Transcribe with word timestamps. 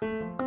Thank 0.00 0.12
you. 0.12 0.39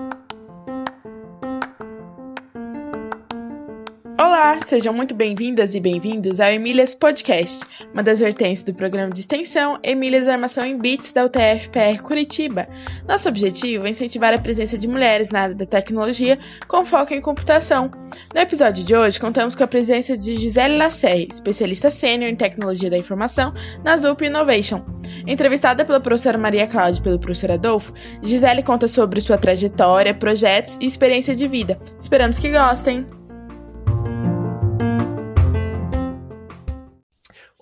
Olá, 4.44 4.60
sejam 4.60 4.94
muito 4.94 5.16
bem-vindas 5.16 5.74
e 5.74 5.80
bem-vindos 5.80 6.42
ao 6.42 6.50
Emílias 6.50 6.94
Podcast, 6.94 7.66
uma 7.94 8.04
das 8.04 8.20
vertentes 8.20 8.62
do 8.62 8.74
programa 8.74 9.10
de 9.10 9.22
extensão 9.22 9.80
Emílias 9.82 10.28
Armação 10.28 10.66
em 10.66 10.78
Bits 10.78 11.14
da 11.14 11.24
UTF-PR 11.24 12.04
Curitiba. 12.04 12.68
Nosso 13.08 13.30
objetivo 13.30 13.88
é 13.88 13.92
incentivar 13.92 14.34
a 14.34 14.38
presença 14.38 14.78
de 14.78 14.86
mulheres 14.86 15.30
na 15.30 15.44
área 15.44 15.56
da 15.56 15.66
tecnologia 15.66 16.38
com 16.68 16.84
foco 16.84 17.14
em 17.14 17.22
computação. 17.22 17.90
No 18.36 18.42
episódio 18.42 18.84
de 18.84 18.94
hoje, 18.94 19.18
contamos 19.18 19.56
com 19.56 19.64
a 19.64 19.68
presença 19.68 20.18
de 20.18 20.36
Gisele 20.36 20.76
Lacerre, 20.76 21.30
especialista 21.32 21.90
sênior 21.90 22.30
em 22.30 22.36
tecnologia 22.36 22.90
da 22.90 22.98
informação 22.98 23.54
na 23.82 23.96
ZUP 23.96 24.26
Innovation. 24.26 24.84
Entrevistada 25.26 25.86
pela 25.86 26.02
professora 26.02 26.38
Maria 26.38 26.68
Cláudia 26.68 27.00
e 27.00 27.04
pelo 27.04 27.18
professor 27.18 27.52
Adolfo, 27.52 27.94
Gisele 28.22 28.62
conta 28.62 28.90
sobre 28.90 29.22
sua 29.22 29.38
trajetória, 29.38 30.14
projetos 30.14 30.78
e 30.82 30.86
experiência 30.86 31.34
de 31.34 31.48
vida. 31.48 31.80
Esperamos 31.98 32.40
que 32.40 32.52
gostem! 32.52 33.23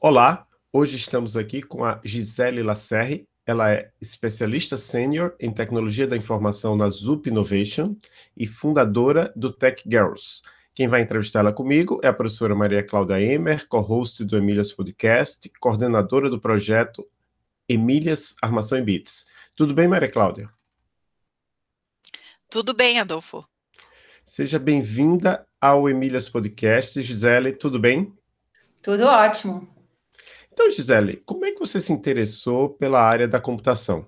Olá, 0.03 0.47
hoje 0.73 0.95
estamos 0.95 1.37
aqui 1.37 1.61
com 1.61 1.85
a 1.85 2.01
Gisele 2.03 2.63
Lacerre. 2.63 3.27
Ela 3.45 3.71
é 3.71 3.91
especialista 4.01 4.75
sênior 4.75 5.35
em 5.39 5.53
tecnologia 5.53 6.07
da 6.07 6.17
informação 6.17 6.75
na 6.75 6.89
Zup 6.89 7.29
Innovation 7.29 7.95
e 8.35 8.47
fundadora 8.47 9.31
do 9.35 9.53
Tech 9.53 9.83
Girls. 9.87 10.41
Quem 10.73 10.87
vai 10.87 11.03
entrevistá-la 11.03 11.53
comigo 11.53 12.01
é 12.03 12.07
a 12.07 12.13
professora 12.13 12.55
Maria 12.55 12.83
Cláudia 12.83 13.21
Emer, 13.21 13.67
co-host 13.67 14.25
do 14.25 14.35
Emílias 14.35 14.71
Podcast, 14.71 15.47
coordenadora 15.59 16.31
do 16.31 16.41
projeto 16.41 17.07
Emílias 17.69 18.35
Armação 18.41 18.79
em 18.79 18.83
Bits. 18.83 19.27
Tudo 19.55 19.71
bem, 19.71 19.87
Maria 19.87 20.09
Cláudia? 20.09 20.49
Tudo 22.49 22.73
bem, 22.73 22.99
Adolfo. 22.99 23.47
Seja 24.25 24.57
bem-vinda 24.57 25.45
ao 25.61 25.87
Emílias 25.87 26.27
Podcast. 26.27 26.99
Gisele, 27.03 27.51
tudo 27.53 27.77
bem? 27.77 28.11
Tudo 28.81 29.03
ótimo. 29.03 29.80
Então, 30.51 30.69
Gisele, 30.69 31.17
como 31.25 31.45
é 31.45 31.51
que 31.51 31.59
você 31.59 31.79
se 31.79 31.93
interessou 31.93 32.69
pela 32.69 33.01
área 33.01 33.27
da 33.27 33.39
computação? 33.39 34.05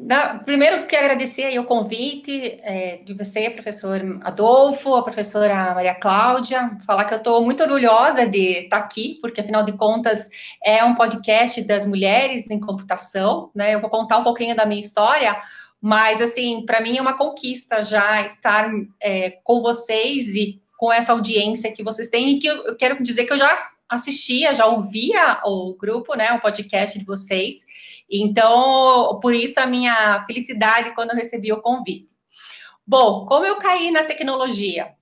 Da, 0.00 0.38
primeiro, 0.38 0.86
quero 0.86 1.06
agradecer 1.06 1.42
aí 1.42 1.58
o 1.58 1.64
convite 1.64 2.60
é, 2.62 2.98
de 2.98 3.12
você, 3.14 3.50
professor 3.50 4.00
Adolfo, 4.22 4.94
a 4.94 5.02
professora 5.02 5.74
Maria 5.74 5.94
Cláudia, 5.96 6.78
falar 6.86 7.04
que 7.04 7.14
eu 7.14 7.18
estou 7.18 7.44
muito 7.44 7.64
orgulhosa 7.64 8.24
de 8.24 8.60
estar 8.60 8.76
aqui, 8.76 9.18
porque, 9.20 9.40
afinal 9.40 9.64
de 9.64 9.72
contas, 9.72 10.28
é 10.64 10.84
um 10.84 10.94
podcast 10.94 11.60
das 11.62 11.84
mulheres 11.84 12.48
em 12.48 12.60
computação, 12.60 13.50
né? 13.52 13.74
Eu 13.74 13.80
vou 13.80 13.90
contar 13.90 14.18
um 14.18 14.24
pouquinho 14.24 14.54
da 14.54 14.64
minha 14.64 14.80
história, 14.80 15.36
mas, 15.80 16.22
assim, 16.22 16.64
para 16.64 16.80
mim 16.80 16.98
é 16.98 17.02
uma 17.02 17.18
conquista 17.18 17.82
já 17.82 18.20
estar 18.22 18.70
é, 19.02 19.30
com 19.42 19.60
vocês 19.60 20.28
e 20.28 20.62
com 20.78 20.92
essa 20.92 21.12
audiência 21.12 21.72
que 21.72 21.82
vocês 21.82 22.08
têm, 22.08 22.30
e 22.30 22.38
que 22.38 22.46
eu, 22.46 22.64
eu 22.64 22.76
quero 22.76 23.02
dizer 23.02 23.26
que 23.26 23.32
eu 23.32 23.38
já 23.38 23.58
assistia, 23.88 24.54
já 24.54 24.64
ouvia 24.64 25.40
o 25.44 25.74
grupo, 25.74 26.14
né, 26.14 26.32
o 26.32 26.40
podcast 26.40 26.96
de 26.96 27.04
vocês. 27.04 27.66
Então, 28.08 29.18
por 29.20 29.34
isso 29.34 29.58
a 29.58 29.66
minha 29.66 30.24
felicidade 30.24 30.94
quando 30.94 31.10
eu 31.10 31.16
recebi 31.16 31.52
o 31.52 31.60
convite. 31.60 32.08
Bom, 32.86 33.26
como 33.26 33.44
eu 33.44 33.56
caí 33.56 33.90
na 33.90 34.04
tecnologia? 34.04 34.92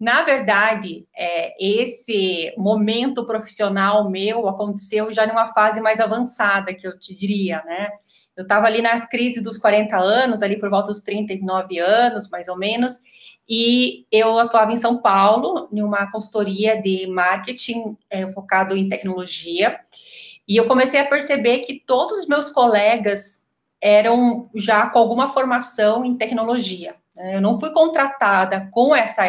Na 0.00 0.22
verdade, 0.22 1.06
é, 1.16 1.54
esse 1.60 2.52
momento 2.58 3.24
profissional 3.24 4.10
meu 4.10 4.48
aconteceu 4.48 5.12
já 5.12 5.26
numa 5.26 5.48
fase 5.48 5.80
mais 5.80 6.00
avançada, 6.00 6.74
que 6.74 6.86
eu 6.86 6.98
te 6.98 7.14
diria, 7.14 7.62
né? 7.64 7.90
Eu 8.36 8.42
estava 8.42 8.66
ali 8.66 8.82
nas 8.82 9.06
crises 9.08 9.44
dos 9.44 9.58
40 9.58 9.96
anos, 9.96 10.42
ali 10.42 10.58
por 10.58 10.70
volta 10.70 10.88
dos 10.88 11.02
39 11.02 11.78
anos, 11.78 12.28
mais 12.30 12.48
ou 12.48 12.58
menos, 12.58 12.94
e 13.52 14.06
eu 14.12 14.38
atuava 14.38 14.72
em 14.72 14.76
São 14.76 14.98
Paulo, 14.98 15.68
em 15.72 15.82
uma 15.82 16.08
consultoria 16.12 16.80
de 16.80 17.08
marketing 17.08 17.96
é, 18.08 18.24
focado 18.28 18.76
em 18.76 18.88
tecnologia, 18.88 19.80
e 20.46 20.56
eu 20.56 20.68
comecei 20.68 21.00
a 21.00 21.04
perceber 21.04 21.58
que 21.58 21.82
todos 21.84 22.20
os 22.20 22.28
meus 22.28 22.48
colegas 22.48 23.44
eram 23.80 24.48
já 24.54 24.88
com 24.88 25.00
alguma 25.00 25.30
formação 25.30 26.04
em 26.04 26.16
tecnologia. 26.16 26.94
Né? 27.16 27.34
Eu 27.34 27.40
não 27.40 27.58
fui 27.58 27.70
contratada 27.70 28.68
com 28.70 28.94
essa 28.94 29.28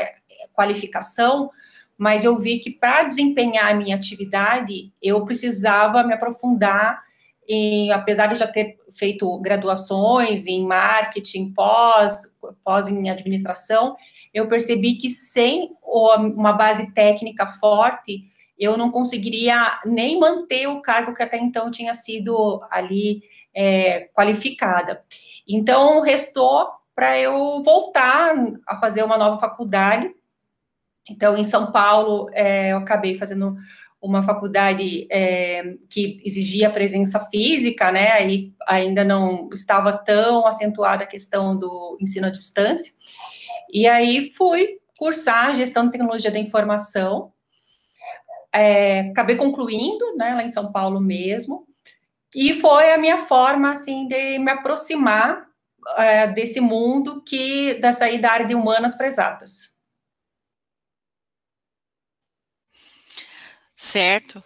qualificação, 0.54 1.50
mas 1.98 2.24
eu 2.24 2.38
vi 2.38 2.60
que 2.60 2.70
para 2.70 3.04
desempenhar 3.04 3.72
a 3.72 3.76
minha 3.76 3.96
atividade, 3.96 4.94
eu 5.02 5.26
precisava 5.26 6.04
me 6.04 6.14
aprofundar 6.14 7.02
em, 7.48 7.92
apesar 7.92 8.28
de 8.28 8.36
já 8.36 8.46
ter 8.46 8.78
feito 8.92 9.36
graduações 9.40 10.46
em 10.46 10.64
marketing, 10.64 11.52
pós, 11.54 12.32
pós 12.64 12.88
em 12.88 13.10
administração, 13.10 13.96
eu 14.34 14.48
percebi 14.48 14.96
que 14.96 15.10
sem 15.10 15.72
uma 15.84 16.54
base 16.54 16.92
técnica 16.94 17.46
forte, 17.46 18.32
eu 18.58 18.78
não 18.78 18.92
conseguiria 18.92 19.80
nem 19.86 20.20
manter 20.20 20.68
o 20.68 20.82
cargo 20.82 21.14
que 21.14 21.24
até 21.24 21.38
então 21.38 21.72
tinha 21.72 21.94
sido 21.94 22.62
ali 22.70 23.24
é, 23.54 24.10
qualificada. 24.14 25.04
Então, 25.48 26.02
restou 26.02 26.70
para 26.96 27.20
eu 27.20 27.62
voltar 27.64 28.36
a 28.68 28.78
fazer 28.78 29.04
uma 29.04 29.18
nova 29.18 29.38
faculdade. 29.38 30.14
Então, 31.10 31.36
em 31.36 31.44
São 31.44 31.72
Paulo, 31.72 32.30
é, 32.34 32.72
eu 32.72 32.78
acabei 32.78 33.18
fazendo 33.18 33.58
uma 34.02 34.24
faculdade 34.24 35.08
é, 35.12 35.76
que 35.90 36.22
exigia 36.24 36.70
presença 36.70 37.20
física, 37.32 37.92
né? 37.92 38.12
Aí 38.12 38.54
ainda 38.68 39.04
não 39.04 39.50
estava 39.54 39.94
tão 39.94 40.48
acentuada 40.48 41.04
a 41.04 41.08
questão 41.08 41.58
do 41.58 41.98
ensino 42.00 42.28
à 42.28 42.30
distância. 42.30 42.94
E 43.72 43.88
aí 43.88 44.32
fui 44.32 44.80
cursar 44.98 45.56
gestão 45.56 45.86
de 45.86 45.92
tecnologia 45.92 46.30
da 46.30 46.40
informação. 46.40 47.32
É, 48.54 49.02
acabei 49.12 49.36
concluindo, 49.36 50.16
né, 50.18 50.36
lá 50.36 50.44
em 50.44 50.50
São 50.50 50.72
Paulo 50.72 51.00
mesmo. 51.00 51.66
E 52.36 52.60
foi 52.60 52.92
a 52.92 52.98
minha 52.98 53.18
forma, 53.18 53.72
assim, 53.72 54.08
de 54.08 54.40
me 54.40 54.52
aproximar 54.52 55.48
é, 55.98 56.28
desse 56.28 56.60
mundo 56.60 57.24
que, 57.24 57.76
da 57.76 57.92
saída 57.92 58.28
da 58.28 58.34
área 58.34 58.46
de 58.46 58.56
humanas 58.56 58.96
para 58.96 59.08
exatas. 59.08 59.76
Certo. 63.76 64.44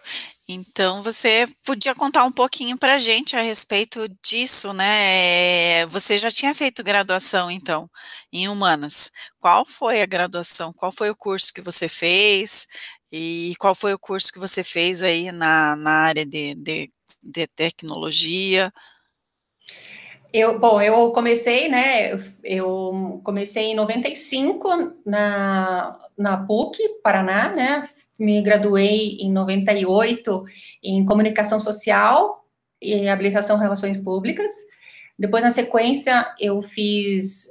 Então, 0.48 1.02
você 1.02 1.48
podia 1.64 1.92
contar 1.92 2.24
um 2.24 2.30
pouquinho 2.30 2.78
para 2.78 2.94
a 2.94 2.98
gente 3.00 3.34
a 3.34 3.42
respeito 3.42 4.08
disso, 4.22 4.72
né? 4.72 5.84
Você 5.86 6.16
já 6.18 6.30
tinha 6.30 6.54
feito 6.54 6.84
graduação, 6.84 7.50
então, 7.50 7.90
em 8.32 8.48
humanas. 8.48 9.10
Qual 9.40 9.66
foi 9.66 10.00
a 10.00 10.06
graduação? 10.06 10.72
Qual 10.72 10.92
foi 10.92 11.10
o 11.10 11.16
curso 11.16 11.52
que 11.52 11.60
você 11.60 11.88
fez? 11.88 12.68
E 13.10 13.54
qual 13.58 13.74
foi 13.74 13.92
o 13.92 13.98
curso 13.98 14.32
que 14.32 14.38
você 14.38 14.62
fez 14.62 15.02
aí 15.02 15.32
na, 15.32 15.74
na 15.74 15.90
área 15.90 16.24
de, 16.24 16.54
de, 16.54 16.92
de 17.20 17.46
tecnologia? 17.48 18.72
Eu, 20.32 20.60
bom, 20.60 20.80
eu 20.80 21.10
comecei, 21.10 21.68
né? 21.68 22.12
Eu 22.44 23.20
comecei 23.24 23.72
em 23.72 23.74
95 23.74 24.94
na, 25.04 25.98
na 26.16 26.36
PUC, 26.36 26.78
Paraná, 27.02 27.48
né? 27.48 27.88
Me 28.18 28.40
graduei 28.42 29.18
em 29.20 29.32
98 29.32 30.44
em 30.82 31.04
comunicação 31.04 31.58
social 31.58 32.44
e 32.80 33.08
habilitação 33.08 33.56
em 33.56 33.60
relações 33.60 33.98
públicas. 33.98 34.52
Depois, 35.18 35.42
na 35.42 35.50
sequência, 35.50 36.26
eu 36.38 36.60
fiz 36.60 37.48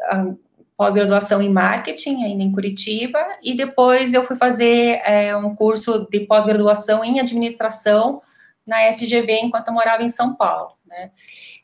pós-graduação 0.77 1.41
em 1.41 1.49
marketing, 1.49 2.23
ainda 2.23 2.43
em 2.43 2.51
Curitiba, 2.51 3.19
e 3.41 3.55
depois 3.55 4.13
eu 4.13 4.23
fui 4.23 4.35
fazer 4.35 5.01
é, 5.05 5.35
um 5.35 5.55
curso 5.55 6.07
de 6.11 6.19
pós-graduação 6.21 7.03
em 7.03 7.19
administração 7.19 8.21
na 8.65 8.93
FGV, 8.93 9.39
enquanto 9.41 9.67
eu 9.67 9.73
morava 9.73 10.03
em 10.03 10.09
São 10.09 10.35
Paulo, 10.35 10.73
né? 10.85 11.11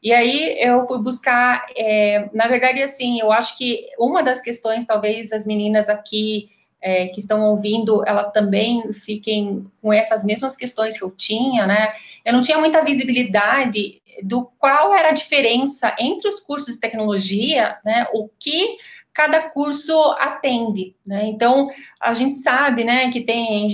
E 0.02 0.14
aí 0.14 0.58
eu 0.60 0.88
fui 0.88 1.02
buscar, 1.02 1.66
é, 1.76 2.30
na 2.34 2.48
verdade, 2.48 2.82
assim, 2.82 3.20
eu 3.20 3.32
acho 3.32 3.58
que 3.58 3.86
uma 4.00 4.24
das 4.24 4.42
questões, 4.42 4.86
talvez 4.86 5.32
as 5.32 5.46
meninas 5.46 5.90
aqui 5.90 6.50
é, 6.82 7.08
que 7.08 7.20
estão 7.20 7.44
ouvindo, 7.44 8.04
elas 8.08 8.32
também 8.32 8.92
fiquem 8.92 9.64
com 9.82 9.94
essas 9.94 10.24
mesmas 10.24 10.56
questões 10.56 10.98
que 10.98 11.04
eu 11.04 11.12
tinha, 11.12 11.68
né? 11.68 11.94
Eu 12.26 12.34
não 12.34 12.42
tinha 12.42 12.58
muita 12.58 12.84
visibilidade 12.84 14.02
do 14.24 14.46
qual 14.58 14.94
era 14.94 15.10
a 15.10 15.14
diferença 15.14 15.96
entre 16.00 16.28
os 16.28 16.40
cursos 16.40 16.74
de 16.74 16.80
tecnologia, 16.80 17.78
né? 17.86 18.08
O 18.14 18.28
que 18.40 18.78
cada 19.14 19.50
curso 19.50 19.94
atende, 20.20 20.96
né? 21.06 21.26
Então, 21.26 21.70
a 22.00 22.14
gente 22.14 22.36
sabe, 22.36 22.84
né, 22.84 23.12
que 23.12 23.22
tem 23.22 23.68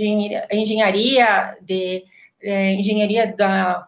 engenharia, 0.51 1.55
de 1.61 2.03
é, 2.41 2.73
engenharia 2.73 3.33
da, 3.37 3.83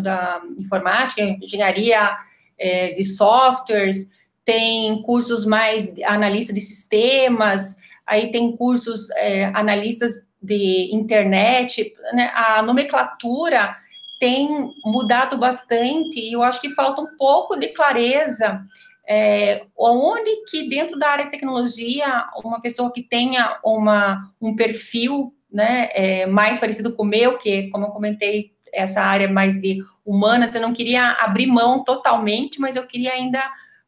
da 0.00 0.40
informática, 0.58 1.22
engenharia 1.22 2.16
é, 2.58 2.92
de 2.92 3.04
softwares, 3.04 4.10
tem 4.44 5.02
cursos 5.02 5.46
mais 5.46 5.94
analista 6.04 6.52
de 6.52 6.60
sistemas, 6.60 7.76
aí 8.06 8.30
tem 8.30 8.56
cursos 8.56 9.10
é, 9.10 9.46
analistas 9.46 10.12
de 10.42 10.90
internet, 10.92 11.92
né, 12.12 12.30
a 12.34 12.62
nomenclatura 12.62 13.76
tem 14.20 14.72
mudado 14.84 15.38
bastante 15.38 16.20
e 16.20 16.32
eu 16.32 16.42
acho 16.42 16.60
que 16.60 16.70
falta 16.70 17.00
um 17.00 17.16
pouco 17.16 17.56
de 17.56 17.68
clareza 17.68 18.62
é, 19.06 19.66
onde 19.76 20.44
que 20.48 20.68
dentro 20.68 20.98
da 20.98 21.08
área 21.08 21.24
de 21.26 21.30
tecnologia, 21.30 22.26
uma 22.42 22.60
pessoa 22.60 22.92
que 22.92 23.02
tenha 23.02 23.58
uma, 23.64 24.30
um 24.40 24.56
perfil 24.56 25.34
né, 25.52 25.88
é, 25.92 26.26
mais 26.26 26.58
parecido 26.58 26.94
com 26.94 27.02
o 27.02 27.06
meu, 27.06 27.38
que, 27.38 27.68
como 27.68 27.86
eu 27.86 27.90
comentei, 27.90 28.52
essa 28.72 29.00
área 29.02 29.28
mais 29.28 29.60
de 29.60 29.78
humanas, 30.04 30.54
eu 30.54 30.60
não 30.60 30.72
queria 30.72 31.12
abrir 31.12 31.46
mão 31.46 31.84
totalmente, 31.84 32.60
mas 32.60 32.76
eu 32.76 32.86
queria 32.86 33.12
ainda 33.12 33.40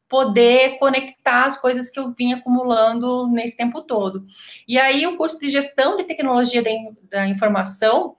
poder 0.08 0.79
conectar 0.79 1.44
as 1.44 1.61
coisas 1.61 1.91
que 1.91 1.99
eu 1.99 2.12
vinha 2.12 2.37
acumulando 2.37 3.26
nesse 3.29 3.56
tempo 3.56 3.82
todo. 3.82 4.25
E 4.67 4.79
aí, 4.79 5.06
o 5.06 5.17
curso 5.17 5.38
de 5.41 5.50
gestão 5.50 5.97
de 5.97 6.05
tecnologia 6.05 6.62
da 7.11 7.26
informação 7.26 8.17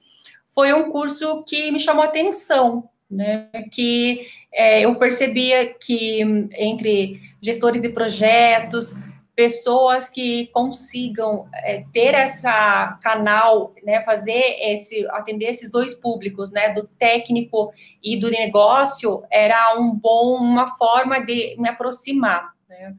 foi 0.50 0.74
um 0.74 0.92
curso 0.92 1.44
que 1.46 1.72
me 1.72 1.80
chamou 1.80 2.04
a 2.04 2.08
atenção, 2.08 2.90
né? 3.10 3.48
Que 3.72 4.28
é, 4.52 4.82
eu 4.82 4.96
percebia 4.96 5.74
que 5.74 6.22
entre 6.58 7.22
gestores 7.42 7.82
de 7.82 7.90
projetos, 7.90 8.96
pessoas 9.38 10.10
que 10.10 10.48
consigam 10.48 11.48
é, 11.54 11.86
ter 11.94 12.16
essa 12.16 12.98
canal, 13.04 13.72
né, 13.84 14.02
fazer 14.02 14.58
esse, 14.60 15.08
atender 15.12 15.46
esses 15.46 15.70
dois 15.70 15.94
públicos, 15.94 16.52
né, 16.52 16.74
do 16.74 16.88
técnico 16.98 17.72
e 18.04 18.18
do 18.18 18.32
negócio, 18.32 19.24
era 19.30 19.78
um 19.78 19.94
bom, 19.94 20.38
uma 20.38 20.76
forma 20.76 21.24
de 21.24 21.56
me 21.60 21.70
aproximar, 21.70 22.52
né? 22.68 22.96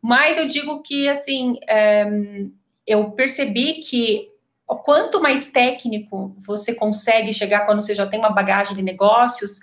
Mas 0.00 0.36
eu 0.36 0.46
digo 0.46 0.82
que, 0.82 1.08
assim, 1.08 1.58
é, 1.66 2.06
eu 2.86 3.10
percebi 3.12 3.76
que 3.76 4.28
quanto 4.66 5.22
mais 5.22 5.50
técnico 5.50 6.36
você 6.38 6.74
consegue 6.74 7.32
chegar 7.32 7.64
quando 7.64 7.80
você 7.80 7.94
já 7.94 8.06
tem 8.06 8.20
uma 8.20 8.30
bagagem 8.30 8.76
de 8.76 8.82
negócios, 8.82 9.58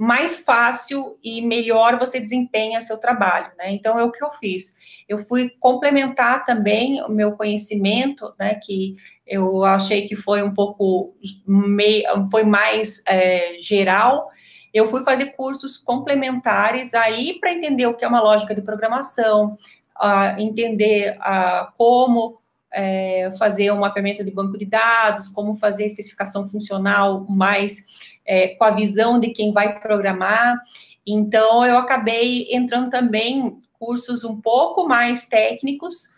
mais 0.00 0.36
fácil 0.36 1.18
e 1.22 1.42
melhor 1.42 1.98
você 1.98 2.18
desempenha 2.18 2.80
seu 2.80 2.96
trabalho, 2.96 3.52
né? 3.58 3.70
Então 3.70 3.98
é 3.98 4.02
o 4.02 4.10
que 4.10 4.24
eu 4.24 4.30
fiz. 4.30 4.74
Eu 5.06 5.18
fui 5.18 5.50
complementar 5.60 6.42
também 6.46 7.02
o 7.02 7.10
meu 7.10 7.32
conhecimento, 7.32 8.34
né? 8.38 8.54
Que 8.54 8.96
eu 9.26 9.62
achei 9.62 10.08
que 10.08 10.16
foi 10.16 10.42
um 10.42 10.54
pouco 10.54 11.14
meio, 11.46 12.06
foi 12.30 12.44
mais 12.44 13.02
é, 13.06 13.58
geral. 13.58 14.30
Eu 14.72 14.86
fui 14.86 15.04
fazer 15.04 15.36
cursos 15.36 15.76
complementares 15.76 16.94
aí 16.94 17.38
para 17.38 17.52
entender 17.52 17.84
o 17.84 17.92
que 17.92 18.02
é 18.02 18.08
uma 18.08 18.22
lógica 18.22 18.54
de 18.54 18.62
programação, 18.62 19.58
uh, 20.02 20.40
entender 20.40 21.18
uh, 21.18 21.70
como 21.76 22.40
é, 22.72 23.30
fazer 23.38 23.70
um 23.72 23.80
mapeamento 23.80 24.24
de 24.24 24.30
banco 24.30 24.56
de 24.56 24.64
dados, 24.64 25.28
como 25.28 25.54
fazer 25.54 25.82
a 25.82 25.86
especificação 25.86 26.48
funcional 26.48 27.26
mais 27.28 27.84
é, 28.30 28.54
com 28.54 28.62
a 28.62 28.70
visão 28.70 29.18
de 29.18 29.30
quem 29.30 29.50
vai 29.50 29.80
programar. 29.80 30.62
Então, 31.04 31.66
eu 31.66 31.76
acabei 31.76 32.46
entrando 32.52 32.88
também 32.88 33.60
cursos 33.72 34.22
um 34.22 34.40
pouco 34.40 34.86
mais 34.86 35.26
técnicos 35.26 36.14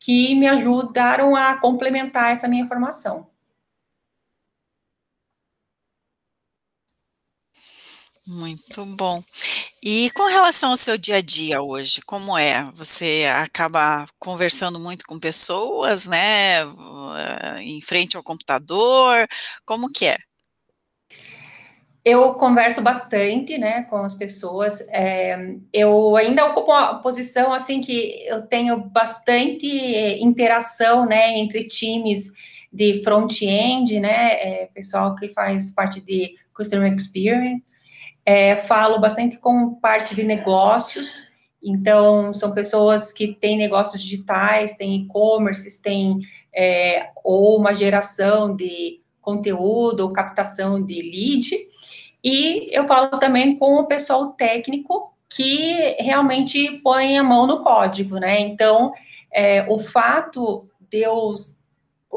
que 0.00 0.34
me 0.34 0.48
ajudaram 0.48 1.36
a 1.36 1.56
complementar 1.56 2.32
essa 2.32 2.48
minha 2.48 2.66
formação. 2.66 3.28
Muito 8.26 8.84
bom. 8.84 9.22
E 9.80 10.10
com 10.10 10.24
relação 10.24 10.70
ao 10.70 10.76
seu 10.76 10.98
dia 10.98 11.18
a 11.18 11.22
dia 11.22 11.62
hoje, 11.62 12.02
como 12.02 12.36
é? 12.36 12.64
Você 12.74 13.24
acaba 13.32 14.04
conversando 14.18 14.80
muito 14.80 15.04
com 15.06 15.16
pessoas, 15.20 16.06
né? 16.06 16.64
Em 17.60 17.80
frente 17.80 18.16
ao 18.16 18.22
computador, 18.24 19.28
como 19.64 19.88
que 19.88 20.06
é? 20.06 20.18
Eu 22.06 22.34
converso 22.34 22.80
bastante, 22.80 23.58
né, 23.58 23.82
com 23.82 23.96
as 23.96 24.14
pessoas. 24.14 24.80
É, 24.90 25.56
eu 25.72 26.14
ainda 26.14 26.46
ocupo 26.46 26.70
uma 26.70 27.00
posição 27.00 27.52
assim 27.52 27.80
que 27.80 28.24
eu 28.26 28.46
tenho 28.46 28.78
bastante 28.78 29.66
interação, 30.20 31.04
né, 31.04 31.36
entre 31.36 31.64
times 31.64 32.32
de 32.72 33.02
front-end, 33.02 33.98
né, 33.98 34.34
é, 34.34 34.70
pessoal 34.72 35.16
que 35.16 35.28
faz 35.30 35.74
parte 35.74 36.00
de 36.00 36.36
customer 36.54 36.92
experience 36.94 37.66
é, 38.26 38.56
falo 38.56 38.98
bastante 38.98 39.38
com 39.38 39.76
parte 39.76 40.16
de 40.16 40.24
negócios, 40.24 41.28
então 41.62 42.32
são 42.34 42.52
pessoas 42.52 43.12
que 43.12 43.28
têm 43.32 43.56
negócios 43.56 44.02
digitais, 44.02 44.76
têm 44.76 44.96
e-commerce, 44.96 45.80
têm 45.80 46.18
é, 46.52 47.10
ou 47.24 47.56
uma 47.56 47.72
geração 47.72 48.54
de 48.54 49.00
conteúdo 49.20 50.00
ou 50.00 50.12
captação 50.12 50.84
de 50.84 51.00
lead, 51.00 51.56
e 52.28 52.68
eu 52.72 52.82
falo 52.82 53.06
também 53.20 53.56
com 53.56 53.76
o 53.76 53.86
pessoal 53.86 54.32
técnico 54.32 55.14
que 55.28 55.94
realmente 56.00 56.80
põe 56.82 57.16
a 57.16 57.22
mão 57.22 57.46
no 57.46 57.62
código, 57.62 58.18
né? 58.18 58.40
Então, 58.40 58.92
é, 59.32 59.64
o 59.68 59.78
fato 59.78 60.68
de 60.90 61.02
eu 61.02 61.36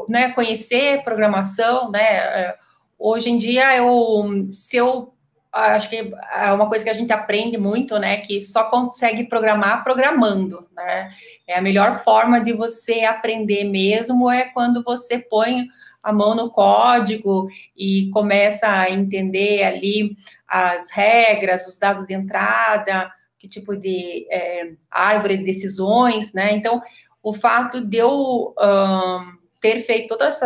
né, 0.08 0.32
conhecer 0.32 1.04
programação, 1.04 1.92
né? 1.92 2.02
É, 2.02 2.56
hoje 2.98 3.30
em 3.30 3.38
dia, 3.38 3.76
eu, 3.76 4.48
se 4.50 4.78
eu 4.78 5.14
acho 5.52 5.88
que 5.88 6.12
é 6.32 6.52
uma 6.52 6.68
coisa 6.68 6.82
que 6.82 6.90
a 6.90 6.94
gente 6.94 7.12
aprende 7.12 7.56
muito, 7.56 7.96
né? 7.96 8.16
Que 8.16 8.40
só 8.40 8.64
consegue 8.64 9.22
programar 9.28 9.84
programando, 9.84 10.66
né? 10.74 11.12
É 11.46 11.56
a 11.56 11.62
melhor 11.62 12.02
forma 12.02 12.40
de 12.40 12.52
você 12.52 13.04
aprender 13.04 13.62
mesmo 13.62 14.28
é 14.28 14.46
quando 14.46 14.82
você 14.82 15.20
põe 15.20 15.68
a 16.02 16.12
mão 16.12 16.34
no 16.34 16.50
código 16.50 17.48
e 17.76 18.08
começa 18.10 18.68
a 18.68 18.90
entender 18.90 19.62
ali 19.62 20.16
as 20.46 20.90
regras, 20.90 21.66
os 21.66 21.78
dados 21.78 22.06
de 22.06 22.14
entrada, 22.14 23.10
que 23.38 23.48
tipo 23.48 23.76
de 23.76 24.26
é, 24.30 24.72
árvore 24.90 25.38
de 25.38 25.44
decisões, 25.44 26.32
né? 26.32 26.52
Então, 26.52 26.80
o 27.22 27.32
fato 27.32 27.80
de 27.80 27.98
eu 27.98 28.54
um, 28.58 29.38
ter 29.60 29.80
feito 29.80 30.16
todos 30.16 30.40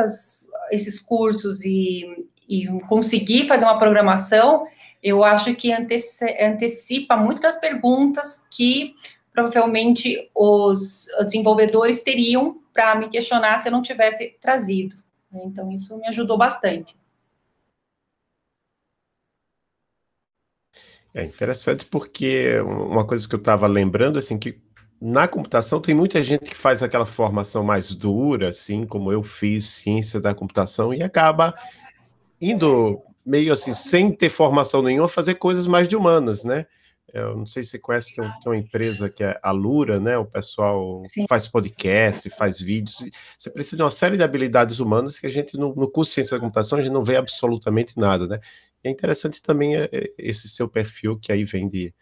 esses 0.71 1.01
cursos 1.01 1.65
e, 1.65 2.27
e 2.49 2.67
conseguir 2.89 3.47
fazer 3.47 3.65
uma 3.65 3.79
programação 3.79 4.67
eu 5.05 5.23
acho 5.23 5.55
que 5.55 5.71
antecipa 5.71 7.15
muito 7.15 7.43
das 7.43 7.61
perguntas 7.61 8.47
que 8.51 8.95
provavelmente 9.35 10.31
os 10.35 11.06
desenvolvedores 11.21 12.01
teriam 12.01 12.59
para 12.73 12.95
me 12.95 13.11
questionar 13.11 13.59
se 13.59 13.69
eu 13.69 13.73
não 13.73 13.83
tivesse 13.83 14.39
trazido. 14.41 14.97
Então, 15.42 15.72
isso 15.72 15.98
me 15.98 16.06
ajudou 16.08 16.38
bastante. 16.38 16.96
É 21.12 21.25
interessante 21.25 21.86
porque 21.86 22.58
uma 22.60 23.06
coisa 23.06 23.28
que 23.28 23.34
eu 23.34 23.38
estava 23.38 23.66
lembrando, 23.66 24.19
assim, 24.19 24.36
que 24.38 24.60
na 25.00 25.28
computação 25.28 25.81
tem 25.81 25.94
muita 25.94 26.22
gente 26.22 26.50
que 26.50 26.56
faz 26.56 26.82
aquela 26.82 27.06
formação 27.06 27.62
mais 27.62 27.94
dura, 27.94 28.48
assim, 28.48 28.84
como 28.86 29.12
eu 29.12 29.22
fiz 29.22 29.67
ciência 29.67 30.20
da 30.20 30.34
computação, 30.34 30.93
e 30.93 31.03
acaba 31.03 31.55
indo 32.41 33.00
meio 33.24 33.53
assim, 33.53 33.72
sem 33.72 34.10
ter 34.10 34.29
formação 34.29 34.82
nenhuma, 34.82 35.08
fazer 35.08 35.36
coisas 35.36 35.67
mais 35.67 35.86
de 35.88 35.96
humanas, 35.96 36.43
né? 36.43 36.67
Eu 37.15 37.37
não 37.37 37.47
sei 37.47 37.63
se 37.63 37.71
você 37.71 37.79
conhece, 37.79 38.15
tem, 38.15 38.25
uma 38.44 38.56
empresa 38.56 39.09
que 39.09 39.23
é 39.23 39.39
a 39.43 39.53
Lura, 39.53 40.01
né? 40.01 40.19
O 40.19 40.25
pessoal 40.25 41.03
Sim. 41.06 41.27
faz 41.29 41.47
podcast, 41.47 42.29
faz 42.31 42.61
vídeos. 42.61 43.05
Você 43.39 43.51
precisa 43.51 43.77
de 43.77 43.83
uma 43.83 43.91
série 43.91 44.17
de 44.17 44.23
habilidades 44.23 44.81
humanas 44.81 45.19
que 45.19 45.27
a 45.27 45.31
gente, 45.31 45.56
no, 45.56 45.75
no 45.75 45.89
curso 45.89 46.11
de 46.11 46.15
Ciência 46.17 46.37
da 46.37 46.41
Computação, 46.41 46.79
a 46.79 46.83
gente 46.83 46.93
não 46.93 47.05
vê 47.05 47.17
absolutamente 47.17 47.99
nada, 47.99 48.27
né? 48.27 48.41
é 48.85 48.91
interessante 48.91 49.43
também 49.43 49.77
é, 49.77 49.89
é, 49.91 50.13
esse 50.19 50.49
seu 50.49 50.69
perfil, 50.69 51.19
que 51.19 51.33
aí 51.33 51.44
vem 51.44 51.67
de, 51.67 51.93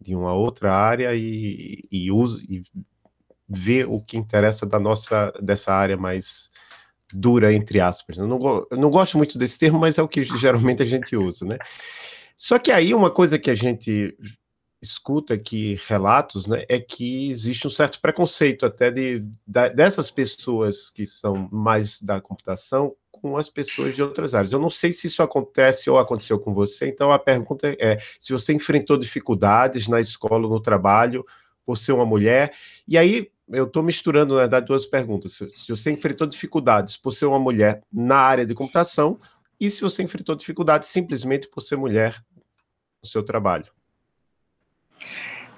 de 0.00 0.16
uma 0.16 0.32
outra 0.32 0.74
área 0.74 1.14
e, 1.14 1.84
e 1.92 2.10
usa 2.10 2.40
e 2.48 2.64
vê 3.48 3.84
o 3.84 4.00
que 4.00 4.16
interessa 4.16 4.64
da 4.64 4.80
nossa, 4.80 5.30
dessa 5.42 5.72
área 5.72 5.96
mais 5.96 6.48
dura, 7.12 7.52
entre 7.52 7.80
aspas. 7.80 8.16
Eu 8.16 8.26
não, 8.26 8.66
eu 8.70 8.78
não 8.78 8.90
gosto 8.90 9.18
muito 9.18 9.36
desse 9.36 9.58
termo, 9.58 9.78
mas 9.78 9.98
é 9.98 10.02
o 10.02 10.08
que 10.08 10.24
geralmente 10.24 10.82
a 10.82 10.86
gente 10.86 11.14
usa, 11.14 11.44
né? 11.44 11.58
Só 12.36 12.58
que 12.58 12.72
aí 12.72 12.94
uma 12.94 13.10
coisa 13.10 13.38
que 13.38 13.50
a 13.50 13.54
gente 13.54 14.16
escuta 14.82 15.34
aqui 15.34 15.78
relatos, 15.86 16.46
né, 16.46 16.64
é 16.68 16.78
que 16.78 17.30
existe 17.30 17.66
um 17.66 17.70
certo 17.70 18.00
preconceito 18.00 18.64
até 18.64 18.90
de, 18.90 19.20
de, 19.46 19.70
dessas 19.70 20.10
pessoas 20.10 20.88
que 20.88 21.06
são 21.06 21.48
mais 21.52 22.00
da 22.00 22.20
computação 22.20 22.94
com 23.10 23.36
as 23.36 23.48
pessoas 23.48 23.94
de 23.94 24.02
outras 24.02 24.34
áreas. 24.34 24.52
Eu 24.52 24.60
não 24.60 24.70
sei 24.70 24.92
se 24.92 25.06
isso 25.06 25.22
acontece 25.22 25.90
ou 25.90 25.98
aconteceu 25.98 26.38
com 26.38 26.54
você, 26.54 26.88
então 26.88 27.12
a 27.12 27.18
pergunta 27.18 27.76
é 27.78 27.98
se 28.18 28.32
você 28.32 28.54
enfrentou 28.54 28.96
dificuldades 28.96 29.86
na 29.86 30.00
escola, 30.00 30.48
no 30.48 30.60
trabalho, 30.60 31.24
por 31.64 31.76
ser 31.76 31.92
uma 31.92 32.06
mulher, 32.06 32.54
e 32.88 32.96
aí 32.96 33.30
eu 33.48 33.64
estou 33.64 33.82
misturando, 33.82 34.34
na 34.34 34.40
verdade, 34.40 34.66
duas 34.66 34.86
perguntas. 34.86 35.32
Se 35.32 35.68
você 35.68 35.90
enfrentou 35.90 36.26
dificuldades 36.26 36.96
por 36.96 37.12
ser 37.12 37.26
uma 37.26 37.38
mulher 37.38 37.82
na 37.92 38.16
área 38.16 38.46
de 38.46 38.54
computação 38.54 39.20
e 39.58 39.70
se 39.70 39.82
você 39.82 40.02
enfrentou 40.02 40.34
dificuldades 40.34 40.88
simplesmente 40.88 41.48
por 41.48 41.60
ser 41.60 41.76
mulher 41.76 42.24
no 43.02 43.08
seu 43.08 43.22
trabalho. 43.22 43.66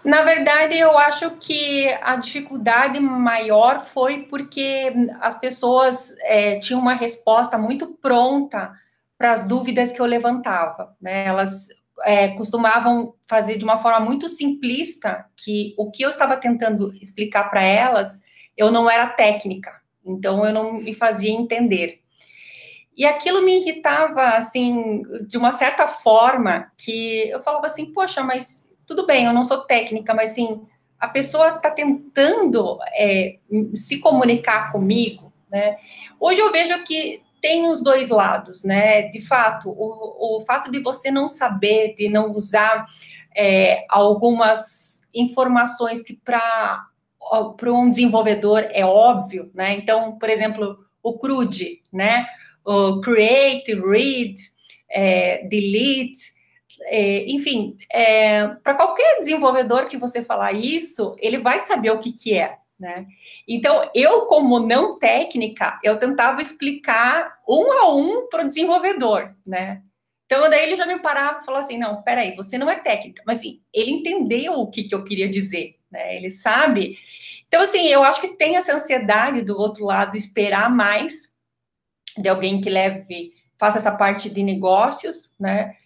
Na 0.05 0.23
verdade, 0.23 0.77
eu 0.77 0.99
acho 0.99 1.31
que 1.33 1.87
a 2.03 2.17
dificuldade 2.17 2.99
maior 2.99 3.81
foi 3.81 4.25
porque 4.25 4.93
as 5.21 5.39
pessoas 5.39 6.13
é, 6.23 6.59
tinham 6.59 6.81
uma 6.81 6.95
resposta 6.95 7.57
muito 7.57 7.95
pronta 7.95 8.73
para 9.17 9.33
as 9.33 9.47
dúvidas 9.47 9.93
que 9.93 10.01
eu 10.01 10.07
levantava. 10.07 10.97
Né? 11.01 11.25
Elas 11.25 11.69
é, 12.05 12.29
costumavam 12.31 13.15
fazer 13.29 13.59
de 13.59 13.65
uma 13.65 13.79
forma 13.79 14.01
muito 14.01 14.29
simplista 14.29 15.25
que 15.37 15.73
o 15.79 15.91
que 15.91 16.05
eu 16.05 16.11
estava 16.11 16.37
tentando 16.37 16.93
explicar 17.01 17.49
para 17.49 17.63
elas, 17.63 18.23
eu 18.57 18.73
não 18.73 18.91
era 18.91 19.07
técnica, 19.07 19.81
então 20.05 20.45
eu 20.45 20.53
não 20.53 20.75
me 20.75 20.95
fazia 20.95 21.31
entender. 21.31 22.01
E 22.97 23.07
aquilo 23.07 23.43
me 23.43 23.61
irritava, 23.61 24.31
assim, 24.31 25.03
de 25.27 25.39
uma 25.39 25.53
certa 25.53 25.87
forma, 25.87 26.71
que 26.77 27.31
eu 27.31 27.41
falava 27.41 27.67
assim, 27.67 27.93
poxa, 27.93 28.23
mas 28.23 28.69
tudo 28.93 29.07
bem, 29.07 29.25
eu 29.25 29.33
não 29.33 29.45
sou 29.45 29.63
técnica, 29.63 30.13
mas 30.13 30.33
assim, 30.33 30.61
a 31.01 31.09
pessoa 31.09 31.57
está 31.57 31.71
tentando 31.71 32.79
é, 32.95 33.39
se 33.75 33.99
comunicar 33.99 34.71
comigo, 34.71 35.33
né? 35.51 35.79
Hoje 36.21 36.41
eu 36.41 36.53
vejo 36.53 36.85
que 36.85 37.23
tem 37.41 37.69
os 37.69 37.83
dois 37.83 38.11
lados, 38.11 38.65
né? 38.65 39.03
De 39.09 39.21
fato, 39.21 39.71
o, 39.71 40.37
o 40.37 40.41
fato 40.45 40.71
de 40.71 40.79
você 40.81 41.11
não 41.11 41.27
saber, 41.27 41.95
de 41.95 42.09
não 42.09 42.33
usar 42.33 42.85
é, 43.35 43.85
algumas 43.89 45.09
informações 45.15 46.03
que 46.03 46.15
para 46.15 46.87
para 47.57 47.73
um 47.73 47.89
desenvolvedor 47.89 48.67
é 48.73 48.85
óbvio, 48.85 49.51
né? 49.55 49.75
Então, 49.75 50.19
por 50.19 50.29
exemplo, 50.29 50.85
o 51.03 51.17
CRUD, 51.19 51.81
né? 51.93 52.27
O 52.65 53.01
create, 53.01 53.75
read, 53.75 54.35
é, 54.91 55.47
delete, 55.47 56.35
é, 56.87 57.25
enfim, 57.31 57.77
é, 57.91 58.49
para 58.63 58.75
qualquer 58.75 59.21
desenvolvedor 59.21 59.89
que 59.89 59.97
você 59.97 60.23
falar 60.23 60.53
isso, 60.53 61.15
ele 61.19 61.39
vai 61.39 61.61
saber 61.61 61.91
o 61.91 61.99
que, 61.99 62.13
que 62.13 62.37
é, 62.37 62.59
né? 62.79 63.07
Então, 63.47 63.89
eu, 63.95 64.27
como 64.27 64.59
não 64.59 64.97
técnica, 64.97 65.79
eu 65.83 65.99
tentava 65.99 66.43
explicar 66.43 67.39
um 67.49 67.73
a 67.73 67.95
um 67.95 68.29
para 68.29 68.45
o 68.45 68.49
desenvolvedor, 68.49 69.35
né? 69.47 69.83
Então, 70.27 70.49
daí 70.49 70.63
ele 70.63 70.77
já 70.77 70.87
me 70.87 70.99
parava 70.99 71.41
e 71.41 71.45
falou 71.45 71.61
assim: 71.61 71.79
não, 71.79 72.03
peraí, 72.03 72.35
você 72.35 72.57
não 72.57 72.71
é 72.71 72.77
técnica, 72.77 73.23
mas 73.27 73.39
assim, 73.39 73.61
ele 73.73 73.91
entendeu 73.91 74.55
o 74.55 74.71
que, 74.71 74.85
que 74.85 74.95
eu 74.95 75.05
queria 75.05 75.29
dizer, 75.29 75.77
né? 75.91 76.17
Ele 76.17 76.31
sabe. 76.31 76.97
Então, 77.47 77.61
assim, 77.61 77.87
eu 77.89 78.03
acho 78.03 78.21
que 78.21 78.37
tem 78.37 78.57
essa 78.57 78.75
ansiedade 78.75 79.43
do 79.43 79.59
outro 79.59 79.85
lado, 79.85 80.17
esperar 80.17 80.71
mais 80.71 81.35
de 82.17 82.29
alguém 82.29 82.61
que 82.61 82.71
leve, 82.71 83.35
faça 83.59 83.79
essa 83.79 83.93
parte 83.93 84.31
de 84.31 84.43
negócios, 84.43 85.35
né? 85.39 85.77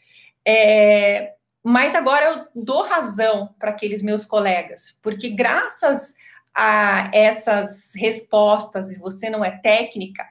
É, 0.46 1.32
mas 1.62 1.94
agora 1.96 2.26
eu 2.26 2.62
dou 2.62 2.84
razão 2.84 3.54
para 3.58 3.70
aqueles 3.70 4.02
meus 4.02 4.24
colegas, 4.24 4.98
porque 5.02 5.30
graças 5.30 6.14
a 6.54 7.10
essas 7.12 7.92
respostas, 7.96 8.90
e 8.90 8.98
você 8.98 9.28
não 9.28 9.44
é 9.44 9.50
técnica, 9.50 10.24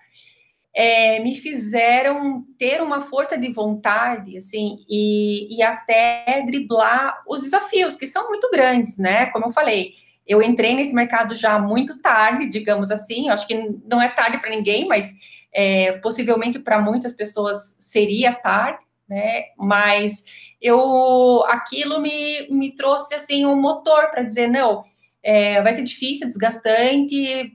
é, 0.74 1.20
me 1.20 1.36
fizeram 1.36 2.46
ter 2.58 2.82
uma 2.82 3.02
força 3.02 3.38
de 3.38 3.50
vontade, 3.52 4.38
assim, 4.38 4.80
e, 4.90 5.58
e 5.58 5.62
até 5.62 6.44
driblar 6.46 7.24
os 7.28 7.44
desafios, 7.44 7.96
que 7.96 8.08
são 8.08 8.28
muito 8.28 8.50
grandes, 8.52 8.98
né? 8.98 9.28
Como 9.28 9.46
eu 9.46 9.52
falei, 9.52 9.94
eu 10.28 10.42
entrei 10.42 10.74
nesse 10.74 10.94
mercado 10.94 11.36
já 11.36 11.60
muito 11.60 12.02
tarde, 12.02 12.50
digamos 12.50 12.92
assim, 12.92 13.28
eu 13.28 13.34
acho 13.34 13.48
que 13.48 13.56
não 13.86 14.02
é 14.02 14.10
tarde 14.10 14.38
para 14.40 14.50
ninguém, 14.50 14.88
mas 14.88 15.14
é, 15.54 15.94
possivelmente 16.00 16.60
para 16.60 16.82
muitas 16.82 17.14
pessoas 17.14 17.78
seria 17.80 18.34
tarde, 18.34 18.85
né? 19.08 19.46
Mas 19.58 20.24
eu 20.62 21.44
aquilo 21.48 22.02
me, 22.02 22.48
me 22.50 22.74
trouxe 22.74 23.14
assim 23.14 23.46
um 23.46 23.60
motor 23.60 24.10
para 24.10 24.24
dizer, 24.24 24.48
não, 24.48 24.84
é, 25.22 25.62
vai 25.62 25.74
ser 25.74 25.84
difícil, 25.84 26.28
desgastante, 26.28 27.54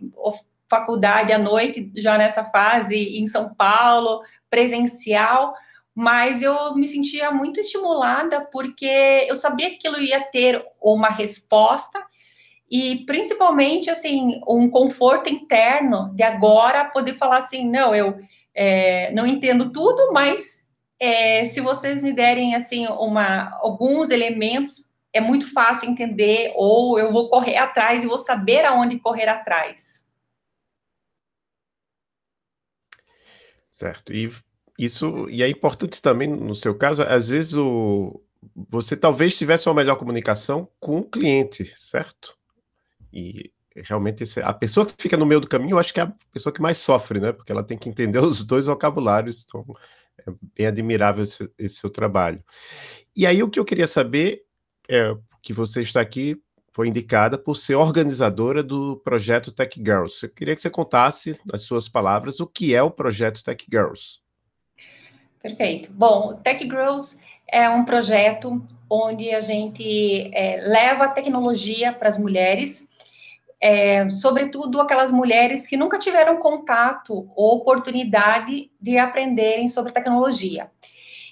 faculdade 0.69 1.33
à 1.33 1.39
noite, 1.39 1.91
já 1.97 2.17
nessa 2.17 2.45
fase, 2.45 3.19
em 3.19 3.27
São 3.27 3.53
Paulo, 3.55 4.23
presencial, 4.49 5.53
mas 5.95 6.41
eu 6.41 6.75
me 6.77 6.87
sentia 6.87 7.31
muito 7.33 7.61
estimulada 7.61 8.49
porque 8.53 9.27
eu 9.29 9.35
sabia 9.35 9.71
que 9.71 9.77
aquilo 9.77 10.01
ia 10.01 10.21
ter 10.21 10.65
uma 10.81 11.11
resposta 11.11 12.01
e 12.71 13.05
principalmente 13.05 13.91
assim 13.91 14.41
um 14.47 14.71
conforto 14.71 15.29
interno 15.29 16.13
de 16.15 16.23
agora 16.23 16.85
poder 16.85 17.15
falar 17.15 17.39
assim 17.39 17.69
não 17.69 17.93
eu 17.93 18.21
é, 18.55 19.11
não 19.13 19.27
entendo 19.27 19.73
tudo 19.73 20.13
mas 20.13 20.70
é, 21.01 21.47
se 21.47 21.61
vocês 21.61 22.03
me 22.03 22.13
derem 22.13 22.55
assim 22.55 22.87
uma 22.87 23.51
alguns 23.63 24.11
elementos 24.11 24.91
é 25.13 25.21
muito 25.21 25.53
fácil 25.53 25.91
entender, 25.91 26.53
ou 26.55 26.99
eu 26.99 27.11
vou 27.11 27.29
correr 27.29 27.57
atrás 27.57 28.05
e 28.05 28.07
vou 28.07 28.19
saber 28.19 28.65
aonde 28.65 29.01
correr 29.01 29.29
atrás. 29.29 30.05
Certo. 33.71 34.13
E 34.13 34.31
isso 34.79 35.29
e 35.29 35.43
é 35.43 35.49
importante 35.49 36.01
também 36.01 36.29
no 36.29 36.55
seu 36.55 36.77
caso, 36.77 37.03
às 37.03 37.31
vezes 37.31 37.55
o 37.55 38.23
você 38.55 38.97
talvez 38.97 39.37
tivesse 39.37 39.69
uma 39.69 39.75
melhor 39.75 39.97
comunicação 39.97 40.69
com 40.79 40.99
o 40.99 41.05
cliente, 41.05 41.73
certo? 41.77 42.37
E 43.13 43.53
realmente 43.75 44.23
esse, 44.23 44.41
a 44.41 44.53
pessoa 44.53 44.87
que 44.87 44.95
fica 44.99 45.17
no 45.17 45.27
meio 45.27 45.41
do 45.41 45.49
caminho, 45.49 45.75
eu 45.75 45.79
acho 45.79 45.93
que 45.93 46.01
é 46.01 46.05
a 46.05 46.13
pessoa 46.33 46.53
que 46.53 46.61
mais 46.61 46.79
sofre, 46.79 47.21
né? 47.21 47.33
Porque 47.33 47.53
ela 47.53 47.63
tem 47.63 47.77
que 47.77 47.89
entender 47.89 48.19
os 48.25 48.45
dois 48.45 48.67
vocabulários. 48.67 49.45
Então, 49.47 49.65
é 50.27 50.33
bem 50.57 50.67
admirável 50.67 51.25
esse, 51.25 51.51
esse 51.59 51.77
seu 51.77 51.91
trabalho. 51.91 52.43
E 53.17 53.27
aí 53.27 53.43
o 53.43 53.51
que 53.51 53.59
eu 53.59 53.65
queria 53.65 53.87
saber 53.87 54.43
é, 54.89 55.15
que 55.43 55.53
você 55.53 55.83
está 55.83 56.01
aqui, 56.01 56.41
foi 56.73 56.89
indicada 56.89 57.37
por 57.37 57.57
ser 57.57 57.75
organizadora 57.75 58.63
do 58.63 58.97
projeto 59.05 59.53
Tech 59.53 59.77
Girls. 59.79 60.25
Eu 60.25 60.31
queria 60.31 60.55
que 60.55 60.61
você 60.61 60.71
contasse, 60.71 61.41
nas 61.45 61.63
suas 61.63 61.89
palavras, 61.89 62.41
o 62.41 62.47
que 62.47 62.75
é 62.75 62.83
o 62.83 62.91
projeto 62.91 63.43
Tech 63.43 63.65
Girls. 63.69 64.19
Perfeito. 65.43 65.93
Bom, 65.93 66.35
Tech 66.43 66.63
Girls 66.63 67.21
é 67.51 67.69
um 67.69 67.85
projeto 67.85 68.65
onde 68.89 69.31
a 69.31 69.41
gente 69.41 70.31
é, 70.35 70.61
leva 70.61 71.05
a 71.05 71.09
tecnologia 71.09 71.93
para 71.93 72.09
as 72.09 72.19
mulheres, 72.19 72.90
é, 73.61 74.09
sobretudo 74.09 74.81
aquelas 74.81 75.11
mulheres 75.11 75.67
que 75.67 75.77
nunca 75.77 75.99
tiveram 75.99 76.39
contato 76.39 77.31
ou 77.37 77.57
oportunidade 77.57 78.71
de 78.81 78.99
aprenderem 78.99 79.69
sobre 79.69 79.93
tecnologia. 79.93 80.71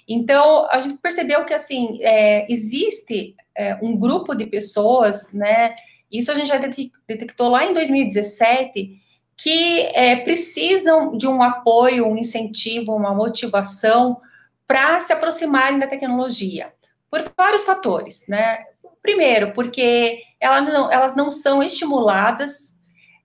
Então, 0.07 0.67
a 0.71 0.79
gente 0.79 0.97
percebeu 0.97 1.45
que, 1.45 1.53
assim, 1.53 1.99
é, 2.01 2.51
existe 2.51 3.35
é, 3.55 3.75
um 3.81 3.95
grupo 3.95 4.33
de 4.35 4.45
pessoas, 4.45 5.31
né, 5.31 5.75
isso 6.11 6.31
a 6.31 6.35
gente 6.35 6.47
já 6.47 6.57
detectou 6.57 7.49
lá 7.49 7.65
em 7.65 7.73
2017, 7.73 8.99
que 9.37 9.81
é, 9.93 10.15
precisam 10.17 11.11
de 11.11 11.27
um 11.27 11.41
apoio, 11.41 12.07
um 12.07 12.17
incentivo, 12.17 12.95
uma 12.95 13.13
motivação 13.13 14.19
para 14.67 14.99
se 14.99 15.13
aproximarem 15.13 15.79
da 15.79 15.87
tecnologia, 15.87 16.73
por 17.09 17.31
vários 17.37 17.63
fatores, 17.63 18.27
né? 18.27 18.65
Primeiro, 19.01 19.53
porque 19.53 20.21
elas 20.39 20.65
não, 20.65 20.91
elas 20.91 21.15
não 21.15 21.31
são 21.31 21.63
estimuladas. 21.63 22.77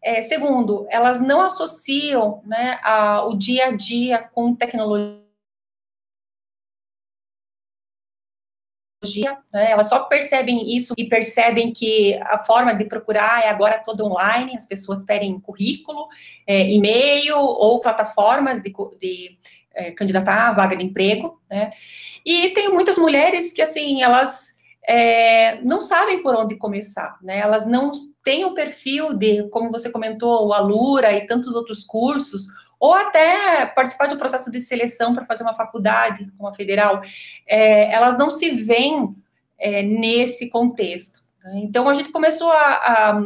É, 0.02 0.20
segundo, 0.22 0.86
elas 0.90 1.20
não 1.20 1.40
associam 1.40 2.42
né, 2.44 2.78
a, 2.82 3.24
o 3.24 3.36
dia 3.36 3.68
a 3.68 3.70
dia 3.70 4.18
com 4.34 4.54
tecnologia 4.54 5.24
né, 9.52 9.70
elas 9.70 9.88
só 9.88 10.04
percebem 10.04 10.74
isso 10.74 10.94
e 10.96 11.04
percebem 11.04 11.72
que 11.72 12.18
a 12.22 12.38
forma 12.38 12.74
de 12.74 12.84
procurar 12.86 13.44
é 13.44 13.48
agora 13.48 13.82
toda 13.84 14.04
online, 14.04 14.56
as 14.56 14.66
pessoas 14.66 15.04
pedem 15.04 15.38
currículo, 15.38 16.08
é, 16.46 16.70
e-mail 16.70 17.36
ou 17.36 17.80
plataformas 17.80 18.62
de, 18.62 18.72
de 19.00 19.38
é, 19.74 19.90
candidatar 19.90 20.48
a 20.48 20.52
vaga 20.52 20.76
de 20.76 20.84
emprego, 20.84 21.40
né? 21.50 21.70
E 22.24 22.50
tem 22.50 22.70
muitas 22.70 22.96
mulheres 22.96 23.52
que, 23.52 23.60
assim, 23.60 24.02
elas 24.02 24.56
é, 24.86 25.60
não 25.62 25.80
sabem 25.80 26.22
por 26.22 26.34
onde 26.34 26.56
começar, 26.56 27.18
né? 27.22 27.38
Elas 27.38 27.66
não 27.66 27.92
têm 28.22 28.44
o 28.44 28.54
perfil 28.54 29.14
de, 29.14 29.48
como 29.48 29.70
você 29.70 29.90
comentou, 29.90 30.46
o 30.46 30.52
Alura 30.52 31.12
e 31.12 31.26
tantos 31.26 31.54
outros 31.54 31.82
cursos, 31.84 32.46
ou 32.78 32.92
até 32.92 33.64
participar 33.66 34.12
um 34.12 34.18
processo 34.18 34.50
de 34.50 34.60
seleção 34.60 35.14
para 35.14 35.24
fazer 35.24 35.42
uma 35.42 35.54
faculdade, 35.54 36.30
uma 36.38 36.52
federal, 36.52 37.02
é, 37.46 37.90
elas 37.90 38.18
não 38.18 38.30
se 38.30 38.50
veem 38.50 39.14
é, 39.58 39.82
nesse 39.82 40.50
contexto. 40.50 41.22
Né? 41.42 41.60
Então, 41.64 41.88
a 41.88 41.94
gente 41.94 42.10
começou 42.10 42.50
a, 42.50 42.56
a, 42.58 43.22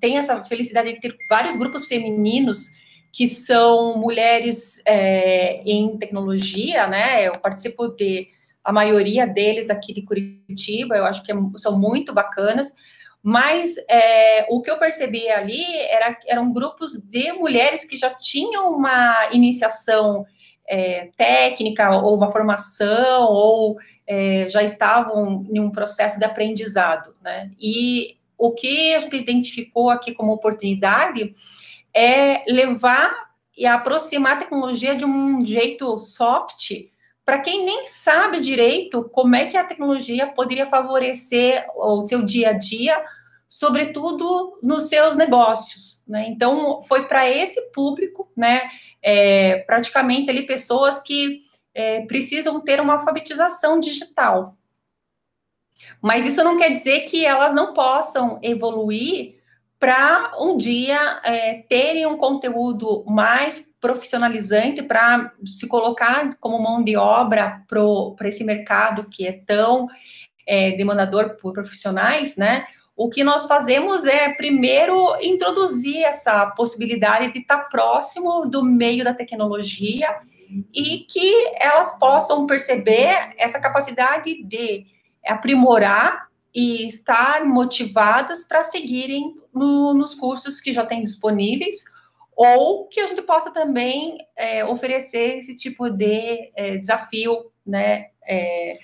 tem 0.00 0.16
essa 0.16 0.42
felicidade 0.44 0.94
de 0.94 1.00
ter 1.00 1.14
vários 1.28 1.58
grupos 1.58 1.84
femininos 1.84 2.74
que 3.12 3.26
são 3.26 3.98
mulheres 3.98 4.82
é, 4.86 5.62
em 5.64 5.96
tecnologia, 5.96 6.86
né? 6.86 7.26
Eu 7.26 7.32
participo 7.38 7.88
de 7.88 8.28
a 8.66 8.72
maioria 8.72 9.28
deles 9.28 9.70
aqui 9.70 9.94
de 9.94 10.02
Curitiba, 10.02 10.96
eu 10.96 11.06
acho 11.06 11.22
que 11.22 11.30
é, 11.30 11.36
são 11.56 11.78
muito 11.78 12.12
bacanas. 12.12 12.74
Mas 13.22 13.76
é, 13.88 14.44
o 14.50 14.60
que 14.60 14.68
eu 14.68 14.76
percebi 14.76 15.28
ali 15.28 15.64
era, 15.88 16.18
eram 16.26 16.52
grupos 16.52 16.94
de 16.94 17.32
mulheres 17.32 17.84
que 17.84 17.96
já 17.96 18.10
tinham 18.10 18.72
uma 18.72 19.28
iniciação 19.30 20.26
é, 20.66 21.10
técnica, 21.16 21.90
ou 21.96 22.16
uma 22.16 22.30
formação, 22.30 23.28
ou 23.28 23.76
é, 24.04 24.48
já 24.50 24.64
estavam 24.64 25.46
em 25.48 25.60
um 25.60 25.70
processo 25.70 26.18
de 26.18 26.24
aprendizado, 26.24 27.14
né? 27.22 27.52
E 27.60 28.16
o 28.36 28.50
que 28.50 28.94
a 28.94 28.98
gente 28.98 29.16
identificou 29.16 29.90
aqui 29.90 30.12
como 30.12 30.32
oportunidade 30.32 31.34
é 31.94 32.42
levar 32.52 33.30
e 33.56 33.64
aproximar 33.64 34.36
a 34.36 34.40
tecnologia 34.40 34.96
de 34.96 35.04
um 35.04 35.42
jeito 35.44 35.96
soft 35.98 36.72
para 37.26 37.40
quem 37.40 37.64
nem 37.64 37.88
sabe 37.88 38.40
direito 38.40 39.02
como 39.10 39.34
é 39.34 39.46
que 39.46 39.56
a 39.56 39.64
tecnologia 39.64 40.28
poderia 40.28 40.64
favorecer 40.64 41.66
o 41.74 42.00
seu 42.00 42.22
dia 42.22 42.50
a 42.50 42.52
dia, 42.52 43.04
sobretudo 43.48 44.60
nos 44.62 44.84
seus 44.84 45.16
negócios. 45.16 46.04
Né? 46.06 46.26
Então, 46.28 46.80
foi 46.82 47.08
para 47.08 47.28
esse 47.28 47.60
público, 47.72 48.30
né, 48.36 48.70
é, 49.02 49.56
praticamente 49.66 50.30
ali 50.30 50.46
pessoas 50.46 51.02
que 51.02 51.42
é, 51.74 52.02
precisam 52.02 52.60
ter 52.60 52.80
uma 52.80 52.92
alfabetização 52.92 53.80
digital. 53.80 54.56
Mas 56.00 56.24
isso 56.24 56.44
não 56.44 56.56
quer 56.56 56.70
dizer 56.70 57.00
que 57.00 57.24
elas 57.24 57.52
não 57.52 57.74
possam 57.74 58.38
evoluir 58.40 59.35
para 59.78 60.32
um 60.40 60.56
dia 60.56 61.20
é, 61.22 61.62
terem 61.68 62.06
um 62.06 62.16
conteúdo 62.16 63.04
mais 63.06 63.72
profissionalizante 63.80 64.82
para 64.82 65.32
se 65.44 65.68
colocar 65.68 66.30
como 66.40 66.62
mão 66.62 66.82
de 66.82 66.96
obra 66.96 67.62
para 67.68 68.28
esse 68.28 68.42
mercado 68.42 69.04
que 69.04 69.26
é 69.26 69.32
tão 69.32 69.86
é, 70.46 70.72
demandador 70.72 71.36
por 71.36 71.52
profissionais, 71.52 72.36
né? 72.36 72.66
O 72.96 73.10
que 73.10 73.22
nós 73.22 73.46
fazemos 73.46 74.06
é, 74.06 74.32
primeiro, 74.32 75.14
introduzir 75.20 76.02
essa 76.02 76.46
possibilidade 76.46 77.30
de 77.30 77.40
estar 77.40 77.68
próximo 77.68 78.46
do 78.46 78.64
meio 78.64 79.04
da 79.04 79.12
tecnologia 79.12 80.16
e 80.72 81.00
que 81.00 81.52
elas 81.56 81.98
possam 81.98 82.46
perceber 82.46 83.34
essa 83.36 83.60
capacidade 83.60 84.42
de 84.42 84.86
aprimorar 85.26 86.26
e 86.56 86.88
estar 86.88 87.44
motivadas 87.44 88.44
para 88.44 88.62
seguirem 88.62 89.36
no, 89.52 89.92
nos 89.92 90.14
cursos 90.14 90.58
que 90.58 90.72
já 90.72 90.86
tem 90.86 91.04
disponíveis 91.04 91.84
ou 92.34 92.88
que 92.88 92.98
a 92.98 93.06
gente 93.06 93.20
possa 93.20 93.50
também 93.50 94.26
é, 94.34 94.64
oferecer 94.64 95.38
esse 95.38 95.54
tipo 95.54 95.90
de 95.90 96.50
é, 96.56 96.78
desafio, 96.78 97.52
né, 97.64 98.06
é, 98.26 98.78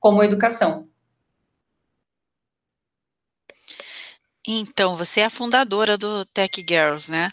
como 0.00 0.24
educação. 0.24 0.88
Então, 4.46 4.94
você 4.94 5.20
é 5.20 5.24
a 5.24 5.30
fundadora 5.30 5.96
do 5.96 6.24
Tech 6.26 6.62
Girls, 6.68 7.10
né? 7.10 7.32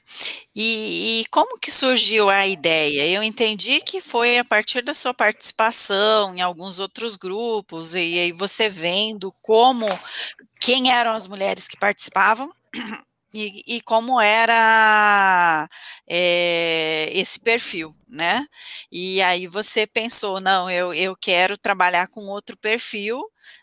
E, 0.56 1.22
e, 1.22 1.25
como 1.25 1.60
que 1.60 1.70
surgiu 1.70 2.30
a 2.30 2.48
ideia? 2.48 3.06
Eu 3.08 3.22
entendi 3.24 3.82
que 3.82 4.01
foi 4.01 4.38
a 4.38 4.46
partir 4.46 4.82
da 4.82 4.96
sua 4.96 5.13
participação 5.13 6.34
em 6.36 6.41
alguns 6.41 6.80
outros 6.80 7.18
grupos, 7.18 7.96
e 7.96 7.98
aí 8.20 8.32
você 8.32 8.70
vendo 8.70 9.34
como, 9.41 9.88
quem 10.60 10.91
eram 10.91 11.12
as 11.12 11.27
mulheres 11.27 11.68
que 11.68 11.77
participavam, 11.77 12.50
e, 13.34 13.77
e 13.77 13.82
como 13.82 14.20
era 14.22 15.70
é, 16.08 17.10
esse 17.13 17.39
perfil, 17.39 17.96
né? 18.08 18.46
E 18.91 19.22
aí 19.22 19.48
você 19.48 19.86
pensou, 19.88 20.39
não, 20.39 20.70
eu, 20.70 20.94
eu 20.94 21.15
quero 21.15 21.58
trabalhar 21.58 22.08
com 22.08 22.27
outro 22.27 22.58
perfil, 22.58 23.22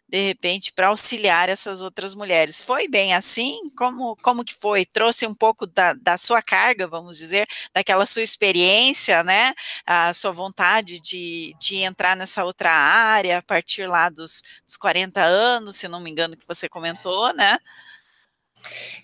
de 0.08 0.28
repente, 0.28 0.72
para 0.72 0.88
auxiliar 0.88 1.50
essas 1.50 1.82
outras 1.82 2.14
mulheres. 2.14 2.62
Foi 2.62 2.88
bem 2.88 3.14
assim? 3.14 3.58
Como, 3.76 4.16
como 4.16 4.44
que 4.44 4.54
foi? 4.54 4.86
Trouxe 4.86 5.26
um 5.26 5.34
pouco 5.34 5.66
da, 5.66 5.92
da 5.92 6.16
sua 6.16 6.40
carga, 6.40 6.86
vamos 6.86 7.18
dizer, 7.18 7.46
daquela 7.74 8.06
sua 8.06 8.22
experiência, 8.22 9.22
né? 9.22 9.52
A 9.86 10.14
sua 10.14 10.30
vontade 10.30 10.98
de, 11.00 11.54
de 11.60 11.82
entrar 11.82 12.16
nessa 12.16 12.44
outra 12.44 12.70
área 12.70 13.38
a 13.38 13.42
partir 13.42 13.86
lá 13.86 14.08
dos, 14.08 14.42
dos 14.64 14.76
40 14.78 15.20
anos, 15.20 15.76
se 15.76 15.88
não 15.88 16.00
me 16.00 16.10
engano, 16.10 16.36
que 16.36 16.46
você 16.46 16.68
comentou, 16.68 17.34
né? 17.34 17.58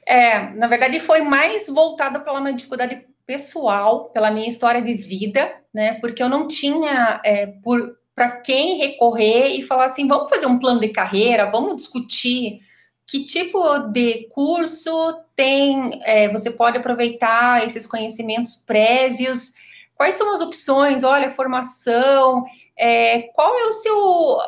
É, 0.07 0.51
na 0.55 0.67
verdade, 0.67 0.99
foi 1.01 1.21
mais 1.21 1.69
voltada 1.69 2.19
pela 2.19 2.41
minha 2.41 2.55
dificuldade 2.55 3.07
pessoal, 3.27 4.11
pela 4.11 4.31
minha 4.31 4.49
história 4.49 4.81
de 4.81 4.95
vida, 4.95 5.55
né? 5.73 5.95
Porque 6.01 6.23
eu 6.23 6.29
não 6.29 6.49
tinha 6.49 7.21
é, 7.25 7.47
por 7.47 7.99
para 8.15 8.31
quem 8.31 8.79
recorrer 8.79 9.49
e 9.49 9.63
falar 9.63 9.87
assim: 9.87 10.07
vamos 10.07 10.31
fazer 10.31 10.47
um 10.47 10.59
plano 10.59 10.81
de 10.81 10.89
carreira, 10.89 11.51
vamos 11.51 11.77
discutir 11.77 12.61
que 13.07 13.25
tipo 13.25 13.79
de 13.81 14.29
curso 14.31 15.19
tem, 15.37 16.01
é, 16.05 16.29
você 16.29 16.51
pode 16.51 16.79
aproveitar 16.79 17.65
esses 17.65 17.87
conhecimentos 17.87 18.57
prévios, 18.57 19.53
quais 19.97 20.15
são 20.15 20.33
as 20.33 20.41
opções, 20.41 21.05
olha, 21.05 21.31
formação, 21.31 22.45
é, 22.77 23.23
qual 23.35 23.59
é 23.59 23.65
o 23.67 23.73
seu, 23.73 24.39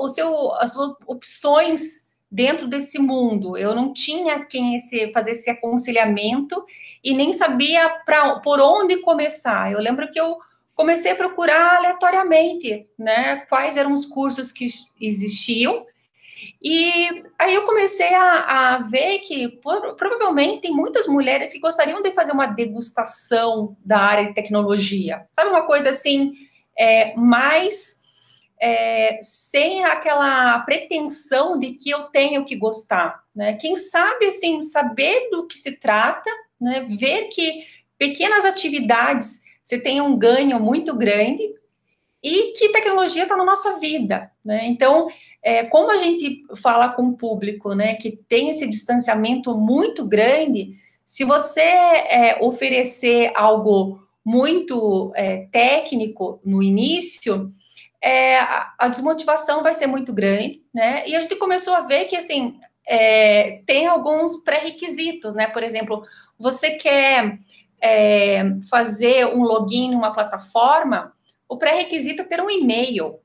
o 0.00 0.08
seu, 0.08 0.52
as 0.54 0.72
suas 0.72 0.94
opções 1.06 2.06
dentro 2.30 2.66
desse 2.66 2.98
mundo. 2.98 3.56
Eu 3.56 3.74
não 3.74 3.92
tinha 3.92 4.44
quem 4.44 4.76
esse, 4.76 5.12
fazer 5.12 5.32
esse 5.32 5.50
aconselhamento 5.50 6.64
e 7.02 7.14
nem 7.14 7.32
sabia 7.32 7.88
pra, 8.04 8.40
por 8.40 8.60
onde 8.60 8.96
começar. 8.98 9.70
Eu 9.70 9.78
lembro 9.78 10.10
que 10.10 10.18
eu 10.18 10.38
comecei 10.76 11.12
a 11.12 11.16
procurar 11.16 11.76
aleatoriamente, 11.76 12.86
né, 12.98 13.36
quais 13.48 13.78
eram 13.78 13.92
os 13.94 14.04
cursos 14.04 14.52
que 14.52 14.68
existiam, 15.00 15.86
e 16.62 17.24
aí 17.38 17.54
eu 17.54 17.64
comecei 17.64 18.14
a, 18.14 18.74
a 18.74 18.78
ver 18.78 19.20
que 19.20 19.48
por, 19.62 19.94
provavelmente 19.94 20.60
tem 20.60 20.70
muitas 20.70 21.08
mulheres 21.08 21.50
que 21.50 21.58
gostariam 21.58 22.02
de 22.02 22.12
fazer 22.12 22.32
uma 22.32 22.44
degustação 22.44 23.74
da 23.82 23.98
área 23.98 24.26
de 24.26 24.34
tecnologia, 24.34 25.26
sabe, 25.32 25.48
uma 25.48 25.62
coisa 25.62 25.88
assim, 25.88 26.34
é, 26.78 27.16
mais 27.16 27.98
é, 28.60 29.18
sem 29.22 29.82
aquela 29.82 30.58
pretensão 30.60 31.58
de 31.58 31.72
que 31.72 31.88
eu 31.88 32.04
tenho 32.10 32.44
que 32.44 32.54
gostar, 32.54 33.18
né, 33.34 33.54
quem 33.54 33.78
sabe, 33.78 34.26
assim, 34.26 34.60
saber 34.60 35.30
do 35.30 35.46
que 35.46 35.58
se 35.58 35.80
trata, 35.80 36.30
né, 36.60 36.86
ver 36.98 37.28
que 37.28 37.64
pequenas 37.96 38.44
atividades 38.44 39.45
você 39.66 39.80
tem 39.80 40.00
um 40.00 40.16
ganho 40.16 40.60
muito 40.60 40.94
grande 40.94 41.42
e 42.22 42.52
que 42.52 42.68
tecnologia 42.68 43.24
está 43.24 43.36
na 43.36 43.44
nossa 43.44 43.80
vida, 43.80 44.30
né? 44.44 44.64
Então, 44.66 45.08
é, 45.42 45.64
como 45.64 45.90
a 45.90 45.96
gente 45.96 46.44
fala 46.54 46.88
com 46.90 47.08
o 47.08 47.16
público, 47.16 47.74
né, 47.74 47.94
que 47.94 48.12
tem 48.12 48.48
esse 48.48 48.64
distanciamento 48.68 49.58
muito 49.58 50.04
grande, 50.06 50.78
se 51.04 51.24
você 51.24 51.60
é, 51.60 52.38
oferecer 52.40 53.32
algo 53.34 54.00
muito 54.24 55.12
é, 55.16 55.48
técnico 55.50 56.40
no 56.44 56.62
início, 56.62 57.52
é, 58.00 58.38
a 58.78 58.86
desmotivação 58.86 59.64
vai 59.64 59.74
ser 59.74 59.88
muito 59.88 60.12
grande, 60.12 60.62
né? 60.72 61.02
E 61.08 61.16
a 61.16 61.20
gente 61.20 61.34
começou 61.34 61.74
a 61.74 61.80
ver 61.80 62.04
que 62.04 62.14
assim 62.14 62.56
é, 62.86 63.62
tem 63.66 63.88
alguns 63.88 64.36
pré-requisitos, 64.44 65.34
né? 65.34 65.48
Por 65.48 65.64
exemplo, 65.64 66.06
você 66.38 66.70
quer 66.72 67.40
é, 67.80 68.42
fazer 68.68 69.26
um 69.26 69.42
login 69.42 69.90
numa 69.90 70.12
plataforma, 70.12 71.12
o 71.48 71.56
pré-requisito 71.56 72.22
é 72.22 72.24
ter 72.24 72.40
um 72.40 72.50
e-mail. 72.50 73.20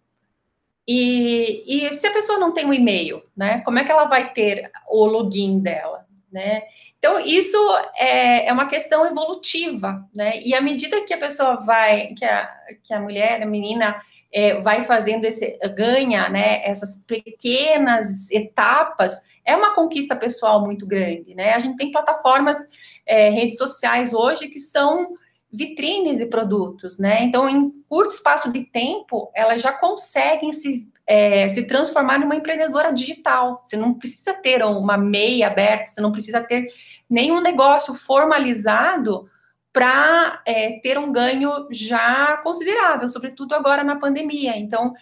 E, 0.87 1.63
e 1.67 1.93
se 1.93 2.07
a 2.07 2.13
pessoa 2.13 2.39
não 2.39 2.53
tem 2.53 2.65
um 2.65 2.73
e-mail, 2.73 3.23
né? 3.35 3.61
Como 3.63 3.79
é 3.79 3.83
que 3.83 3.91
ela 3.91 4.05
vai 4.05 4.33
ter 4.33 4.69
o 4.89 5.05
login 5.05 5.59
dela, 5.59 6.05
né? 6.31 6.63
Então, 6.97 7.19
isso 7.19 7.57
é, 7.95 8.47
é 8.47 8.53
uma 8.53 8.67
questão 8.67 9.05
evolutiva, 9.05 10.07
né? 10.13 10.39
E 10.41 10.53
à 10.53 10.61
medida 10.61 11.01
que 11.01 11.13
a 11.13 11.17
pessoa 11.17 11.55
vai, 11.55 12.13
que 12.13 12.25
a, 12.25 12.47
que 12.83 12.93
a 12.93 12.99
mulher, 12.99 13.41
a 13.41 13.45
menina, 13.45 14.01
é, 14.31 14.55
vai 14.61 14.83
fazendo 14.83 15.25
esse, 15.25 15.57
ganha, 15.75 16.29
né, 16.29 16.63
essas 16.63 17.03
pequenas 17.05 18.31
etapas, 18.31 19.29
é 19.43 19.55
uma 19.55 19.73
conquista 19.73 20.15
pessoal 20.15 20.63
muito 20.63 20.85
grande, 20.85 21.33
né? 21.33 21.53
A 21.53 21.59
gente 21.59 21.75
tem 21.75 21.91
plataformas 21.91 22.57
é, 23.05 23.29
redes 23.29 23.57
sociais 23.57 24.13
hoje 24.13 24.47
que 24.47 24.59
são 24.59 25.15
vitrines 25.51 26.17
de 26.17 26.25
produtos, 26.25 26.97
né? 26.97 27.23
Então, 27.23 27.47
em 27.49 27.71
curto 27.89 28.13
espaço 28.13 28.51
de 28.51 28.63
tempo, 28.63 29.29
elas 29.35 29.61
já 29.61 29.73
conseguem 29.73 30.53
se, 30.53 30.87
é, 31.05 31.49
se 31.49 31.67
transformar 31.67 32.19
numa 32.19 32.35
empreendedora 32.35 32.93
digital. 32.93 33.61
Você 33.63 33.75
não 33.75 33.93
precisa 33.93 34.33
ter 34.33 34.63
uma 34.63 34.97
MEI 34.97 35.43
aberta, 35.43 35.87
você 35.87 35.99
não 35.99 36.11
precisa 36.11 36.41
ter 36.41 36.67
nenhum 37.09 37.41
negócio 37.41 37.93
formalizado 37.93 39.29
para 39.73 40.41
é, 40.45 40.79
ter 40.79 40.97
um 40.97 41.11
ganho 41.11 41.67
já 41.69 42.37
considerável, 42.37 43.09
sobretudo 43.09 43.53
agora 43.53 43.83
na 43.83 43.97
pandemia. 43.97 44.57
Então, 44.57 44.93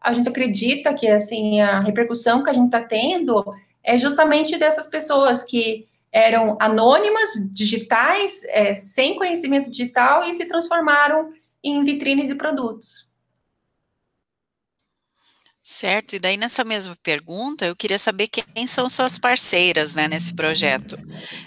a 0.00 0.12
gente 0.12 0.28
acredita 0.28 0.94
que 0.94 1.06
assim 1.08 1.60
a 1.60 1.80
repercussão 1.80 2.42
que 2.42 2.50
a 2.50 2.52
gente 2.52 2.66
está 2.66 2.80
tendo 2.82 3.44
é 3.82 3.98
justamente 3.98 4.56
dessas 4.56 4.86
pessoas 4.86 5.44
que 5.44 5.86
eram 6.12 6.56
anônimas, 6.60 7.30
digitais, 7.52 8.42
é, 8.44 8.74
sem 8.74 9.16
conhecimento 9.16 9.70
digital 9.70 10.24
e 10.24 10.34
se 10.34 10.46
transformaram 10.46 11.30
em 11.62 11.82
vitrines 11.82 12.28
de 12.28 12.34
produtos. 12.34 13.08
Certo, 15.70 16.16
e 16.16 16.18
daí 16.18 16.38
nessa 16.38 16.64
mesma 16.64 16.96
pergunta, 17.02 17.66
eu 17.66 17.76
queria 17.76 17.98
saber 17.98 18.28
quem 18.28 18.66
são 18.66 18.88
suas 18.88 19.18
parceiras, 19.18 19.94
né, 19.94 20.08
nesse 20.08 20.34
projeto, 20.34 20.98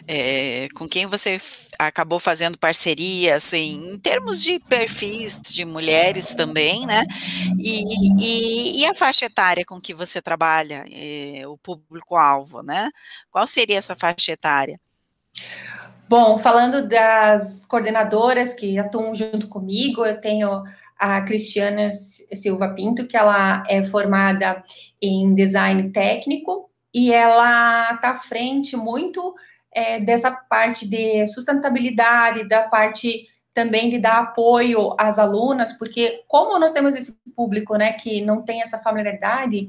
é, 0.07 0.67
com 0.75 0.87
quem 0.87 1.07
você 1.07 1.41
acabou 1.87 2.19
fazendo 2.19 2.57
parceria, 2.57 3.35
assim, 3.35 3.93
em 3.93 3.99
termos 3.99 4.43
de 4.43 4.59
perfis 4.59 5.41
de 5.41 5.65
mulheres 5.65 6.35
também, 6.35 6.85
né, 6.85 7.03
e, 7.59 7.83
e, 8.19 8.81
e 8.81 8.85
a 8.85 8.95
faixa 8.95 9.25
etária 9.25 9.65
com 9.65 9.79
que 9.79 9.93
você 9.93 10.21
trabalha, 10.21 10.85
é, 10.91 11.47
o 11.47 11.57
público-alvo, 11.57 12.61
né, 12.61 12.89
qual 13.29 13.47
seria 13.47 13.77
essa 13.77 13.95
faixa 13.95 14.31
etária? 14.31 14.79
Bom, 16.07 16.37
falando 16.37 16.87
das 16.87 17.63
coordenadoras 17.65 18.53
que 18.53 18.77
atuam 18.77 19.15
junto 19.15 19.47
comigo, 19.47 20.05
eu 20.05 20.19
tenho 20.19 20.63
a 20.99 21.21
Cristiana 21.21 21.91
Silva 21.93 22.69
Pinto, 22.69 23.07
que 23.07 23.17
ela 23.17 23.63
é 23.67 23.83
formada 23.83 24.63
em 25.01 25.33
design 25.33 25.89
técnico 25.91 26.69
e 26.93 27.13
ela 27.13 27.93
está 27.93 28.11
à 28.11 28.15
frente 28.15 28.75
muito 28.75 29.33
é, 29.73 29.99
dessa 29.99 30.31
parte 30.31 30.87
de 30.87 31.27
sustentabilidade, 31.27 32.47
da 32.47 32.63
parte 32.63 33.27
também 33.53 33.89
de 33.89 33.99
dar 33.99 34.19
apoio 34.19 34.95
às 34.97 35.19
alunas, 35.19 35.73
porque 35.73 36.23
como 36.27 36.57
nós 36.57 36.71
temos 36.71 36.95
esse 36.95 37.17
público, 37.35 37.75
né, 37.75 37.93
que 37.93 38.21
não 38.21 38.41
tem 38.41 38.61
essa 38.61 38.77
familiaridade, 38.77 39.67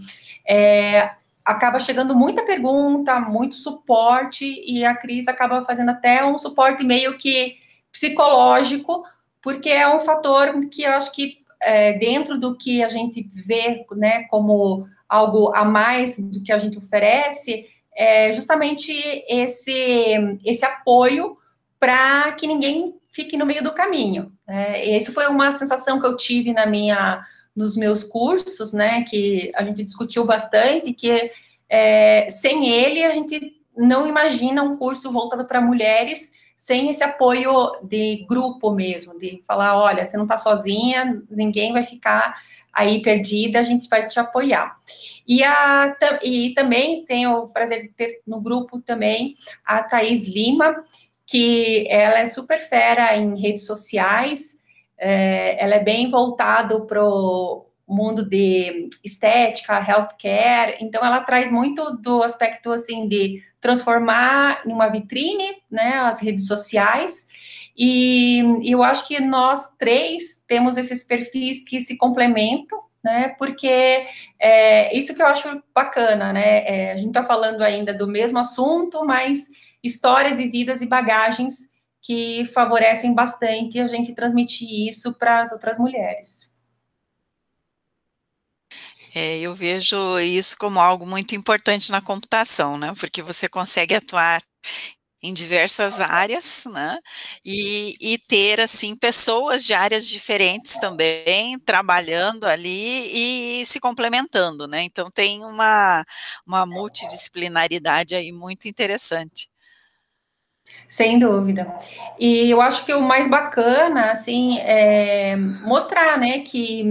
é, 0.49 1.11
acaba 1.45 1.81
chegando 1.81 2.15
muita 2.15 2.45
pergunta, 2.45 3.19
muito 3.21 3.57
suporte, 3.57 4.63
e 4.65 4.85
a 4.85 4.95
Cris 4.95 5.27
acaba 5.27 5.65
fazendo 5.65 5.91
até 5.91 6.25
um 6.25 6.39
suporte 6.39 6.85
meio 6.85 7.17
que 7.17 7.57
psicológico, 7.91 9.05
porque 9.41 9.69
é 9.69 9.93
um 9.93 9.99
fator 9.99 10.69
que 10.69 10.83
eu 10.83 10.93
acho 10.93 11.13
que 11.13 11.43
é, 11.61 11.93
dentro 11.95 12.39
do 12.39 12.57
que 12.57 12.83
a 12.83 12.89
gente 12.89 13.29
vê, 13.47 13.85
né, 13.97 14.25
como 14.25 14.87
algo 15.09 15.53
a 15.55 15.65
mais 15.65 16.19
do 16.19 16.43
que 16.43 16.53
a 16.53 16.59
gente 16.59 16.79
oferece, 16.79 17.67
é 17.95 18.33
justamente 18.33 18.93
esse, 19.29 20.39
esse 20.45 20.65
apoio 20.65 21.37
para 21.79 22.33
que 22.33 22.47
ninguém 22.47 22.95
fique 23.11 23.37
no 23.37 23.47
meio 23.47 23.63
do 23.63 23.75
caminho. 23.75 24.33
Né? 24.47 24.95
Essa 24.95 25.13
foi 25.13 25.27
uma 25.27 25.53
sensação 25.53 26.01
que 26.01 26.07
eu 26.07 26.17
tive 26.17 26.53
na 26.53 26.67
minha, 26.67 27.23
nos 27.55 27.77
meus 27.77 28.03
cursos, 28.03 28.73
né, 28.73 29.03
que 29.03 29.53
a 29.55 29.63
gente 29.63 29.85
discutiu 29.85 30.25
bastante, 30.25 30.93
que 30.93 31.31
é, 31.69 32.29
sem 32.31 32.69
ele 32.71 33.05
a 33.05 33.13
gente 33.13 33.61
não 33.77 34.07
imagina 34.07 34.63
um 34.63 34.77
curso 34.77 35.11
voltado 35.11 35.45
para 35.45 35.61
mulheres 35.61 36.33
sem 36.57 36.89
esse 36.91 37.03
apoio 37.03 37.73
de 37.83 38.25
grupo 38.29 38.71
mesmo, 38.71 39.19
de 39.19 39.43
falar, 39.45 39.77
olha, 39.77 40.07
você 40.07 40.17
não 40.17 40.25
está 40.25 40.37
sozinha, 40.37 41.21
ninguém 41.29 41.73
vai 41.73 41.83
ficar 41.83 42.41
aí 42.73 43.03
perdida, 43.03 43.61
a 43.61 43.63
gente 43.63 43.89
vai 43.89 44.07
te 44.07 44.19
apoiar. 44.19 44.77
E, 45.27 45.43
a, 45.43 45.97
e 46.23 46.55
também 46.55 47.05
tenho 47.05 47.33
o 47.33 47.49
prazer 47.49 47.83
de 47.83 47.89
ter 47.89 48.21
no 48.27 48.41
grupo 48.41 48.81
também 48.81 49.37
a 49.65 49.83
Thaís 49.83 50.27
Lima, 50.27 50.83
que 51.27 51.87
ela 51.89 52.19
é 52.19 52.27
super 52.27 52.61
fera 52.61 53.17
em 53.17 53.41
redes 53.41 53.67
sociais, 53.67 54.59
é, 54.99 55.63
ela 55.63 55.77
é 55.77 55.83
bem 55.83 56.11
voltado 56.11 56.87
para 56.87 57.05
o 57.05 57.67
mundo 57.87 58.25
de 58.25 58.89
estética, 59.05 59.85
healthcare, 59.87 60.77
então 60.81 61.05
ela 61.05 61.21
traz 61.21 61.51
muito 61.51 61.97
do 61.97 62.23
aspecto 62.23 62.73
assim 62.73 63.09
de 63.09 63.43
transformar 63.61 64.63
em 64.67 64.73
uma 64.73 64.89
vitrine, 64.89 65.57
né, 65.71 65.99
as 65.99 66.21
redes 66.21 66.47
sociais, 66.47 67.27
e 67.77 68.43
eu 68.65 68.83
acho 68.83 69.07
que 69.09 69.21
nós 69.21 69.75
três 69.79 70.43
temos 70.47 70.77
esses 70.77 71.03
perfis 71.03 71.65
que 71.65 71.81
se 71.81 71.97
complementam, 71.97 72.81
né? 73.03 73.31
Porque 73.39 74.07
é 74.39 74.97
isso 74.97 75.15
que 75.15 75.23
eu 75.23 75.27
acho 75.27 75.63
bacana, 75.75 76.33
né? 76.33 76.65
É, 76.67 76.93
a 76.93 76.97
gente 76.97 77.09
está 77.09 77.25
falando 77.25 77.63
ainda 77.63 77.93
do 77.93 78.07
mesmo 78.07 78.39
assunto, 78.39 79.05
mas 79.05 79.49
histórias 79.83 80.37
de 80.37 80.49
vidas 80.49 80.83
e 80.83 80.87
bagagens 80.87 81.73
que 82.01 82.47
favorecem 82.47 83.15
bastante 83.15 83.81
a 83.81 83.87
gente 83.87 84.15
transmitir 84.15 84.89
isso 84.89 85.15
para 85.15 85.41
as 85.41 85.53
outras 85.53 85.79
mulheres. 85.79 86.53
É, 89.15 89.39
eu 89.39 89.55
vejo 89.55 90.19
isso 90.21 90.57
como 90.59 90.81
algo 90.81 91.07
muito 91.07 91.35
importante 91.35 91.91
na 91.93 92.01
computação, 92.01 92.79
né? 92.79 92.93
Porque 92.99 93.23
você 93.23 93.49
consegue 93.49 93.95
atuar 93.95 94.43
em 95.23 95.33
diversas 95.33 96.01
áreas, 96.01 96.65
né? 96.67 96.99
E, 97.45 97.97
e, 98.01 98.19
ter 98.19 98.61
assim 98.61 98.97
pessoas 98.97 99.65
de 99.65 99.73
áreas 99.73 100.09
diferentes 100.09 100.79
também 100.81 101.59
trabalhando 101.61 102.45
ali 102.45 103.61
e 103.61 103.67
se 103.67 103.79
complementando, 103.79 104.67
né? 104.67 104.83
Então 104.83 105.11
tem 105.11 105.45
uma, 105.45 106.05
uma 106.45 106.67
multidisciplinaridade 106.67 108.17
aí 108.17 108.33
muito 108.33 108.67
interessante. 108.67 109.49
Sem 110.89 111.19
dúvida. 111.19 111.73
E 112.19 112.51
eu 112.51 112.61
acho 112.61 112.85
que 112.85 112.93
o 112.93 113.01
mais 113.01 113.29
bacana, 113.29 114.11
assim, 114.11 114.59
é 114.59 115.37
mostrar, 115.37 116.19
né, 116.19 116.41
que 116.41 116.85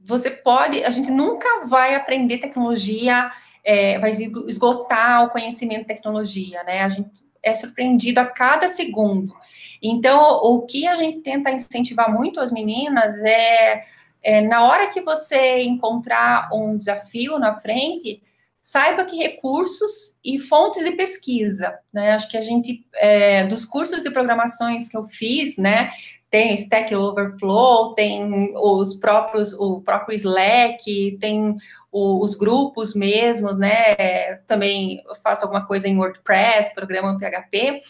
você 0.00 0.30
pode, 0.30 0.84
a 0.84 0.90
gente 0.90 1.10
nunca 1.10 1.64
vai 1.66 1.94
aprender 1.94 2.38
tecnologia, 2.38 3.30
é, 3.64 3.98
vai 3.98 4.12
esgotar 4.12 5.24
o 5.24 5.30
conhecimento 5.30 5.82
de 5.82 5.86
tecnologia, 5.86 6.62
né? 6.64 6.82
A 6.82 6.88
gente 6.88 7.10
é 7.42 7.54
surpreendido 7.54 8.20
a 8.20 8.26
cada 8.26 8.68
segundo. 8.68 9.34
Então, 9.82 10.40
o 10.42 10.62
que 10.62 10.86
a 10.86 10.96
gente 10.96 11.20
tenta 11.20 11.50
incentivar 11.50 12.12
muito 12.12 12.40
as 12.40 12.52
meninas 12.52 13.18
é, 13.18 13.82
é 14.22 14.40
na 14.40 14.64
hora 14.64 14.88
que 14.88 15.00
você 15.00 15.62
encontrar 15.62 16.48
um 16.52 16.76
desafio 16.76 17.38
na 17.38 17.54
frente, 17.54 18.22
saiba 18.60 19.04
que 19.04 19.16
recursos 19.16 20.18
e 20.24 20.38
fontes 20.38 20.84
de 20.84 20.92
pesquisa, 20.92 21.76
né? 21.92 22.12
Acho 22.12 22.30
que 22.30 22.38
a 22.38 22.42
gente, 22.42 22.86
é, 22.94 23.44
dos 23.44 23.64
cursos 23.64 24.04
de 24.04 24.10
programações 24.10 24.88
que 24.88 24.96
eu 24.96 25.02
fiz, 25.04 25.56
né, 25.56 25.90
tem 26.30 26.54
Stack 26.54 26.94
Overflow, 26.94 27.92
tem 27.94 28.54
os 28.56 28.94
próprios, 28.94 29.52
o 29.52 29.82
próprio 29.82 30.14
Slack, 30.14 31.18
tem 31.20 31.58
o, 31.92 32.24
os 32.24 32.34
grupos 32.34 32.94
mesmos, 32.94 33.58
né? 33.58 34.36
Também 34.46 35.04
faço 35.22 35.44
alguma 35.44 35.66
coisa 35.66 35.86
em 35.86 35.96
WordPress, 35.96 36.74
programa 36.74 37.18
PHP, 37.18 37.82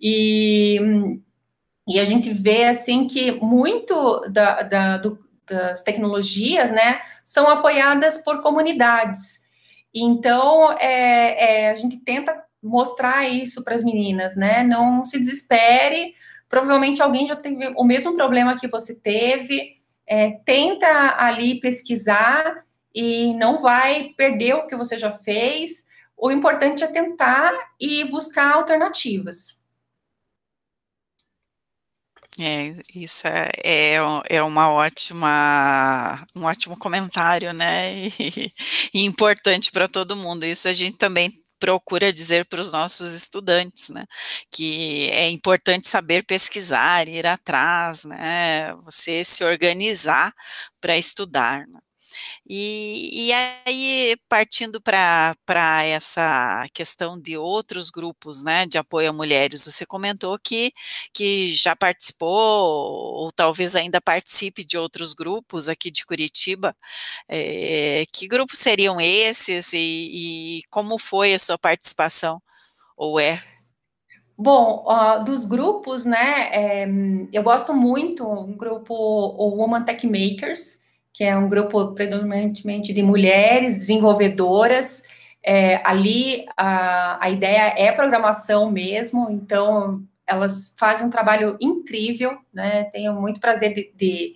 e, 0.00 0.78
e 1.88 2.00
a 2.00 2.04
gente 2.04 2.30
vê 2.30 2.64
assim 2.64 3.06
que 3.06 3.32
muito 3.32 4.20
da, 4.28 4.62
da 4.62 4.96
do, 4.98 5.24
das 5.46 5.82
tecnologias, 5.82 6.70
né, 6.70 7.00
são 7.22 7.48
apoiadas 7.48 8.18
por 8.18 8.42
comunidades. 8.42 9.44
Então, 9.94 10.72
é, 10.72 11.66
é, 11.66 11.70
a 11.70 11.76
gente 11.76 11.98
tenta 11.98 12.42
mostrar 12.62 13.28
isso 13.28 13.62
para 13.62 13.74
as 13.74 13.84
meninas, 13.84 14.34
né? 14.34 14.64
Não 14.64 15.04
se 15.04 15.18
desespere. 15.18 16.14
Provavelmente 16.48 17.02
alguém 17.02 17.28
já 17.28 17.36
teve 17.36 17.72
o 17.76 17.84
mesmo 17.84 18.14
problema 18.14 18.58
que 18.58 18.66
você 18.66 18.98
teve. 18.98 19.76
É, 20.06 20.32
tenta 20.44 21.14
ali 21.18 21.60
pesquisar 21.60 22.64
e 22.94 23.34
não 23.34 23.58
vai 23.58 24.14
perder 24.16 24.54
o 24.54 24.66
que 24.66 24.76
você 24.76 24.96
já 24.96 25.12
fez. 25.12 25.86
O 26.16 26.30
importante 26.30 26.84
é 26.84 26.86
tentar 26.86 27.52
e 27.80 28.04
buscar 28.04 28.54
alternativas. 28.54 29.62
É, 32.40 32.74
isso 32.92 33.28
é, 33.28 33.48
é, 33.62 33.96
é 34.28 34.42
uma 34.42 34.68
ótima, 34.68 36.26
um 36.34 36.44
ótimo 36.44 36.76
comentário, 36.76 37.52
né? 37.52 38.08
E, 38.08 38.52
e 38.92 39.04
importante 39.04 39.70
para 39.70 39.86
todo 39.86 40.16
mundo. 40.16 40.44
Isso 40.44 40.66
a 40.66 40.72
gente 40.72 40.96
também 40.96 41.32
procura 41.60 42.12
dizer 42.12 42.44
para 42.46 42.60
os 42.60 42.72
nossos 42.72 43.14
estudantes, 43.14 43.88
né? 43.88 44.04
Que 44.50 45.10
é 45.10 45.30
importante 45.30 45.88
saber 45.88 46.24
pesquisar, 46.26 47.08
ir 47.08 47.26
atrás, 47.26 48.04
né? 48.04 48.74
Você 48.84 49.24
se 49.24 49.44
organizar 49.44 50.34
para 50.80 50.96
estudar. 50.96 51.66
Né? 51.68 51.78
E, 52.46 53.28
e 53.28 53.32
aí, 53.32 54.16
partindo 54.28 54.78
para 54.80 55.34
essa 55.84 56.66
questão 56.74 57.18
de 57.18 57.38
outros 57.38 57.88
grupos 57.90 58.42
né, 58.44 58.66
de 58.66 58.76
apoio 58.76 59.08
a 59.08 59.12
mulheres, 59.12 59.64
você 59.64 59.86
comentou 59.86 60.38
que, 60.38 60.70
que 61.12 61.54
já 61.54 61.74
participou, 61.74 62.28
ou 62.28 63.32
talvez 63.32 63.74
ainda 63.74 63.98
participe 63.98 64.62
de 64.64 64.76
outros 64.76 65.14
grupos 65.14 65.70
aqui 65.70 65.90
de 65.90 66.04
Curitiba. 66.04 66.76
É, 67.26 68.04
que 68.12 68.28
grupos 68.28 68.58
seriam 68.58 69.00
esses 69.00 69.72
e, 69.72 70.58
e 70.58 70.62
como 70.70 70.98
foi 70.98 71.32
a 71.34 71.38
sua 71.38 71.56
participação? 71.56 72.42
Ou 72.94 73.18
é? 73.18 73.42
Bom, 74.36 74.84
uh, 74.86 75.24
dos 75.24 75.44
grupos, 75.44 76.04
né, 76.04 76.50
é, 76.52 76.88
eu 77.32 77.42
gosto 77.42 77.72
muito 77.72 78.28
um 78.28 78.56
grupo, 78.56 78.92
o 78.92 79.56
Woman 79.56 79.84
Tech 79.84 80.04
Makers, 80.06 80.80
que 81.14 81.22
é 81.22 81.34
um 81.36 81.48
grupo 81.48 81.94
predominantemente 81.94 82.92
de 82.92 83.02
mulheres 83.02 83.76
desenvolvedoras. 83.76 85.04
É, 85.42 85.80
ali 85.84 86.44
a, 86.56 87.24
a 87.24 87.30
ideia 87.30 87.72
é 87.78 87.92
programação 87.92 88.70
mesmo, 88.70 89.30
então 89.30 90.02
elas 90.26 90.74
fazem 90.76 91.06
um 91.06 91.10
trabalho 91.10 91.56
incrível, 91.60 92.36
né? 92.52 92.84
Tenho 92.84 93.14
muito 93.14 93.40
prazer 93.40 93.92
de, 93.94 94.34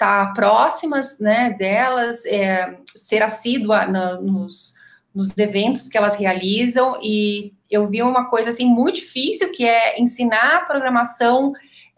estar 0.00 0.32
próximas, 0.32 1.18
né, 1.18 1.54
delas, 1.58 2.24
é, 2.24 2.78
ser 2.96 3.22
assídua 3.22 3.84
na, 3.84 4.18
nos, 4.18 4.74
nos 5.14 5.36
eventos 5.36 5.88
que 5.88 5.98
elas 5.98 6.16
realizam 6.16 6.98
e 7.02 7.52
eu 7.70 7.86
vi 7.86 8.02
uma 8.02 8.30
coisa 8.30 8.48
assim 8.48 8.64
muito 8.64 8.96
difícil 8.96 9.52
que 9.52 9.62
é 9.64 10.00
ensinar 10.00 10.64
programação 10.64 11.52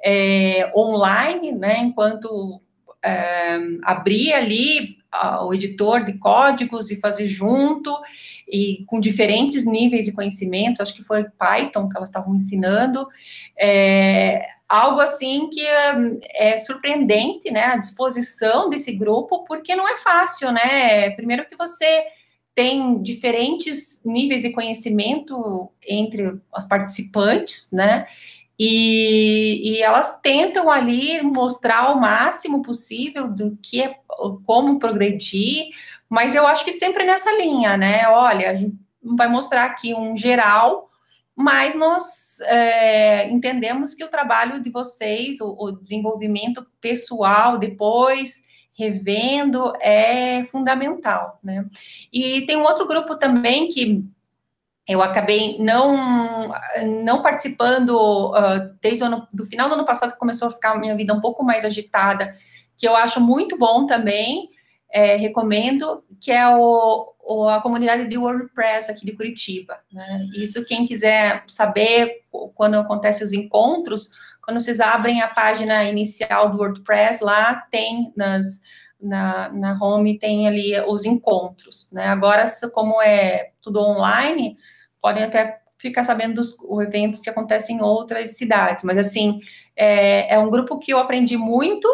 é, 0.05 0.73
online, 0.77 1.53
né, 1.53 1.79
enquanto 1.79 2.61
é, 3.03 3.59
abrir 3.83 4.33
ali 4.33 5.03
o 5.43 5.53
editor 5.53 6.05
de 6.05 6.15
códigos 6.15 6.91
e 6.91 6.97
fazer 6.97 7.27
junto, 7.27 7.95
e 8.49 8.85
com 8.87 8.99
diferentes 8.99 9.67
níveis 9.67 10.07
de 10.07 10.13
conhecimento, 10.13 10.81
acho 10.81 10.95
que 10.95 11.05
foi 11.05 11.25
Python 11.25 11.89
que 11.89 11.97
elas 11.97 12.09
estavam 12.09 12.35
ensinando, 12.35 13.07
é, 13.59 14.43
algo 14.69 15.01
assim 15.01 15.51
que 15.51 15.61
é, 15.67 15.95
é 16.35 16.57
surpreendente, 16.57 17.51
né, 17.51 17.65
a 17.65 17.77
disposição 17.77 18.71
desse 18.71 18.93
grupo, 18.93 19.45
porque 19.45 19.77
não 19.77 19.87
é 19.87 19.99
fácil, 19.99 20.51
né? 20.51 21.11
Primeiro 21.11 21.47
que 21.47 21.57
você 21.57 22.07
tem 22.55 22.99
diferentes 22.99 24.03
níveis 24.05 24.43
de 24.43 24.51
conhecimento 24.51 25.71
entre 25.87 26.39
as 26.55 26.67
participantes, 26.67 27.71
né? 27.73 28.07
E, 28.65 29.73
e, 29.73 29.83
elas 29.83 30.21
tentam 30.21 30.71
ali 30.71 31.21
mostrar 31.21 31.91
o 31.91 32.01
máximo 32.01 32.63
possível 32.63 33.27
do 33.27 33.59
que 33.61 33.83
é, 33.83 33.97
como 34.47 34.79
progredir, 34.79 35.71
mas 36.09 36.37
eu 36.37 36.47
acho 36.47 36.65
que 36.65 36.71
sempre 36.71 37.05
nessa 37.05 37.33
linha, 37.33 37.77
né? 37.77 38.07
Olha, 38.07 38.53
a 38.53 38.55
gente 38.55 38.77
vai 39.03 39.27
mostrar 39.27 39.65
aqui 39.65 39.93
um 39.95 40.17
geral, 40.17 40.89
mas 41.35 41.75
nós 41.75 42.39
é, 42.43 43.29
entendemos 43.31 43.95
que 43.95 44.05
o 44.05 44.09
trabalho 44.09 44.63
de 44.63 44.71
vocês, 44.71 45.41
o, 45.41 45.57
o 45.59 45.73
desenvolvimento 45.73 46.65
pessoal 46.81 47.59
depois 47.59 48.45
revendo 48.75 49.73
é 49.81 50.45
fundamental, 50.45 51.41
né? 51.43 51.67
E 52.13 52.43
tem 52.43 52.57
um 52.57 52.63
outro 52.63 52.87
grupo 52.87 53.17
também 53.17 53.67
que 53.67 54.05
eu 54.89 55.01
acabei 55.01 55.59
não 55.59 56.53
não 57.05 57.23
participando 57.23 57.91
uh, 57.91 58.77
desde 58.81 59.03
o 59.03 59.07
ano, 59.07 59.29
do 59.33 59.47
final 59.47 59.69
do 59.69 59.75
ano 59.75 59.85
passado 59.85 60.13
que 60.13 60.19
começou 60.19 60.49
a 60.49 60.53
ficar 60.53 60.73
a 60.73 60.79
minha 60.79 60.97
vida 60.97 61.15
um 61.15 61.21
pouco 61.21 61.45
mais 61.45 61.65
agitada, 61.65 62.35
que 62.77 62.87
eu 62.87 62.97
acho 62.97 63.21
muito 63.21 63.57
bom 63.57 63.87
também, 63.87 64.51
é, 64.91 65.17
recomendo, 65.17 66.05
que 66.21 66.33
é 66.33 66.47
o, 66.49 67.15
o, 67.21 67.49
a 67.49 67.61
comunidade 67.61 68.09
de 68.09 68.19
WordPress 68.19 68.91
aqui 68.91 69.07
de 69.07 69.13
Curitiba. 69.13 69.79
Né? 69.93 70.27
Isso 70.35 70.65
quem 70.67 70.85
quiser 70.85 71.45
saber 71.47 72.23
quando 72.55 72.79
acontecem 72.79 73.25
os 73.25 73.33
encontros, 73.33 74.11
quando 74.45 74.59
vocês 74.59 74.81
abrem 74.81 75.23
a 75.23 75.29
página 75.29 75.85
inicial 75.85 76.51
do 76.51 76.59
WordPress, 76.59 77.23
lá 77.23 77.55
tem 77.71 78.13
nas, 78.17 78.61
na, 79.03 79.49
na 79.51 79.79
home, 79.81 80.19
tem 80.19 80.47
ali 80.47 80.79
os 80.87 81.05
encontros, 81.05 81.91
né? 81.93 82.07
Agora, 82.07 82.45
como 82.73 83.03
é 83.03 83.51
tudo 83.61 83.81
online, 83.81 84.57
podem 85.01 85.25
até 85.25 85.61
ficar 85.77 86.05
sabendo 86.05 86.35
dos 86.35 86.57
eventos 86.81 87.21
que 87.21 87.29
acontecem 87.29 87.77
em 87.79 87.83
outras 87.83 88.37
cidades, 88.37 88.85
mas 88.85 88.97
assim, 88.97 89.41
é, 89.75 90.35
é 90.35 90.39
um 90.39 90.49
grupo 90.49 90.79
que 90.79 90.93
eu 90.93 90.99
aprendi 90.99 91.37
muito, 91.37 91.89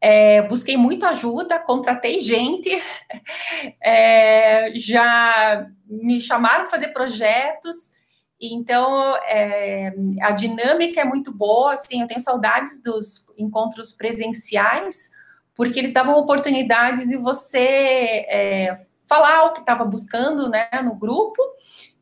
é, 0.00 0.42
busquei 0.42 0.76
muito 0.76 1.04
ajuda, 1.04 1.58
contratei 1.58 2.20
gente, 2.20 2.70
é, 3.82 4.72
já 4.76 5.66
me 5.86 6.20
chamaram 6.20 6.62
para 6.62 6.70
fazer 6.70 6.88
projetos, 6.88 8.00
então, 8.44 9.16
é, 9.18 9.94
a 10.20 10.32
dinâmica 10.32 11.00
é 11.00 11.04
muito 11.04 11.32
boa, 11.32 11.74
assim, 11.74 12.02
eu 12.02 12.08
tenho 12.08 12.18
saudades 12.18 12.82
dos 12.82 13.28
encontros 13.38 13.92
presenciais, 13.92 15.12
porque 15.54 15.78
eles 15.78 15.92
davam 15.92 16.16
oportunidades 16.16 17.06
de 17.06 17.16
você 17.16 18.26
é, 18.28 18.86
falar 19.04 19.44
o 19.44 19.52
que 19.52 19.60
estava 19.60 19.84
buscando, 19.84 20.48
né, 20.48 20.68
no 20.82 20.94
grupo, 20.94 21.42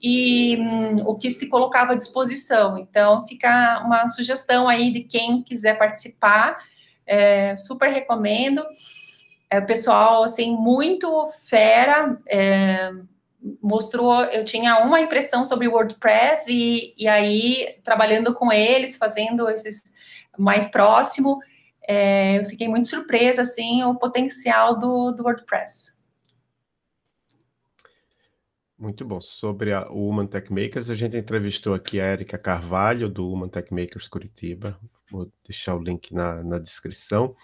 e 0.03 0.57
hum, 0.59 0.97
o 1.05 1.17
que 1.17 1.31
se 1.31 1.49
colocava 1.49 1.93
à 1.93 1.97
disposição. 1.97 2.79
Então, 2.79 3.27
fica 3.27 3.83
uma 3.85 4.09
sugestão 4.09 4.69
aí 4.69 4.93
de 4.93 5.01
quem 5.01 5.43
quiser 5.43 5.77
participar, 5.77 6.59
é, 7.07 7.57
super 7.57 7.91
recomendo. 7.91 8.65
É, 9.51 9.59
o 9.59 9.67
pessoal, 9.67 10.23
assim, 10.23 10.57
muito 10.57 11.27
fera, 11.49 12.17
é, 12.29 12.93
mostrou, 13.61 14.23
eu 14.25 14.45
tinha 14.45 14.79
uma 14.79 15.01
impressão 15.01 15.45
sobre 15.45 15.67
WordPress 15.67 16.51
e, 16.51 16.95
e 16.97 17.09
aí 17.09 17.77
trabalhando 17.83 18.35
com 18.35 18.53
eles, 18.53 18.97
fazendo 18.97 19.49
esses 19.51 19.83
mais 20.39 20.71
próximo, 20.71 21.41
é, 21.93 22.39
eu 22.39 22.45
fiquei 22.45 22.69
muito 22.69 22.87
surpresa, 22.87 23.43
assim, 23.43 23.83
o 23.83 23.97
potencial 23.97 24.79
do, 24.79 25.11
do 25.11 25.25
WordPress. 25.25 25.99
Muito 28.79 29.05
bom. 29.05 29.21
Sobre 29.21 29.73
a, 29.73 29.91
o 29.91 30.09
Human 30.09 30.29
Tech 30.29 30.53
Makers, 30.53 30.89
a 30.89 30.95
gente 30.95 31.17
entrevistou 31.17 31.75
aqui 31.75 32.01
a 32.01 32.13
Erika 32.13 32.39
Carvalho, 32.39 33.09
do 33.09 33.29
Human 33.29 33.49
Tech 33.49 33.75
Makers 33.75 34.07
Curitiba. 34.07 34.79
Vou 35.11 35.33
deixar 35.45 35.75
o 35.75 35.83
link 35.83 36.15
na, 36.15 36.45
na 36.45 36.61
descrição. 36.61 37.35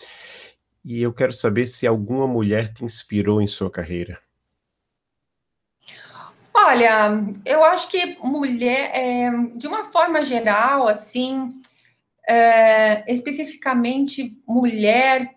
E 0.85 1.03
eu 1.03 1.13
quero 1.13 1.33
saber 1.33 1.67
se 1.67 1.85
alguma 1.85 2.29
mulher 2.29 2.73
te 2.73 2.85
inspirou 2.85 3.43
em 3.43 3.49
sua 3.49 3.69
carreira. 3.69 4.17
Olha, 6.55 7.21
eu 7.45 7.65
acho 7.65 7.89
que 7.89 8.17
mulher, 8.23 8.93
é, 8.95 9.31
de 9.57 9.67
uma 9.67 9.83
forma 9.83 10.25
geral, 10.25 10.87
assim, 10.87 11.61
é, 12.27 13.05
especificamente 13.13 14.37
mulher, 14.47 15.33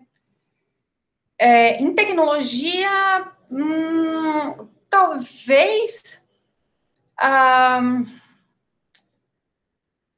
é, 1.38 1.80
em 1.80 1.94
tecnologia, 1.94 3.32
hum, 3.50 4.68
talvez. 4.88 6.22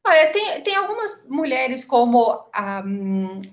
Olha, 0.05 0.33
tem, 0.33 0.63
tem 0.63 0.75
algumas 0.75 1.27
mulheres 1.29 1.85
como 1.85 2.45
a, 2.53 2.83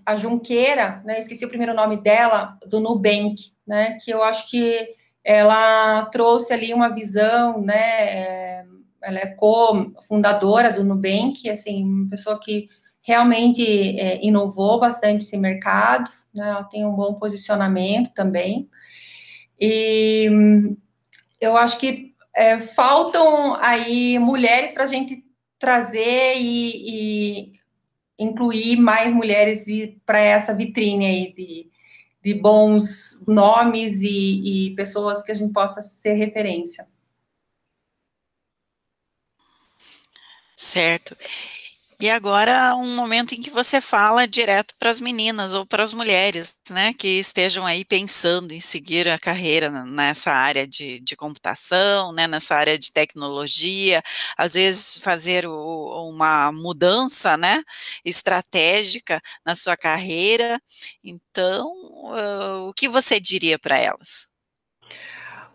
a 0.06 0.16
Junqueira, 0.16 1.02
né? 1.06 1.20
Esqueci 1.20 1.46
o 1.46 1.50
primeiro 1.50 1.76
nome 1.76 1.98
dela, 1.98 2.58
do 2.66 2.80
Nubank, 2.80 3.52
né? 3.68 4.00
Que 4.04 4.12
eu 4.12 4.24
acho 4.24 4.50
que 4.50 4.96
ela 5.24 6.06
trouxe 6.08 6.52
ali 6.54 6.74
uma 6.74 6.90
visão, 6.90 7.62
né? 7.62 7.76
É, 7.78 8.66
ela 9.02 9.20
é 9.20 9.28
co-fundadora 9.28 10.74
do 10.74 10.84
Nubank, 10.84 11.48
assim, 11.50 11.84
uma 11.84 12.10
pessoa 12.10 12.40
que 12.40 12.68
realmente 13.10 14.00
é, 14.00 14.24
inovou 14.24 14.80
bastante 14.80 15.24
esse 15.24 15.36
mercado, 15.36 16.12
né? 16.32 16.48
Ela 16.48 16.64
tem 16.64 16.86
um 16.86 16.96
bom 16.96 17.16
posicionamento 17.16 18.14
também. 18.14 18.70
E 19.60 20.30
eu 21.42 21.58
acho 21.58 21.80
que 21.80 22.14
é, 22.36 22.60
faltam 22.60 23.56
aí 23.56 24.20
mulheres 24.20 24.74
para 24.74 24.84
a 24.84 24.88
gente 24.88 25.26
trazer 25.58 26.36
e, 26.38 27.50
e, 27.50 27.54
incluir 28.20 28.78
mais 28.78 29.12
mulheres 29.12 29.66
para 30.06 30.20
essa 30.20 30.54
vitrine 30.54 31.08
aí 31.08 31.34
de, 31.34 31.72
de 32.24 32.40
bons 32.40 33.26
nomes 33.28 34.02
e, 34.02 34.68
e 34.68 34.76
pessoas 34.76 35.24
que 35.24 35.32
a 35.32 35.36
gente 35.36 35.52
possa 35.52 35.82
ser 35.82 36.14
referência. 36.14 36.88
Certo. 40.56 41.16
E 42.02 42.10
agora 42.10 42.74
um 42.76 42.96
momento 42.96 43.34
em 43.36 43.42
que 43.42 43.50
você 43.50 43.82
fala 43.82 44.26
direto 44.26 44.74
para 44.80 44.90
as 44.90 45.02
meninas 45.02 45.54
ou 45.54 45.66
para 45.66 45.84
as 45.84 45.92
mulheres, 45.92 46.58
né, 46.70 46.94
que 46.94 47.20
estejam 47.20 47.66
aí 47.66 47.84
pensando 47.84 48.54
em 48.54 48.62
seguir 48.62 49.10
a 49.10 49.20
carreira 49.20 49.70
nessa 49.84 50.32
área 50.32 50.66
de, 50.66 51.02
de 51.02 51.16
computação, 51.18 52.14
né, 52.14 52.26
nessa 52.26 52.56
área 52.56 52.80
de 52.80 52.94
tecnologia, 52.94 54.02
às 54.38 54.54
vezes 54.54 54.98
fazer 55.00 55.46
o, 55.46 56.10
uma 56.10 56.52
mudança, 56.54 57.36
né, 57.36 57.62
estratégica 58.06 59.22
na 59.46 59.54
sua 59.56 59.76
carreira. 59.76 60.62
Então, 61.04 61.68
uh, 62.14 62.70
o 62.70 62.74
que 62.74 62.88
você 62.88 63.20
diria 63.20 63.60
para 63.60 63.78
elas? 63.78 64.30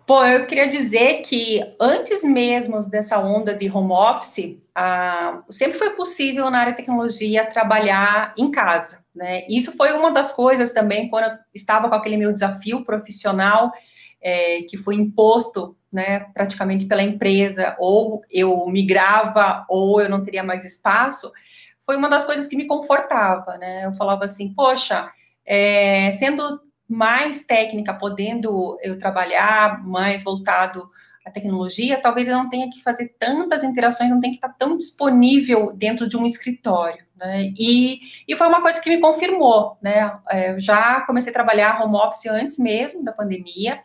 Pô, 0.07 0.23
eu 0.23 0.47
queria 0.47 0.69
dizer 0.69 1.23
que 1.23 1.63
antes 1.81 2.23
mesmo 2.23 2.79
dessa 2.89 3.19
onda 3.19 3.55
de 3.55 3.71
home 3.71 3.93
office, 3.93 4.59
ah, 4.75 5.43
sempre 5.49 5.79
foi 5.79 5.91
possível 5.91 6.51
na 6.51 6.59
área 6.61 6.73
de 6.73 6.77
tecnologia 6.77 7.47
trabalhar 7.47 8.35
em 8.37 8.51
casa, 8.51 9.03
né? 9.15 9.47
Isso 9.49 9.75
foi 9.77 9.93
uma 9.93 10.11
das 10.11 10.31
coisas 10.31 10.73
também 10.73 11.09
quando 11.09 11.31
eu 11.31 11.39
estava 11.55 11.89
com 11.89 11.95
aquele 11.95 12.19
meu 12.19 12.33
desafio 12.35 12.85
profissional 12.85 13.73
é, 14.21 14.63
que 14.63 14.77
foi 14.77 14.95
imposto, 14.95 15.75
né, 15.93 16.21
praticamente 16.35 16.87
pela 16.87 17.03
empresa, 17.03 17.75
ou 17.79 18.23
eu 18.31 18.67
migrava 18.67 19.65
ou 19.71 20.01
eu 20.03 20.09
não 20.11 20.23
teria 20.23 20.43
mais 20.43 20.67
espaço. 20.67 21.33
Foi 21.81 21.97
uma 21.97 22.09
das 22.11 22.25
coisas 22.27 22.47
que 22.47 22.57
me 22.57 22.67
confortava, 22.67 23.57
né? 23.59 23.87
Eu 23.87 23.95
falava 23.95 24.25
assim, 24.27 24.53
poxa, 24.55 25.11
é, 25.47 26.13
sendo 26.13 26.61
mais 26.89 27.45
técnica, 27.45 27.95
podendo 27.95 28.79
eu 28.83 28.99
trabalhar 28.99 29.83
mais 29.85 30.23
voltado 30.23 30.89
à 31.25 31.31
tecnologia, 31.31 32.01
talvez 32.01 32.29
eu 32.29 32.37
não 32.37 32.51
tenha 32.51 32.69
que 32.71 32.83
fazer 32.83 33.15
tantas 33.19 33.65
interações, 33.65 34.11
não 34.11 34.21
tenha 34.21 34.33
que 34.33 34.39
estar 34.39 34.51
tão 34.51 34.77
disponível 34.77 35.73
dentro 35.73 36.07
de 36.07 36.17
um 36.17 36.27
escritório, 36.27 37.05
né? 37.17 37.53
E, 37.59 38.01
e 38.29 38.37
foi 38.37 38.47
uma 38.47 38.61
coisa 38.61 38.81
que 38.81 38.91
me 38.91 39.01
confirmou, 39.01 39.79
né? 39.81 40.19
É, 40.29 40.51
eu 40.51 40.61
já 40.61 41.01
comecei 41.03 41.31
a 41.31 41.35
trabalhar 41.35 41.83
home 41.83 41.97
office 41.97 42.27
antes 42.27 42.59
mesmo 42.59 43.03
da 43.03 43.13
pandemia. 43.13 43.81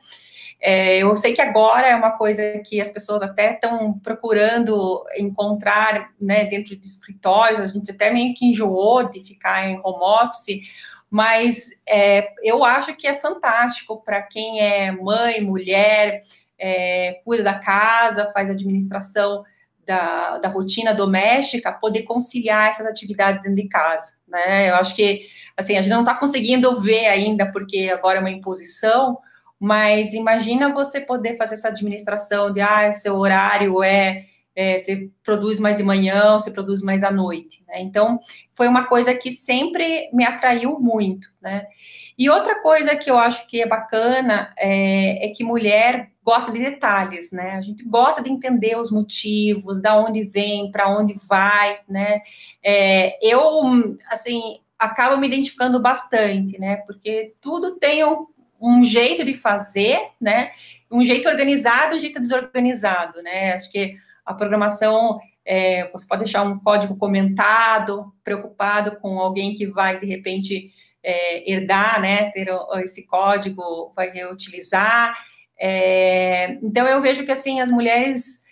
É, 0.61 0.97
eu 0.97 1.15
sei 1.15 1.33
que 1.33 1.41
agora 1.41 1.87
é 1.87 1.95
uma 1.95 2.11
coisa 2.11 2.59
que 2.65 2.81
as 2.81 2.89
pessoas 2.89 3.21
até 3.21 3.53
estão 3.53 3.97
procurando 3.99 5.05
encontrar, 5.17 6.09
né, 6.19 6.43
dentro 6.43 6.75
de 6.75 6.85
escritórios, 6.85 7.61
a 7.61 7.67
gente 7.67 7.89
até 7.91 8.11
meio 8.11 8.33
que 8.33 8.45
enjoou 8.45 9.09
de 9.09 9.23
ficar 9.23 9.69
em 9.69 9.79
home 9.81 10.03
office, 10.03 10.59
mas 11.09 11.69
é, 11.87 12.29
eu 12.43 12.63
acho 12.63 12.95
que 12.95 13.07
é 13.07 13.15
fantástico 13.15 14.01
para 14.03 14.21
quem 14.21 14.61
é 14.61 14.91
mãe, 14.91 15.41
mulher, 15.41 16.21
é, 16.57 17.21
cuida 17.25 17.43
da 17.43 17.55
casa, 17.55 18.31
faz 18.31 18.49
administração 18.49 19.43
da, 19.85 20.37
da 20.37 20.49
rotina 20.49 20.93
doméstica, 20.93 21.71
poder 21.71 22.03
conciliar 22.03 22.69
essas 22.69 22.85
atividades 22.85 23.43
dentro 23.43 23.63
de 23.63 23.67
casa, 23.67 24.13
né? 24.27 24.69
Eu 24.69 24.75
acho 24.75 24.95
que, 24.95 25.27
assim, 25.57 25.75
a 25.75 25.81
gente 25.81 25.91
não 25.91 26.01
está 26.01 26.13
conseguindo 26.13 26.79
ver 26.79 27.07
ainda, 27.07 27.51
porque 27.51 27.89
agora 27.91 28.17
é 28.17 28.19
uma 28.19 28.29
imposição, 28.29 29.17
mas 29.59 30.13
imagina 30.13 30.71
você 30.71 31.01
poder 31.01 31.35
fazer 31.37 31.55
essa 31.55 31.69
administração 31.69 32.53
de, 32.53 32.61
ah, 32.61 32.93
seu 32.93 33.17
horário 33.17 33.81
é, 33.81 34.25
é 34.59 34.77
você 34.77 35.09
produz 35.23 35.57
mais 35.57 35.77
de 35.77 35.83
manhã, 35.83 36.33
você 36.33 36.51
produz 36.51 36.81
mais 36.81 37.01
à 37.01 37.09
noite, 37.09 37.63
né? 37.65 37.81
Então, 37.81 38.19
foi 38.53 38.67
uma 38.67 38.87
coisa 38.87 39.15
que 39.15 39.31
sempre 39.31 40.09
me 40.11 40.25
atraiu 40.25 40.77
muito, 40.79 41.29
né? 41.41 41.65
E 42.17 42.29
outra 42.29 42.61
coisa 42.61 42.93
que 42.97 43.09
eu 43.09 43.17
acho 43.17 43.47
que 43.47 43.61
é 43.61 43.65
bacana 43.65 44.53
é, 44.57 45.27
é 45.27 45.29
que 45.29 45.45
mulher 45.45 46.11
gosta 46.21 46.51
de 46.51 46.59
detalhes, 46.59 47.31
né? 47.31 47.51
A 47.51 47.61
gente 47.61 47.85
gosta 47.85 48.21
de 48.21 48.29
entender 48.29 48.75
os 48.75 48.91
motivos, 48.91 49.81
da 49.81 49.97
onde 49.97 50.25
vem, 50.25 50.69
para 50.69 50.89
onde 50.89 51.13
vai, 51.25 51.79
né? 51.87 52.21
É, 52.61 53.17
eu, 53.25 53.97
assim, 54.11 54.59
acabo 54.77 55.15
me 55.15 55.27
identificando 55.27 55.79
bastante, 55.79 56.59
né? 56.59 56.77
Porque 56.85 57.33
tudo 57.39 57.77
tem 57.77 58.03
um, 58.03 58.27
um, 58.59 58.83
jeito 58.83 59.23
de 59.23 59.33
fazer, 59.33 59.99
né? 60.19 60.51
Um 60.91 61.03
jeito 61.05 61.29
organizado, 61.29 61.95
um 61.95 61.99
jeito 61.99 62.19
desorganizado, 62.19 63.21
né? 63.23 63.53
Acho 63.53 63.71
que 63.71 63.95
a 64.29 64.33
programação 64.35 65.19
é, 65.43 65.87
você 65.87 66.05
pode 66.05 66.23
deixar 66.23 66.43
um 66.43 66.59
código 66.59 66.95
comentado, 66.95 68.13
preocupado 68.23 68.97
com 68.99 69.19
alguém 69.19 69.55
que 69.55 69.65
vai 69.65 69.99
de 69.99 70.05
repente 70.05 70.71
é, 71.01 71.51
herdar, 71.51 71.99
né? 71.99 72.29
Ter 72.29 72.47
esse 72.83 73.07
código, 73.07 73.91
vai 73.95 74.11
reutilizar. 74.11 75.17
É, 75.59 76.51
então, 76.61 76.87
eu 76.87 77.01
vejo 77.01 77.25
que, 77.25 77.31
assim, 77.31 77.59
as 77.59 77.71
mulheres 77.71 78.43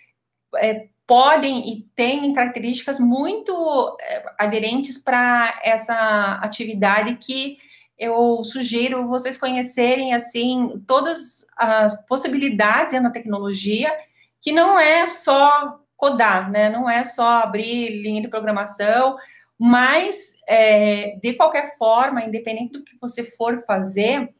é, 0.56 0.88
podem 1.06 1.72
e 1.72 1.82
têm 1.94 2.32
características 2.32 2.98
muito 2.98 3.96
é, 4.00 4.24
aderentes 4.36 4.98
para 4.98 5.60
essa 5.62 6.40
atividade 6.42 7.14
que 7.14 7.58
eu 7.96 8.42
sugiro 8.42 9.06
vocês 9.06 9.38
conhecerem, 9.38 10.14
assim, 10.14 10.82
todas 10.84 11.46
as 11.56 12.04
possibilidades 12.06 12.92
na 13.00 13.10
tecnologia, 13.10 13.92
que 14.40 14.52
não 14.52 14.78
é 14.78 15.08
só 15.08 15.80
codar, 15.96 16.50
né, 16.50 16.68
não 16.70 16.88
é 16.88 17.02
só 17.04 17.42
abrir 17.42 17.88
linha 18.02 18.22
de 18.22 18.28
programação, 18.28 19.16
mas, 19.58 20.38
é, 20.46 21.18
de 21.20 21.34
qualquer 21.34 21.76
forma, 21.76 22.22
independente 22.22 22.72
do 22.72 22.84
que 22.84 22.96
você 23.00 23.24
for 23.24 23.58
fazer, 23.58 24.32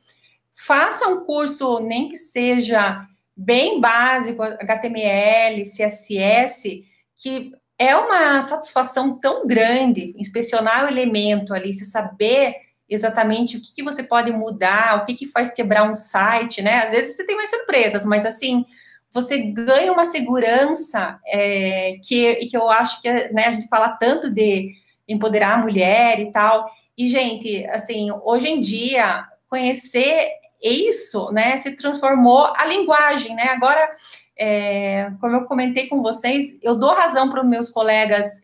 faça 0.54 1.08
um 1.08 1.24
curso, 1.24 1.80
nem 1.80 2.08
que 2.08 2.16
seja 2.16 3.04
bem 3.36 3.80
básico, 3.80 4.42
HTML, 4.42 5.62
CSS, 5.64 6.84
que 7.16 7.52
é 7.78 7.96
uma 7.96 8.42
satisfação 8.42 9.18
tão 9.18 9.46
grande 9.46 10.14
inspecionar 10.16 10.84
o 10.84 10.88
elemento 10.88 11.54
ali, 11.54 11.72
se 11.72 11.84
saber 11.84 12.54
exatamente 12.88 13.56
o 13.56 13.60
que, 13.60 13.74
que 13.76 13.82
você 13.82 14.02
pode 14.02 14.32
mudar, 14.32 14.96
o 14.96 15.04
que, 15.04 15.14
que 15.14 15.26
faz 15.26 15.52
quebrar 15.52 15.88
um 15.88 15.94
site, 15.94 16.62
né? 16.62 16.82
Às 16.82 16.90
vezes 16.90 17.14
você 17.14 17.26
tem 17.26 17.36
mais 17.36 17.50
surpresas, 17.50 18.04
mas 18.04 18.24
assim, 18.24 18.64
você 19.12 19.38
ganha 19.38 19.92
uma 19.92 20.04
segurança 20.04 21.18
é, 21.26 21.98
que, 22.02 22.36
que 22.46 22.56
eu 22.56 22.68
acho 22.70 23.00
que 23.00 23.10
né, 23.32 23.46
a 23.46 23.52
gente 23.52 23.68
fala 23.68 23.90
tanto 23.90 24.30
de 24.30 24.72
empoderar 25.08 25.54
a 25.54 25.58
mulher 25.58 26.20
e 26.20 26.30
tal. 26.30 26.70
E, 26.96 27.08
gente, 27.08 27.64
assim, 27.66 28.10
hoje 28.22 28.48
em 28.48 28.60
dia, 28.60 29.24
conhecer 29.48 30.28
isso, 30.62 31.30
né, 31.32 31.56
se 31.56 31.76
transformou 31.76 32.52
a 32.56 32.64
linguagem, 32.66 33.34
né? 33.34 33.44
Agora, 33.44 33.88
é, 34.36 35.10
como 35.20 35.36
eu 35.36 35.44
comentei 35.44 35.86
com 35.86 36.02
vocês, 36.02 36.58
eu 36.62 36.76
dou 36.76 36.92
razão 36.92 37.30
para 37.30 37.42
os 37.42 37.48
meus 37.48 37.70
colegas 37.70 38.42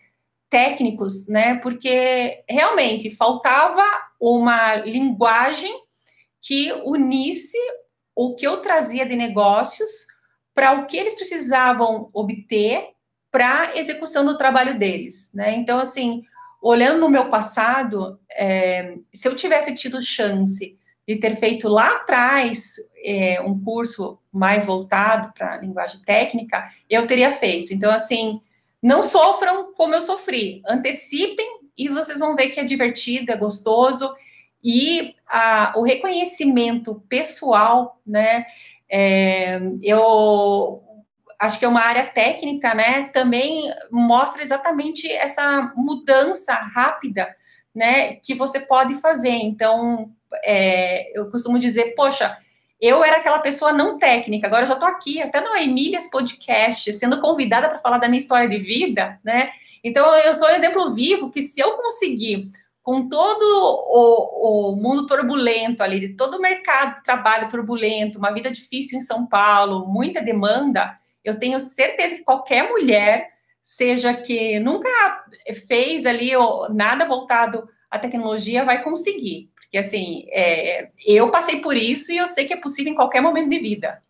técnicos, 0.49 1.27
né? 1.29 1.57
Porque 1.57 2.45
realmente 2.49 3.11
faltava 3.11 3.83
uma 4.21 4.77
linguagem 4.77 5.73
que 6.41 6.73
unisse 6.85 7.59
o 8.15 8.35
que 8.35 8.47
eu 8.47 8.59
trazia 8.59 9.05
de 9.05 9.17
negócios 9.17 9.91
para 10.55 10.73
o 10.73 10.87
que 10.87 10.97
eles 10.97 11.15
precisavam 11.15 12.09
obter 12.13 12.91
para 13.31 13.77
execução 13.77 14.25
do 14.25 14.39
trabalho 14.39 14.79
deles, 14.79 15.33
né? 15.35 15.57
Então, 15.57 15.81
assim, 15.81 16.23
olhando 16.63 17.01
no 17.01 17.11
meu 17.11 17.29
passado, 17.29 18.19
é, 18.31 18.97
se 19.13 19.27
eu 19.27 19.35
tivesse 19.35 19.75
tido 19.75 20.01
chance 20.01 20.79
de 21.07 21.17
ter 21.17 21.37
feito 21.37 21.69
lá 21.69 21.97
atrás 21.97 22.77
é, 23.05 23.41
um 23.41 23.61
curso 23.63 24.19
mais 24.33 24.65
voltado 24.65 25.33
para 25.35 25.59
linguagem 25.59 26.01
técnica, 26.01 26.71
eu 26.89 27.07
teria 27.07 27.33
feito. 27.33 27.75
Então, 27.75 27.93
assim, 27.93 28.41
não 28.83 29.03
sofram 29.03 29.75
como 29.75 29.95
eu 29.95 30.01
sofri, 30.01 30.63
antecipem 30.67 31.61
e 31.77 31.89
vocês 31.89 32.21
vão 32.21 32.37
ver 32.37 32.51
que 32.51 32.61
é 32.61 32.65
divertido, 32.65 33.33
é 33.33 33.37
gostoso 33.37 34.15
e 34.63 35.15
a, 35.27 35.75
o 35.77 35.83
reconhecimento 35.83 37.03
pessoal, 37.09 38.01
né? 38.07 38.47
É, 38.91 39.61
eu 39.83 40.83
acho 41.41 41.59
que 41.59 41.65
é 41.65 41.69
uma 41.69 41.83
área 41.83 42.07
técnica, 42.07 42.75
né? 42.75 43.05
Também 43.13 43.73
mostra 43.91 44.43
exatamente 44.43 45.11
essa 45.11 45.73
mudança 45.77 46.55
rápida, 46.55 47.35
né? 47.75 48.15
Que 48.17 48.35
você 48.35 48.61
pode 48.61 48.95
fazer. 48.97 49.31
Então, 49.31 50.11
é, 50.45 51.17
eu 51.19 51.31
costumo 51.31 51.59
dizer, 51.59 51.95
poxa, 51.95 52.37
eu 52.81 53.05
era 53.05 53.17
aquela 53.17 53.39
pessoa 53.39 53.73
não 53.73 53.99
técnica, 53.99 54.47
agora 54.47 54.65
eu 54.65 54.69
já 54.69 54.75
estou 54.75 54.89
aqui, 54.89 55.23
até 55.23 55.41
no 55.41 55.57
Emílias 55.57 56.11
Podcast, 56.11 56.93
sendo 56.93 57.21
convidada 57.21 57.69
para 57.69 57.79
falar 57.79 57.99
da 57.99 58.09
minha 58.09 58.19
história 58.19 58.49
de 58.49 58.59
vida, 58.59 59.19
né? 59.25 59.51
Então, 59.83 60.15
eu 60.19 60.35
sou 60.35 60.49
um 60.49 60.53
exemplo 60.53 60.95
vivo 60.95 61.31
que 61.31 61.43
se 61.43 61.61
eu 61.61 61.73
conseguir, 61.73 62.51
com 62.85 63.09
todo 63.09 63.43
o, 63.43 64.73
o 64.73 64.77
mundo 64.77 65.07
turbulento 65.07 65.83
ali, 65.83 66.15
todo 66.15 66.37
o 66.37 66.41
mercado 66.41 66.97
de 66.97 67.03
trabalho 67.03 67.49
turbulento, 67.49 68.19
uma 68.19 68.31
vida 68.31 68.51
difícil 68.51 68.99
em 68.99 69.01
São 69.01 69.27
Paulo, 69.27 69.87
muita 69.89 70.21
demanda, 70.21 70.95
eu 71.25 71.39
tenho 71.39 71.59
certeza 71.59 72.15
que 72.15 72.23
qualquer 72.23 72.69
mulher, 72.69 73.31
seja 73.63 74.13
que 74.13 74.61
nunca 74.61 74.91
fez 75.67 76.05
ali 76.05 76.33
nada 76.75 77.07
voltado 77.07 77.67
à 77.91 77.99
tecnologia, 77.99 78.67
vai 78.67 78.83
conseguir. 78.83 79.51
Porque, 79.55 79.79
assim, 79.79 80.27
é, 80.31 80.91
eu 81.07 81.31
passei 81.31 81.63
por 81.63 81.75
isso 81.75 82.13
e 82.13 82.19
eu 82.19 82.27
sei 82.27 82.45
que 82.45 82.53
é 82.53 82.61
possível 82.61 82.93
em 82.93 82.97
qualquer 82.97 83.23
momento 83.23 83.49
de 83.49 83.59
vida. 83.61 84.03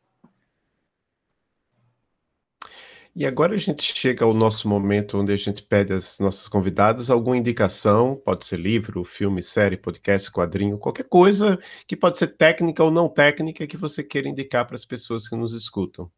E 3.16 3.24
agora 3.24 3.54
a 3.54 3.58
gente 3.58 3.94
chega 3.96 4.24
ao 4.24 4.34
nosso 4.34 4.68
momento 4.68 5.20
onde 5.20 5.32
a 5.32 5.36
gente 5.36 5.62
pede 5.62 5.92
às 5.92 6.18
nossas 6.18 6.48
convidadas 6.48 7.10
alguma 7.10 7.36
indicação, 7.36 8.16
pode 8.16 8.44
ser 8.44 8.58
livro, 8.58 9.04
filme, 9.04 9.40
série, 9.40 9.76
podcast, 9.76 10.32
quadrinho, 10.32 10.78
qualquer 10.78 11.04
coisa 11.04 11.56
que 11.86 11.96
pode 11.96 12.18
ser 12.18 12.36
técnica 12.36 12.82
ou 12.82 12.90
não 12.90 13.08
técnica 13.08 13.68
que 13.68 13.76
você 13.76 14.02
queira 14.02 14.28
indicar 14.28 14.66
para 14.66 14.74
as 14.74 14.84
pessoas 14.84 15.28
que 15.28 15.36
nos 15.36 15.54
escutam. 15.54 16.10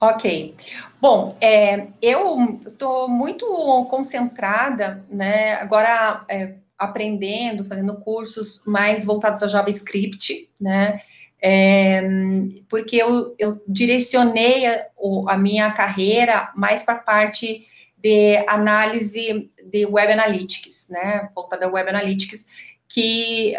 Ok. 0.00 0.54
Bom, 0.98 1.36
é, 1.42 1.88
eu 2.00 2.58
estou 2.66 3.06
muito 3.06 3.46
concentrada, 3.90 5.04
né, 5.10 5.54
agora 5.56 6.24
é, 6.26 6.54
aprendendo, 6.78 7.64
fazendo 7.64 7.96
cursos 8.00 8.64
mais 8.66 9.04
voltados 9.04 9.42
a 9.42 9.46
JavaScript, 9.46 10.50
né? 10.58 11.00
É, 11.40 12.02
porque 12.68 12.96
eu, 12.96 13.34
eu 13.38 13.62
direcionei 13.68 14.66
a, 14.66 14.86
a, 15.28 15.36
minha 15.36 15.70
carreira 15.70 16.50
mais 16.56 16.82
para 16.82 16.94
a 16.94 16.98
parte 16.98 17.66
de 17.96 18.36
análise 18.48 19.50
de 19.62 19.86
Web 19.86 20.12
Analytics, 20.12 20.88
né? 20.90 21.28
Voltada 21.34 21.66
a 21.66 21.68
Web 21.68 21.90
Analytics, 21.90 22.46
que 22.88 23.54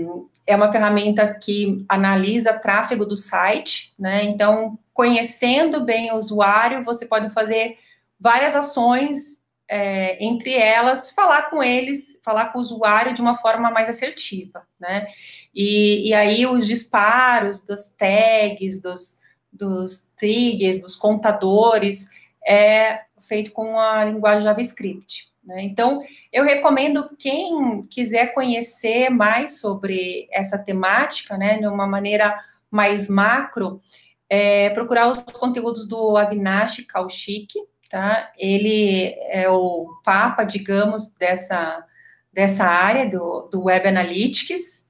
um, 0.00 0.28
é 0.46 0.54
uma 0.54 0.70
ferramenta 0.70 1.34
que 1.34 1.84
analisa 1.88 2.52
tráfego 2.52 3.04
do 3.04 3.16
site, 3.16 3.92
né? 3.98 4.24
Então, 4.24 4.78
conhecendo 4.94 5.84
bem 5.84 6.12
o 6.12 6.16
usuário, 6.16 6.84
você 6.84 7.06
pode 7.06 7.30
fazer 7.30 7.78
várias 8.20 8.54
ações 8.54 9.41
é, 9.72 10.22
entre 10.22 10.52
elas, 10.52 11.08
falar 11.12 11.48
com 11.48 11.62
eles, 11.62 12.20
falar 12.22 12.52
com 12.52 12.58
o 12.58 12.60
usuário 12.60 13.14
de 13.14 13.22
uma 13.22 13.36
forma 13.36 13.70
mais 13.70 13.88
assertiva, 13.88 14.66
né? 14.78 15.06
E, 15.54 16.10
e 16.10 16.12
aí 16.12 16.46
os 16.46 16.66
disparos 16.66 17.62
das 17.62 17.90
tags, 17.90 18.82
dos, 18.82 19.18
dos 19.50 20.12
triggers, 20.14 20.78
dos 20.82 20.94
contadores, 20.94 22.06
é 22.46 23.00
feito 23.18 23.50
com 23.52 23.80
a 23.80 24.04
linguagem 24.04 24.44
JavaScript. 24.44 25.32
Né? 25.42 25.62
Então, 25.62 26.04
eu 26.30 26.44
recomendo 26.44 27.08
quem 27.18 27.80
quiser 27.90 28.34
conhecer 28.34 29.08
mais 29.08 29.58
sobre 29.58 30.28
essa 30.30 30.58
temática, 30.58 31.38
né, 31.38 31.58
de 31.58 31.66
uma 31.66 31.86
maneira 31.86 32.38
mais 32.70 33.08
macro, 33.08 33.80
é, 34.28 34.68
procurar 34.70 35.10
os 35.10 35.22
conteúdos 35.32 35.88
do 35.88 36.14
Avinash 36.18 36.84
Kaushik, 36.86 37.54
tá? 37.92 38.32
Ele 38.38 39.14
é 39.28 39.50
o 39.50 40.00
papa, 40.02 40.44
digamos, 40.44 41.12
dessa, 41.12 41.84
dessa 42.32 42.64
área 42.64 43.06
do, 43.06 43.50
do 43.52 43.64
Web 43.64 43.86
Analytics. 43.86 44.88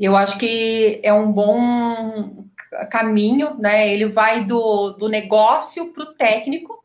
eu 0.00 0.16
acho 0.16 0.38
que 0.38 0.98
é 1.02 1.12
um 1.12 1.30
bom 1.30 2.46
caminho, 2.90 3.54
né? 3.58 3.86
Ele 3.92 4.06
vai 4.06 4.46
do, 4.46 4.92
do 4.92 5.10
negócio 5.10 5.92
para 5.92 6.04
o 6.04 6.14
técnico. 6.14 6.82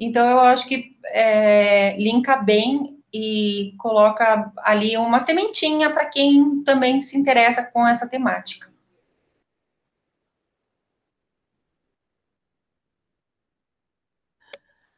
Então, 0.00 0.28
eu 0.28 0.40
acho 0.40 0.66
que 0.66 0.96
é, 1.12 1.96
linka 1.96 2.36
bem 2.36 2.98
e 3.12 3.72
coloca 3.78 4.52
ali 4.64 4.96
uma 4.96 5.20
sementinha 5.20 5.90
para 5.90 6.06
quem 6.06 6.64
também 6.64 7.00
se 7.00 7.16
interessa 7.16 7.62
com 7.62 7.86
essa 7.86 8.08
temática. 8.08 8.73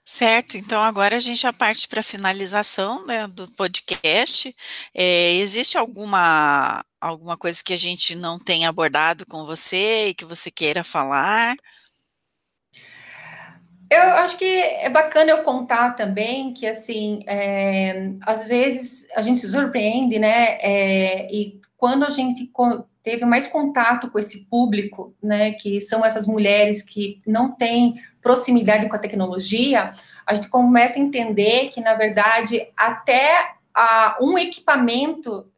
Certo, 0.08 0.56
então 0.56 0.84
agora 0.84 1.16
a 1.16 1.20
gente 1.20 1.40
já 1.40 1.52
parte 1.52 1.88
para 1.88 1.98
a 1.98 2.02
finalização 2.02 3.04
né, 3.04 3.26
do 3.26 3.50
podcast. 3.50 4.54
É, 4.94 5.32
existe 5.34 5.76
alguma, 5.76 6.84
alguma 7.00 7.36
coisa 7.36 7.60
que 7.64 7.72
a 7.72 7.76
gente 7.76 8.14
não 8.14 8.38
tenha 8.38 8.68
abordado 8.68 9.26
com 9.26 9.44
você 9.44 10.10
e 10.10 10.14
que 10.14 10.24
você 10.24 10.48
queira 10.48 10.84
falar? 10.84 11.56
Eu 13.90 14.00
acho 14.00 14.38
que 14.38 14.44
é 14.44 14.88
bacana 14.88 15.32
eu 15.32 15.42
contar 15.42 15.96
também 15.96 16.54
que, 16.54 16.68
assim, 16.68 17.24
é, 17.26 18.12
às 18.22 18.44
vezes 18.44 19.08
a 19.16 19.22
gente 19.22 19.40
se 19.40 19.50
surpreende, 19.50 20.20
né? 20.20 20.56
É, 20.60 21.28
e 21.34 21.60
quando 21.76 22.04
a 22.04 22.10
gente 22.10 22.48
teve 23.02 23.24
mais 23.24 23.46
contato 23.46 24.10
com 24.10 24.18
esse 24.18 24.44
público, 24.46 25.14
né, 25.22 25.52
que 25.52 25.80
são 25.80 26.04
essas 26.04 26.26
mulheres 26.26 26.82
que 26.82 27.20
não 27.26 27.52
têm 27.52 28.00
proximidade 28.26 28.88
com 28.88 28.96
a 28.96 28.98
tecnologia, 28.98 29.92
a 30.26 30.34
gente 30.34 30.48
começa 30.48 30.98
a 30.98 31.00
entender 31.00 31.70
que, 31.70 31.80
na 31.80 31.94
verdade, 31.94 32.66
até 32.76 33.52
a, 33.72 34.18
um 34.20 34.36
equipamento 34.36 35.48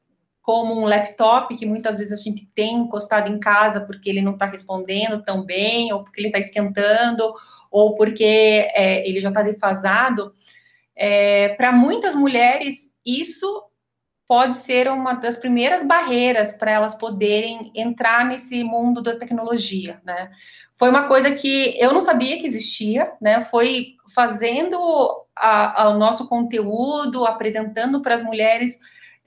como 0.42 0.78
um 0.78 0.84
laptop, 0.84 1.56
que 1.56 1.64
muitas 1.64 1.96
vezes 1.96 2.12
a 2.12 2.22
gente 2.22 2.46
tem 2.54 2.74
encostado 2.74 3.32
em 3.32 3.40
casa 3.40 3.80
porque 3.80 4.10
ele 4.10 4.20
não 4.20 4.32
está 4.32 4.44
respondendo 4.44 5.24
tão 5.24 5.46
bem, 5.46 5.90
ou 5.94 6.04
porque 6.04 6.20
ele 6.20 6.28
está 6.28 6.38
esquentando, 6.38 7.32
ou 7.70 7.94
porque 7.94 8.68
é, 8.74 9.08
ele 9.08 9.22
já 9.22 9.30
está 9.30 9.40
defasado, 9.40 10.34
é, 10.94 11.48
para 11.50 11.72
muitas 11.72 12.14
mulheres, 12.14 12.94
isso 13.04 13.62
pode 14.28 14.58
ser 14.58 14.88
uma 14.88 15.14
das 15.14 15.38
primeiras 15.38 15.82
barreiras 15.82 16.52
para 16.52 16.70
elas 16.70 16.94
poderem 16.94 17.72
entrar 17.74 18.26
nesse 18.26 18.62
mundo 18.62 19.02
da 19.02 19.16
tecnologia, 19.16 20.02
né? 20.04 20.30
Foi 20.74 20.90
uma 20.90 21.08
coisa 21.08 21.30
que 21.30 21.74
eu 21.80 21.92
não 21.94 22.02
sabia 22.02 22.38
que 22.38 22.46
existia, 22.46 23.10
né? 23.22 23.40
Foi 23.40 23.96
fazendo 24.14 24.78
o 24.78 25.94
nosso 25.94 26.28
conteúdo, 26.28 27.24
apresentando 27.24 28.02
para 28.02 28.14
as 28.14 28.22
mulheres, 28.22 28.78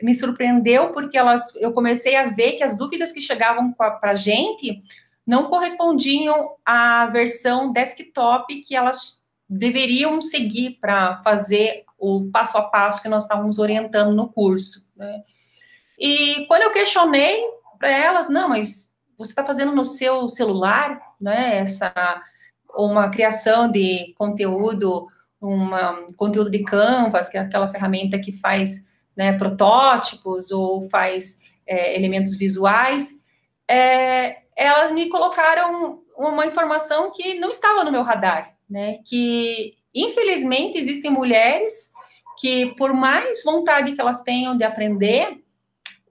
me 0.01 0.13
surpreendeu 0.13 0.91
porque 0.91 1.17
elas, 1.17 1.55
eu 1.55 1.73
comecei 1.73 2.15
a 2.15 2.29
ver 2.29 2.53
que 2.53 2.63
as 2.63 2.77
dúvidas 2.77 3.11
que 3.11 3.21
chegavam 3.21 3.73
para 3.73 4.11
a 4.11 4.15
gente 4.15 4.83
não 5.25 5.45
correspondiam 5.45 6.51
à 6.65 7.07
versão 7.07 7.71
desktop 7.71 8.63
que 8.63 8.75
elas 8.75 9.20
deveriam 9.53 10.21
seguir 10.21 10.77
para 10.79 11.17
fazer 11.17 11.83
o 11.99 12.29
passo 12.31 12.57
a 12.57 12.63
passo 12.63 13.01
que 13.01 13.09
nós 13.09 13.23
estávamos 13.23 13.59
orientando 13.59 14.15
no 14.15 14.31
curso. 14.31 14.89
Né? 14.95 15.21
E 15.99 16.45
quando 16.47 16.63
eu 16.63 16.71
questionei 16.71 17.43
para 17.77 17.89
elas, 17.89 18.29
não, 18.29 18.47
mas 18.47 18.95
você 19.17 19.33
está 19.33 19.45
fazendo 19.45 19.75
no 19.75 19.83
seu 19.83 20.27
celular, 20.29 20.99
né? 21.19 21.57
Essa 21.57 21.93
uma 22.73 23.09
criação 23.09 23.69
de 23.69 24.13
conteúdo, 24.17 25.07
uma 25.39 26.07
conteúdo 26.15 26.49
de 26.49 26.63
Canvas, 26.63 27.27
que 27.27 27.37
é 27.37 27.41
aquela 27.41 27.67
ferramenta 27.67 28.17
que 28.17 28.31
faz 28.31 28.87
né, 29.15 29.37
protótipos 29.37 30.51
ou 30.51 30.89
faz 30.89 31.39
é, 31.67 31.95
elementos 31.95 32.37
visuais. 32.37 33.11
É, 33.69 34.43
elas 34.55 34.91
me 34.91 35.09
colocaram 35.09 36.01
uma 36.15 36.45
informação 36.45 37.11
que 37.11 37.37
não 37.39 37.49
estava 37.49 37.83
no 37.83 37.91
meu 37.91 38.03
radar, 38.03 38.55
né? 38.71 38.99
Que 39.05 39.75
infelizmente 39.93 40.77
existem 40.77 41.11
mulheres 41.11 41.91
que, 42.39 42.73
por 42.75 42.93
mais 42.93 43.43
vontade 43.43 43.91
que 43.91 44.01
elas 44.01 44.23
tenham 44.23 44.57
de 44.57 44.63
aprender, 44.63 45.43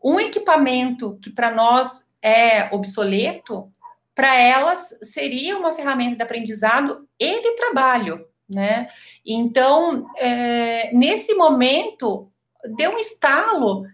um 0.04 0.20
equipamento 0.20 1.18
que 1.22 1.30
para 1.30 1.50
nós 1.50 2.10
é 2.22 2.72
obsoleto, 2.74 3.72
para 4.14 4.36
elas 4.36 4.98
seria 5.02 5.56
uma 5.56 5.72
ferramenta 5.72 6.16
de 6.16 6.22
aprendizado 6.22 7.08
e 7.18 7.40
de 7.40 7.56
trabalho, 7.56 8.26
né? 8.48 8.88
Então, 9.24 10.06
é, 10.16 10.92
nesse 10.92 11.34
momento, 11.34 12.30
deu 12.76 12.92
um 12.92 12.98
estalo 12.98 13.86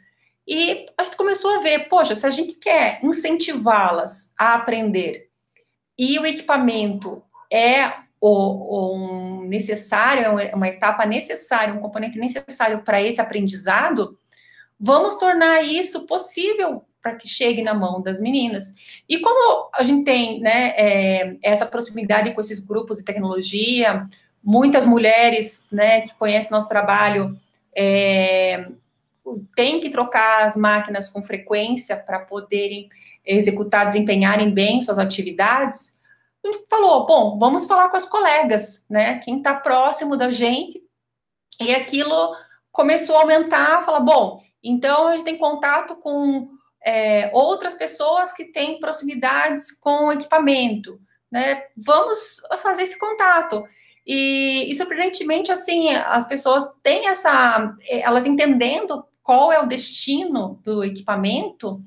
e 0.46 0.86
a 0.98 1.04
gente 1.04 1.16
começou 1.16 1.56
a 1.56 1.60
ver, 1.60 1.88
poxa, 1.88 2.14
se 2.14 2.26
a 2.26 2.30
gente 2.30 2.54
quer 2.54 3.00
incentivá-las 3.04 4.32
a 4.38 4.54
aprender 4.54 5.30
e 5.98 6.18
o 6.18 6.26
equipamento 6.26 7.22
é 7.52 8.05
o, 8.20 8.28
o 8.28 8.94
um 8.94 9.48
necessário, 9.48 10.38
é 10.38 10.54
uma 10.54 10.68
etapa 10.68 11.04
necessária, 11.06 11.74
um 11.74 11.80
componente 11.80 12.18
necessário 12.18 12.82
para 12.82 13.02
esse 13.02 13.20
aprendizado, 13.20 14.18
vamos 14.78 15.16
tornar 15.16 15.62
isso 15.62 16.06
possível 16.06 16.84
para 17.02 17.14
que 17.14 17.28
chegue 17.28 17.62
na 17.62 17.72
mão 17.72 18.02
das 18.02 18.20
meninas. 18.20 18.74
E 19.08 19.20
como 19.20 19.70
a 19.72 19.82
gente 19.82 20.04
tem 20.04 20.40
né, 20.40 20.74
é, 20.76 21.36
essa 21.42 21.64
proximidade 21.64 22.34
com 22.34 22.40
esses 22.40 22.58
grupos 22.58 22.98
de 22.98 23.04
tecnologia, 23.04 24.06
muitas 24.42 24.86
mulheres 24.86 25.66
né, 25.70 26.00
que 26.00 26.14
conhecem 26.14 26.50
nosso 26.50 26.68
trabalho 26.68 27.38
é, 27.76 28.68
tem 29.54 29.80
que 29.80 29.90
trocar 29.90 30.44
as 30.44 30.56
máquinas 30.56 31.10
com 31.10 31.22
frequência 31.22 31.96
para 31.96 32.20
poderem 32.20 32.88
executar, 33.24 33.86
desempenharem 33.86 34.50
bem 34.50 34.80
suas 34.82 34.98
atividades, 34.98 35.95
falou, 36.68 37.06
bom, 37.06 37.38
vamos 37.38 37.66
falar 37.66 37.88
com 37.88 37.96
as 37.96 38.04
colegas, 38.04 38.84
né? 38.88 39.18
Quem 39.20 39.38
está 39.38 39.54
próximo 39.54 40.16
da 40.16 40.30
gente. 40.30 40.82
E 41.60 41.74
aquilo 41.74 42.34
começou 42.70 43.16
a 43.16 43.20
aumentar, 43.20 43.84
falar, 43.84 44.00
bom, 44.00 44.42
então 44.62 45.08
a 45.08 45.12
gente 45.12 45.24
tem 45.24 45.38
contato 45.38 45.96
com 45.96 46.48
é, 46.84 47.30
outras 47.32 47.74
pessoas 47.74 48.32
que 48.32 48.46
têm 48.46 48.78
proximidades 48.78 49.72
com 49.72 50.12
equipamento, 50.12 51.00
né? 51.30 51.64
Vamos 51.76 52.40
fazer 52.58 52.82
esse 52.82 52.98
contato. 52.98 53.64
E, 54.06 54.70
e 54.70 54.74
surpreendentemente, 54.74 55.50
assim, 55.50 55.94
as 55.94 56.28
pessoas 56.28 56.64
têm 56.82 57.08
essa, 57.08 57.74
elas 57.88 58.24
entendendo 58.24 59.04
qual 59.22 59.52
é 59.52 59.58
o 59.58 59.66
destino 59.66 60.60
do 60.62 60.84
equipamento, 60.84 61.80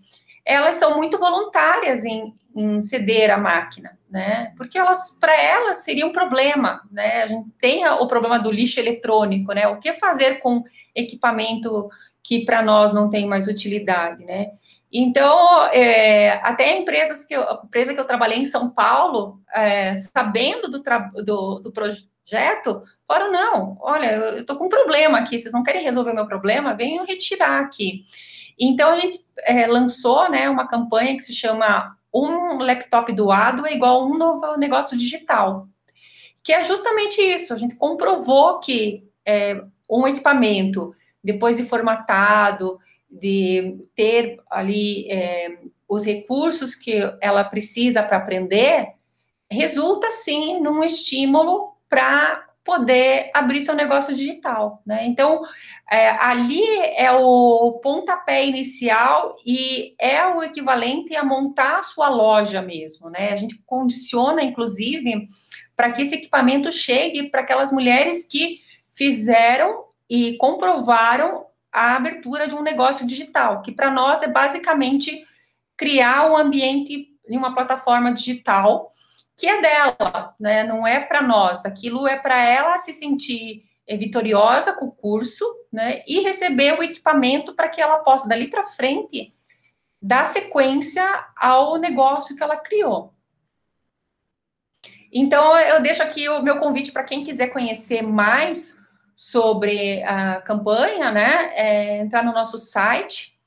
elas 0.49 0.77
são 0.77 0.97
muito 0.97 1.19
voluntárias 1.19 2.03
em, 2.03 2.33
em 2.55 2.81
ceder 2.81 3.29
a 3.29 3.37
máquina, 3.37 3.95
né? 4.09 4.51
Porque 4.57 4.79
elas, 4.79 5.15
para 5.19 5.39
elas, 5.39 5.83
seria 5.83 6.07
um 6.07 6.11
problema, 6.11 6.81
né? 6.91 7.21
A 7.21 7.27
gente 7.27 7.51
tem 7.59 7.87
o 7.87 8.07
problema 8.07 8.39
do 8.39 8.51
lixo 8.51 8.79
eletrônico, 8.79 9.53
né? 9.53 9.67
O 9.67 9.77
que 9.77 9.93
fazer 9.93 10.39
com 10.39 10.63
equipamento 10.95 11.87
que 12.23 12.45
para 12.45 12.63
nós 12.63 12.91
não 12.91 13.11
tem 13.11 13.27
mais 13.27 13.47
utilidade, 13.47 14.25
né? 14.25 14.53
Então, 14.91 15.65
é, 15.67 16.41
até 16.41 16.75
empresas 16.75 17.23
que 17.23 17.35
eu, 17.35 17.43
a 17.43 17.61
empresa 17.63 17.93
que 17.93 17.99
eu 17.99 18.07
trabalhei 18.07 18.39
em 18.39 18.45
São 18.45 18.71
Paulo, 18.71 19.39
é, 19.53 19.95
sabendo 19.95 20.67
do, 20.67 20.81
do, 21.23 21.59
do, 21.59 21.71
projeto, 21.71 22.81
falaram, 23.07 23.31
não, 23.31 23.77
olha, 23.79 24.13
eu 24.13 24.39
estou 24.39 24.55
com 24.55 24.65
um 24.65 24.69
problema 24.69 25.19
aqui, 25.19 25.37
vocês 25.37 25.53
não 25.53 25.61
querem 25.61 25.83
resolver 25.83 26.09
o 26.09 26.15
meu 26.15 26.25
problema? 26.25 26.73
Venham 26.73 27.05
retirar 27.05 27.59
aqui. 27.59 28.03
Então, 28.59 28.91
a 28.91 28.97
gente 28.97 29.23
é, 29.39 29.65
lançou 29.65 30.29
né, 30.29 30.49
uma 30.49 30.67
campanha 30.67 31.15
que 31.15 31.23
se 31.23 31.33
chama 31.33 31.97
Um 32.13 32.57
Laptop 32.57 33.11
Doado 33.13 33.65
é 33.65 33.73
igual 33.73 34.05
um 34.05 34.17
novo 34.17 34.57
negócio 34.57 34.97
digital, 34.97 35.67
que 36.43 36.51
é 36.51 36.63
justamente 36.63 37.21
isso, 37.21 37.53
a 37.53 37.57
gente 37.57 37.75
comprovou 37.75 38.59
que 38.59 39.07
é, 39.25 39.63
um 39.89 40.07
equipamento, 40.07 40.93
depois 41.23 41.55
de 41.55 41.63
formatado, 41.63 42.79
de 43.09 43.89
ter 43.95 44.39
ali 44.49 45.09
é, 45.09 45.59
os 45.87 46.03
recursos 46.03 46.75
que 46.75 47.01
ela 47.21 47.43
precisa 47.43 48.03
para 48.03 48.17
aprender, 48.17 48.93
resulta 49.49 50.11
sim 50.11 50.59
num 50.59 50.83
estímulo 50.83 51.75
para 51.89 52.48
poder 52.63 53.31
abrir 53.33 53.61
seu 53.61 53.73
negócio 53.73 54.15
digital, 54.15 54.81
né? 54.85 55.05
Então, 55.05 55.41
é, 55.89 56.09
ali 56.09 56.63
é 56.95 57.11
o 57.11 57.79
pontapé 57.81 58.45
inicial 58.45 59.35
e 59.45 59.95
é 59.99 60.25
o 60.27 60.43
equivalente 60.43 61.15
a 61.15 61.23
montar 61.23 61.79
a 61.79 61.83
sua 61.83 62.09
loja 62.09 62.61
mesmo, 62.61 63.09
né? 63.09 63.31
A 63.31 63.37
gente 63.37 63.61
condiciona, 63.65 64.43
inclusive, 64.43 65.27
para 65.75 65.91
que 65.91 66.01
esse 66.01 66.15
equipamento 66.15 66.71
chegue 66.71 67.29
para 67.29 67.41
aquelas 67.41 67.71
mulheres 67.71 68.27
que 68.27 68.59
fizeram 68.91 69.85
e 70.09 70.37
comprovaram 70.37 71.45
a 71.71 71.95
abertura 71.95 72.47
de 72.47 72.55
um 72.55 72.61
negócio 72.61 73.05
digital, 73.05 73.61
que 73.61 73.71
para 73.71 73.89
nós 73.89 74.21
é 74.21 74.27
basicamente 74.27 75.25
criar 75.77 76.29
um 76.29 76.35
ambiente 76.35 77.07
em 77.27 77.37
uma 77.37 77.53
plataforma 77.53 78.13
digital 78.13 78.91
que 79.39 79.47
é 79.47 79.61
dela, 79.61 80.35
né? 80.37 80.65
Não 80.65 80.85
é 80.85 80.99
para 80.99 81.21
nós. 81.21 81.65
Aquilo 81.65 82.05
é 82.05 82.19
para 82.19 82.37
ela 82.43 82.77
se 82.77 82.91
sentir 82.91 83.63
eh, 83.87 83.95
vitoriosa 83.95 84.73
com 84.73 84.87
o 84.87 84.91
curso, 84.91 85.45
né? 85.71 86.03
E 86.05 86.19
receber 86.19 86.77
o 86.77 86.83
equipamento 86.83 87.55
para 87.55 87.69
que 87.69 87.81
ela 87.81 87.99
possa 87.99 88.27
dali 88.27 88.49
para 88.49 88.65
frente 88.65 89.33
dar 90.01 90.25
sequência 90.25 91.03
ao 91.37 91.77
negócio 91.77 92.35
que 92.35 92.43
ela 92.43 92.57
criou. 92.57 93.13
Então, 95.11 95.57
eu 95.57 95.81
deixo 95.81 96.03
aqui 96.03 96.27
o 96.27 96.43
meu 96.43 96.59
convite 96.59 96.91
para 96.91 97.05
quem 97.05 97.23
quiser 97.23 97.47
conhecer 97.47 98.01
mais 98.01 98.77
sobre 99.15 100.03
a 100.03 100.41
campanha, 100.41 101.11
né? 101.11 101.51
É 101.55 101.97
entrar 101.99 102.23
no 102.25 102.33
nosso 102.33 102.57
site. 102.57 103.38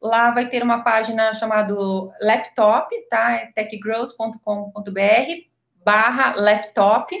Lá 0.00 0.30
vai 0.30 0.48
ter 0.48 0.62
uma 0.62 0.82
página 0.82 1.34
chamada 1.34 1.74
Laptop, 2.20 2.94
tá? 3.08 3.32
É 3.32 3.46
techgrowth.com.br 3.54 5.50
barra 5.84 6.34
laptop. 6.36 7.16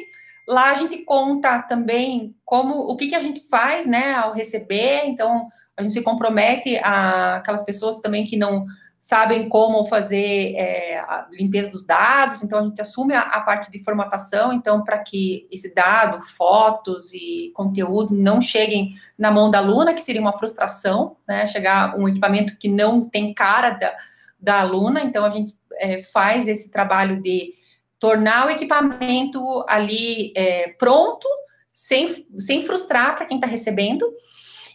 Lá 0.46 0.70
a 0.70 0.74
gente 0.74 0.98
conta 1.04 1.60
também 1.62 2.34
como 2.44 2.74
o 2.74 2.96
que, 2.96 3.08
que 3.08 3.14
a 3.14 3.20
gente 3.20 3.46
faz, 3.48 3.86
né, 3.86 4.14
ao 4.14 4.32
receber. 4.32 5.02
Então, 5.04 5.48
a 5.76 5.82
gente 5.82 5.92
se 5.92 6.02
compromete 6.02 6.76
a 6.78 7.36
aquelas 7.36 7.64
pessoas 7.64 8.00
também 8.00 8.26
que 8.26 8.36
não 8.36 8.66
sabem 9.00 9.48
como 9.48 9.86
fazer 9.86 10.54
é, 10.56 10.98
a 10.98 11.26
limpeza 11.32 11.70
dos 11.70 11.86
dados, 11.86 12.42
então 12.42 12.58
a 12.58 12.62
gente 12.62 12.82
assume 12.82 13.14
a, 13.14 13.22
a 13.22 13.40
parte 13.40 13.70
de 13.70 13.82
formatação, 13.82 14.52
então 14.52 14.84
para 14.84 14.98
que 14.98 15.48
esse 15.50 15.74
dado, 15.74 16.20
fotos 16.20 17.10
e 17.14 17.50
conteúdo 17.54 18.14
não 18.14 18.42
cheguem 18.42 18.94
na 19.18 19.30
mão 19.30 19.50
da 19.50 19.58
aluna, 19.58 19.94
que 19.94 20.02
seria 20.02 20.20
uma 20.20 20.36
frustração, 20.36 21.16
né, 21.26 21.46
chegar 21.46 21.98
um 21.98 22.06
equipamento 22.06 22.58
que 22.58 22.68
não 22.68 23.08
tem 23.08 23.32
cara 23.32 23.70
da, 23.70 23.96
da 24.38 24.60
aluna, 24.60 25.00
então 25.02 25.24
a 25.24 25.30
gente 25.30 25.56
é, 25.78 26.02
faz 26.02 26.46
esse 26.46 26.70
trabalho 26.70 27.22
de 27.22 27.54
tornar 27.98 28.46
o 28.46 28.50
equipamento 28.50 29.64
ali 29.66 30.30
é, 30.36 30.74
pronto, 30.78 31.26
sem, 31.72 32.26
sem 32.38 32.62
frustrar 32.62 33.16
para 33.16 33.24
quem 33.24 33.38
está 33.38 33.46
recebendo, 33.46 34.06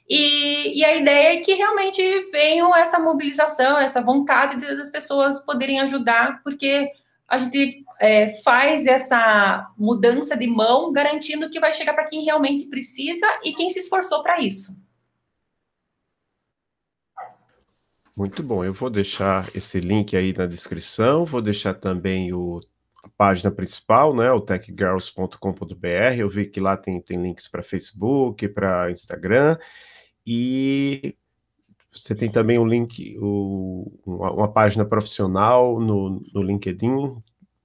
e, 0.08 0.80
e, 0.80 0.86
a 0.86 0.96
ideia 0.96 1.34
é 1.34 1.42
que 1.42 1.54
realmente 1.54 2.02
venha 2.32 2.70
essa 2.78 3.00
mobilização, 3.00 3.78
essa 3.78 4.02
vontade 4.02 4.58
das 4.58 4.92
pessoas 4.92 5.44
poderem 5.44 5.80
ajudar, 5.82 6.44
porque 6.44 6.92
a 7.28 7.40
gente 7.40 7.84
é, 8.00 8.30
faz 8.44 8.86
essa 8.86 9.68
mudança 9.78 10.38
de 10.38 10.46
mão, 10.46 10.92
garantindo 10.92 11.50
que 11.50 11.60
vai 11.60 11.74
chegar 11.74 11.94
para 11.94 12.06
quem 12.06 12.24
realmente 12.24 12.68
precisa 12.68 13.26
e 13.44 13.54
quem 13.54 13.70
se 13.70 13.80
esforçou 13.80 14.22
para 14.22 14.40
isso. 14.40 14.84
Muito 18.16 18.42
bom, 18.42 18.64
eu 18.64 18.74
vou 18.74 18.90
deixar 18.90 19.50
esse 19.54 19.80
link 19.80 20.16
aí 20.16 20.32
na 20.32 20.46
descrição, 20.46 21.26
vou 21.26 21.42
deixar 21.42 21.74
também 21.74 22.32
o, 22.32 22.62
a 23.04 23.10
página 23.10 23.52
principal, 23.52 24.16
né, 24.16 24.32
o 24.32 24.40
techgirls.com.br, 24.40 26.18
eu 26.18 26.30
vi 26.30 26.46
que 26.46 26.62
lá 26.62 26.78
tem, 26.78 27.02
tem 27.02 27.22
links 27.22 27.48
para 27.48 27.62
Facebook, 27.62 28.48
para 28.48 28.90
Instagram, 28.90 29.58
e 30.26 31.16
você 31.96 32.14
tem 32.14 32.30
também 32.30 32.60
um 32.60 32.68
link, 32.68 33.18
o, 33.20 33.90
uma, 34.06 34.32
uma, 34.32 34.52
página 34.52 34.84
profissional 34.84 35.80
no, 35.80 36.22
no 36.34 36.42
LinkedIn. 36.42 37.16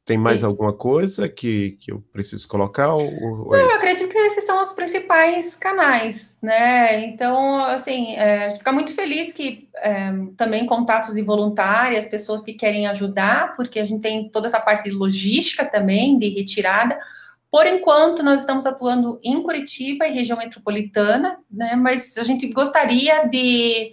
Tem 0.05 0.17
mais 0.17 0.41
Sim. 0.41 0.47
alguma 0.47 0.73
coisa 0.73 1.29
que, 1.29 1.73
que 1.81 1.93
eu 1.93 2.03
preciso 2.13 2.47
colocar? 2.49 2.95
Ou, 2.95 3.03
ou 3.47 3.55
é 3.55 3.59
Não, 3.59 3.71
eu 3.71 3.77
acredito 3.77 4.09
que 4.09 4.19
esses 4.19 4.45
são 4.45 4.61
os 4.61 4.73
principais 4.73 5.55
canais, 5.55 6.37
né? 6.41 7.05
Então, 7.07 7.61
assim, 7.65 8.15
é, 8.15 8.47
a 8.47 8.49
gente 8.49 8.59
fica 8.59 8.73
muito 8.73 8.93
feliz 8.93 9.33
que 9.33 9.69
é, 9.77 10.13
também 10.37 10.65
contatos 10.65 11.15
de 11.15 11.23
voluntárias, 11.23 12.07
pessoas 12.07 12.45
que 12.45 12.55
querem 12.55 12.87
ajudar, 12.87 13.57
porque 13.57 13.79
a 13.79 13.85
gente 13.85 14.03
tem 14.03 14.29
toda 14.29 14.47
essa 14.47 14.61
parte 14.61 14.89
de 14.89 14.95
logística 14.95 15.65
também, 15.65 16.19
de 16.19 16.29
retirada, 16.29 16.99
por 17.51 17.67
enquanto, 17.67 18.23
nós 18.23 18.41
estamos 18.41 18.65
atuando 18.65 19.19
em 19.23 19.43
Curitiba 19.43 20.07
e 20.07 20.13
região 20.13 20.39
metropolitana, 20.39 21.39
né, 21.51 21.75
mas 21.75 22.17
a 22.17 22.23
gente 22.23 22.47
gostaria 22.49 23.27
de 23.29 23.93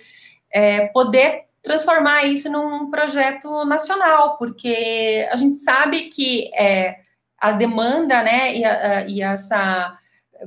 é, 0.52 0.88
poder 0.88 1.46
transformar 1.62 2.24
isso 2.26 2.52
num 2.52 2.90
projeto 2.90 3.66
nacional, 3.66 4.38
porque 4.38 5.28
a 5.32 5.38
gente 5.38 5.56
sabe 5.56 6.04
que 6.04 6.52
é, 6.56 7.00
a 7.40 7.52
demanda, 7.52 8.22
né, 8.24 8.56
e, 8.56 8.64
a, 8.64 9.08
e 9.08 9.22
essa 9.22 9.98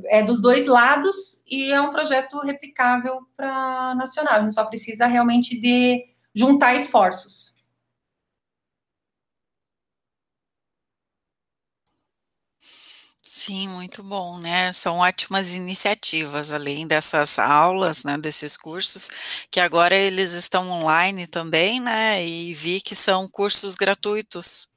é 0.07 0.23
dos 0.23 0.41
dois 0.41 0.67
lados 0.67 1.43
e 1.49 1.73
é 1.73 1.81
um 1.81 1.91
projeto 1.91 2.39
replicável 2.41 3.23
para 3.37 3.95
nacional. 3.97 4.35
A 4.35 4.41
gente 4.43 4.55
só 4.55 4.65
precisa 4.65 5.07
realmente 5.07 5.59
de 5.59 6.05
juntar 6.35 6.75
esforços. 6.75 7.60
Sim, 13.43 13.69
muito 13.69 14.03
bom, 14.03 14.39
né? 14.39 14.71
São 14.71 14.99
ótimas 14.99 15.55
iniciativas, 15.55 16.53
além 16.53 16.87
dessas 16.87 17.39
aulas, 17.39 18.05
né, 18.05 18.19
desses 18.19 18.55
cursos, 18.55 19.09
que 19.51 19.59
agora 19.59 19.95
eles 19.95 20.35
estão 20.35 20.69
online 20.71 21.27
também, 21.27 21.81
né? 21.81 22.23
E 22.23 22.53
vi 22.53 22.83
que 22.83 22.95
são 22.95 23.27
cursos 23.27 23.75
gratuitos. 23.77 24.69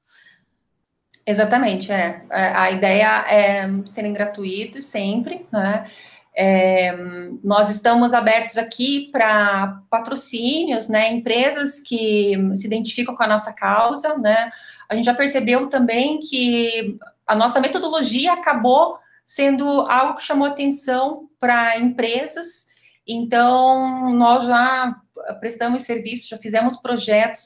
Exatamente, 1.26 1.92
é. 1.92 2.24
é 2.32 2.48
a 2.56 2.72
ideia 2.72 3.26
é 3.28 3.68
serem 3.86 4.14
gratuitos 4.14 4.86
sempre, 4.86 5.46
né? 5.52 5.92
É, 6.34 6.96
nós 7.44 7.70
estamos 7.70 8.14
abertos 8.14 8.58
aqui 8.58 9.10
para 9.12 9.82
patrocínios, 9.90 10.88
né? 10.88 11.12
Empresas 11.12 11.82
que 11.82 12.34
se 12.56 12.66
identificam 12.66 13.14
com 13.14 13.24
a 13.24 13.28
nossa 13.28 13.52
causa, 13.52 14.18
né? 14.18 14.50
A 14.88 14.96
gente 14.96 15.04
já 15.04 15.14
percebeu 15.14 15.68
também 15.68 16.22
que 16.22 16.98
a 17.26 17.36
nossa 17.36 17.60
metodologia 17.60 18.34
acabou 18.34 18.98
sendo 19.26 19.66
algo 19.90 20.16
que 20.16 20.26
chamou 20.26 20.48
atenção 20.48 21.30
para 21.40 21.78
empresas. 21.78 22.68
Então, 23.08 24.14
nós 24.14 24.46
já 24.46 24.96
prestamos 25.40 25.84
serviços, 25.84 26.28
já 26.28 26.38
fizemos 26.38 26.78
projetos 26.78 27.46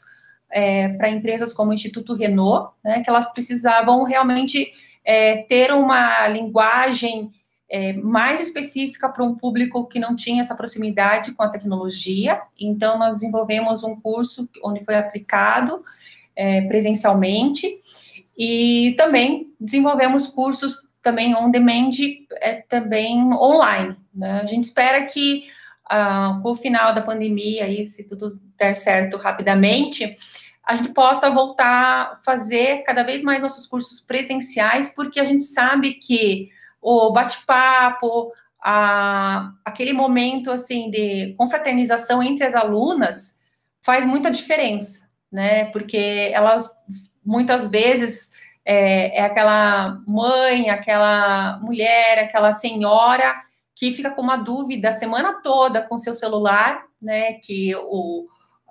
é, 0.50 0.90
para 0.90 1.10
empresas 1.10 1.54
como 1.54 1.72
o 1.72 1.74
Instituto 1.74 2.14
Renault, 2.14 2.74
né, 2.84 3.02
que 3.04 3.10
elas 3.10 3.32
precisavam 3.32 4.04
realmente 4.04 4.72
é, 5.04 5.38
ter 5.44 5.72
uma 5.72 6.28
linguagem 6.28 7.32
é, 7.70 7.94
mais 7.94 8.40
específica 8.40 9.10
para 9.10 9.24
um 9.24 9.36
público 9.36 9.86
que 9.88 10.00
não 10.00 10.16
tinha 10.16 10.42
essa 10.42 10.56
proximidade 10.56 11.34
com 11.34 11.44
a 11.44 11.50
tecnologia. 11.50 12.42
Então, 12.60 12.98
nós 12.98 13.16
desenvolvemos 13.16 13.84
um 13.84 14.00
curso 14.00 14.50
onde 14.64 14.84
foi 14.84 14.96
aplicado 14.96 15.84
é, 16.36 16.62
presencialmente. 16.62 17.80
E 18.38 18.94
também 18.98 19.54
desenvolvemos 19.60 20.28
cursos 20.28 20.88
também 21.02 21.36
on 21.36 21.50
demand, 21.50 21.92
é, 22.34 22.62
também 22.70 23.34
online. 23.34 23.96
Né? 24.14 24.42
A 24.42 24.46
gente 24.46 24.64
espera 24.64 25.06
que 25.06 25.48
ah, 25.90 26.40
com 26.44 26.52
o 26.52 26.56
final 26.56 26.94
da 26.94 27.02
pandemia, 27.02 27.64
aí, 27.64 27.86
se 27.86 28.06
tudo 28.06 28.40
der 28.58 28.76
certo 28.76 29.16
rapidamente, 29.18 30.16
a 30.64 30.76
gente 30.76 30.90
possa 30.90 31.30
voltar 31.30 32.12
a 32.12 32.16
fazer 32.18 32.84
cada 32.84 33.04
vez 33.04 33.22
mais 33.22 33.42
nossos 33.42 33.66
cursos 33.66 34.02
presenciais, 34.02 34.94
porque 34.94 35.20
a 35.20 35.26
gente 35.26 35.44
sabe 35.44 35.94
que 35.94 36.50
o 36.82 37.10
bate-papo, 37.12 38.34
aquele 39.64 39.94
momento 39.94 40.52
assim 40.52 40.92
de 40.92 41.34
confraternização 41.38 42.22
entre 42.22 42.46
as 42.46 42.54
alunas 42.54 43.40
faz 43.82 44.06
muita 44.06 44.30
diferença, 44.30 45.08
né? 45.32 45.66
Porque 45.66 46.32
elas 46.34 46.70
muitas 47.28 47.68
vezes 47.68 48.32
é, 48.64 49.18
é 49.18 49.22
aquela 49.22 50.02
mãe, 50.08 50.70
aquela 50.70 51.60
mulher, 51.60 52.20
aquela 52.20 52.54
senhora 52.54 53.36
que 53.76 53.92
fica 53.92 54.10
com 54.10 54.22
uma 54.22 54.38
dúvida 54.38 54.90
a 54.90 54.94
semana 54.94 55.42
toda 55.44 55.82
com 55.82 55.98
seu 55.98 56.16
celular, 56.16 56.86
né? 57.02 57.34
Que 57.34 57.76
o 57.76 58.26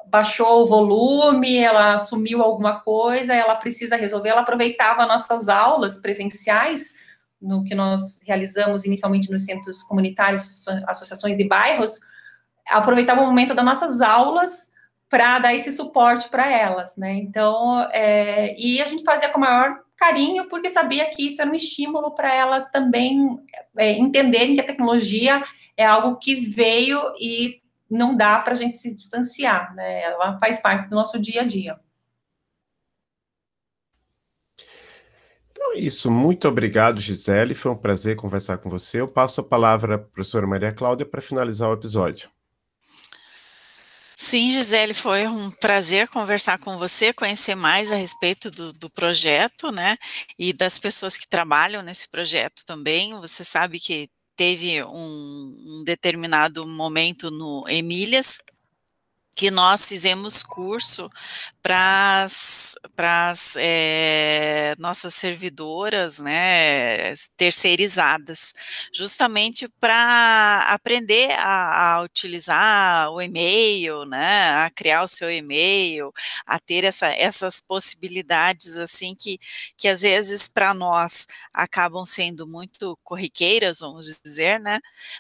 baixou 0.09 0.63
o 0.63 0.67
volume, 0.67 1.59
ela 1.59 1.99
sumiu 1.99 2.41
alguma 2.43 2.81
coisa, 2.81 3.35
ela 3.35 3.57
precisa 3.57 3.97
resolver. 3.97 4.31
Ela 4.31 4.41
aproveitava 4.41 5.05
nossas 5.05 5.49
aulas 5.49 5.99
presenciais, 5.99 6.95
no 7.41 7.65
que 7.65 7.75
nós 7.75 8.21
realizamos 8.27 8.85
inicialmente 8.85 9.31
nos 9.31 9.45
centros 9.45 9.83
comunitários, 9.83 10.67
associações 10.87 11.37
de 11.37 11.45
bairros, 11.45 12.01
aproveitava 12.67 13.21
o 13.21 13.27
momento 13.27 13.55
das 13.55 13.65
nossas 13.65 14.01
aulas 14.01 14.73
para 15.09 15.39
dar 15.39 15.55
esse 15.55 15.71
suporte 15.71 16.29
para 16.29 16.51
elas, 16.51 16.97
né? 16.97 17.15
Então, 17.15 17.81
é, 17.93 18.59
e 18.59 18.83
a 18.83 18.87
gente 18.87 19.05
fazia 19.05 19.29
com 19.29 19.39
o 19.39 19.41
maior 19.41 19.81
carinho, 19.97 20.49
porque 20.49 20.69
sabia 20.69 21.09
que 21.11 21.27
isso 21.27 21.41
era 21.41 21.51
um 21.51 21.55
estímulo 21.55 22.15
para 22.15 22.35
elas 22.35 22.71
também 22.71 23.39
é, 23.77 23.93
entenderem 23.93 24.55
que 24.55 24.61
a 24.61 24.67
tecnologia 24.67 25.43
é 25.77 25.85
algo 25.85 26.17
que 26.17 26.35
veio 26.35 27.01
e 27.21 27.63
não 27.89 28.17
dá 28.17 28.39
para 28.41 28.55
a 28.55 28.57
gente 28.57 28.77
se 28.77 28.95
distanciar, 28.95 29.75
né? 29.75 30.03
Ela 30.03 30.39
faz 30.39 30.61
parte 30.61 30.89
do 30.89 30.97
nosso 30.97 31.19
dia 31.19 31.43
a 31.43 31.45
dia. 31.45 31.79
Então 35.51 35.73
é 35.73 35.79
isso. 35.79 36.11
Muito 36.11 36.49
obrigado, 36.49 37.01
Gisele. 37.01 37.55
Foi 37.55 37.71
um 37.73 37.77
prazer 37.77 38.17
conversar 38.17 38.59
com 38.59 38.69
você. 38.69 39.01
Eu 39.01 39.09
passo 39.09 39.41
a 39.41 39.45
palavra 39.45 39.95
a 39.95 39.99
professora 39.99 40.47
Maria 40.47 40.73
Cláudia 40.73 41.07
para 41.07 41.21
finalizar 41.21 41.71
o 41.71 41.75
episódio. 41.75 42.29
Sim, 44.19 44.51
Gisele, 44.51 44.95
foi 44.95 45.27
um 45.27 45.51
prazer 45.51 46.09
conversar 46.09 46.59
com 46.59 46.79
você, 46.79 47.13
conhecer 47.13 47.55
mais 47.55 47.93
a 47.93 47.97
respeito 47.97 48.51
do, 48.51 48.73
do, 48.73 48.89
projeto, 48.89 49.71
né, 49.71 49.99
e 50.39 50.55
das 50.55 50.79
pessoas 50.79 51.19
que 51.19 51.29
trabalham 51.29 51.83
nesse 51.83 52.09
projeto 52.09 52.65
também. 52.65 53.13
Você 53.21 53.45
sabe 53.45 53.79
que 53.79 54.09
teve 54.35 54.83
um, 54.85 55.81
um 55.81 55.85
determinado 55.85 56.67
momento 56.67 57.31
no 57.31 57.65
Emílias, 57.69 58.39
que 59.37 59.51
nós 59.51 59.87
fizemos 59.87 60.43
curso 60.43 61.11
para 61.63 62.25
as 62.25 63.55
é, 63.57 64.75
nossas 64.79 65.15
servidoras, 65.15 66.19
né, 66.21 67.15
terceirizadas, 67.37 68.55
justamente 68.91 69.69
para 69.79 70.67
aprender 70.71 71.33
a, 71.33 71.97
a, 71.97 72.03
utilizar 72.03 73.11
o 73.11 73.21
e-mail, 73.21 74.07
né, 74.07 74.55
a 74.65 74.71
criar 74.71 75.03
o 75.05 75.09
seu 75.09 75.31
e-mail, 75.31 76.13
a 76.47 76.59
ter 76.59 76.85
essa, 76.85 77.09
essas 77.09 77.61
possibilidades 77.61 78.79
assim 78.79 79.15
que, 79.15 79.39
que 79.77 79.87
às 79.87 80.01
vezes 80.01 80.49
para 80.49 80.73
nós 80.73 81.27
acabam 81.53 82.07
sendo 82.07 82.47
muito 82.47 82.99
corriqueiras, 83.05 83.81
vamos 83.81 84.19
dizer, 84.25 84.59
né, 84.61 84.79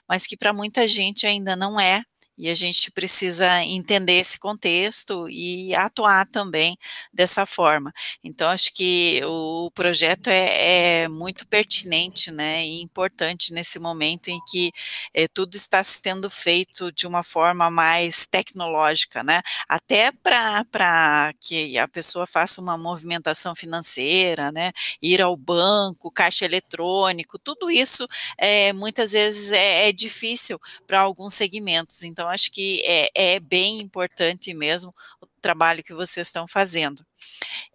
mas 0.08 0.26
que 0.26 0.38
para 0.38 0.54
muita 0.54 0.88
gente 0.88 1.26
ainda 1.26 1.54
não 1.54 1.78
é, 1.78 2.02
e 2.39 2.51
a 2.51 2.55
gente 2.55 2.91
precisa 2.91 3.62
entender 3.62 4.14
esse 4.14 4.39
contexto 4.39 5.28
e 5.28 5.74
atuar 5.74 6.26
também 6.26 6.76
dessa 7.12 7.47
forma. 7.47 7.93
Então, 8.22 8.49
acho 8.51 8.72
que 8.74 9.20
o 9.24 9.70
projeto 9.72 10.28
é, 10.28 11.03
é 11.05 11.09
muito 11.09 11.47
pertinente, 11.47 12.30
né, 12.30 12.64
e 12.66 12.82
importante 12.82 13.53
nesse 13.53 13.78
momento 13.78 14.28
em 14.28 14.41
que 14.47 14.72
é, 15.14 15.26
tudo 15.28 15.55
está 15.57 15.82
sendo 15.82 16.28
feito 16.30 16.93
de 16.93 17.07
uma 17.07 17.22
forma 17.22 17.70
mais 17.70 18.26
tecnológica, 18.26 19.22
né, 19.22 19.41
até 19.68 20.11
para 20.12 21.32
que 21.41 21.78
a 21.78 21.89
pessoa 21.89 22.26
faça 22.26 22.61
uma 22.61 22.76
movimentação 22.76 23.55
financeira, 23.55 24.53
né, 24.53 24.72
ir 25.01 25.22
ao 25.22 25.37
banco, 25.37 26.11
caixa 26.11 26.45
eletrônico, 26.45 27.39
tudo 27.39 27.70
isso 27.70 28.07
é, 28.39 28.72
muitas 28.72 29.12
vezes 29.12 29.53
é, 29.53 29.89
é 29.89 29.93
difícil 29.93 30.59
para 30.87 31.01
alguns 31.01 31.34
segmentos. 31.34 32.03
Então, 32.03 32.25
então, 32.26 32.30
acho 32.30 32.50
que 32.50 32.82
é, 32.84 33.36
é 33.36 33.40
bem 33.40 33.80
importante 33.80 34.52
mesmo 34.52 34.92
o 35.20 35.26
trabalho 35.40 35.82
que 35.84 35.94
vocês 35.94 36.26
estão 36.26 36.46
fazendo. 36.48 37.04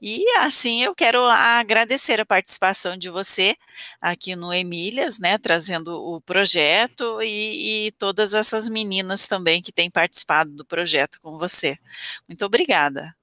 E 0.02 0.26
assim 0.40 0.84
eu 0.84 0.94
quero 0.94 1.24
agradecer 1.24 2.20
a 2.20 2.26
participação 2.26 2.98
de 2.98 3.10
você 3.10 3.56
aqui 4.02 4.36
no 4.36 4.54
Emílias, 4.54 5.20
né, 5.20 5.38
trazendo 5.38 5.94
o 5.94 6.20
projeto 6.22 7.22
e, 7.22 7.88
e, 7.88 7.92
todas 7.94 8.34
essas 8.34 8.68
meninas 8.68 9.28
também 9.28 9.62
que 9.62 9.72
têm 9.72 9.90
participado 9.90 10.52
do 10.52 10.66
projeto 10.66 11.20
com 11.22 11.38
você. 11.38 11.78
Muito 12.28 12.46
obrigada. 12.46 13.16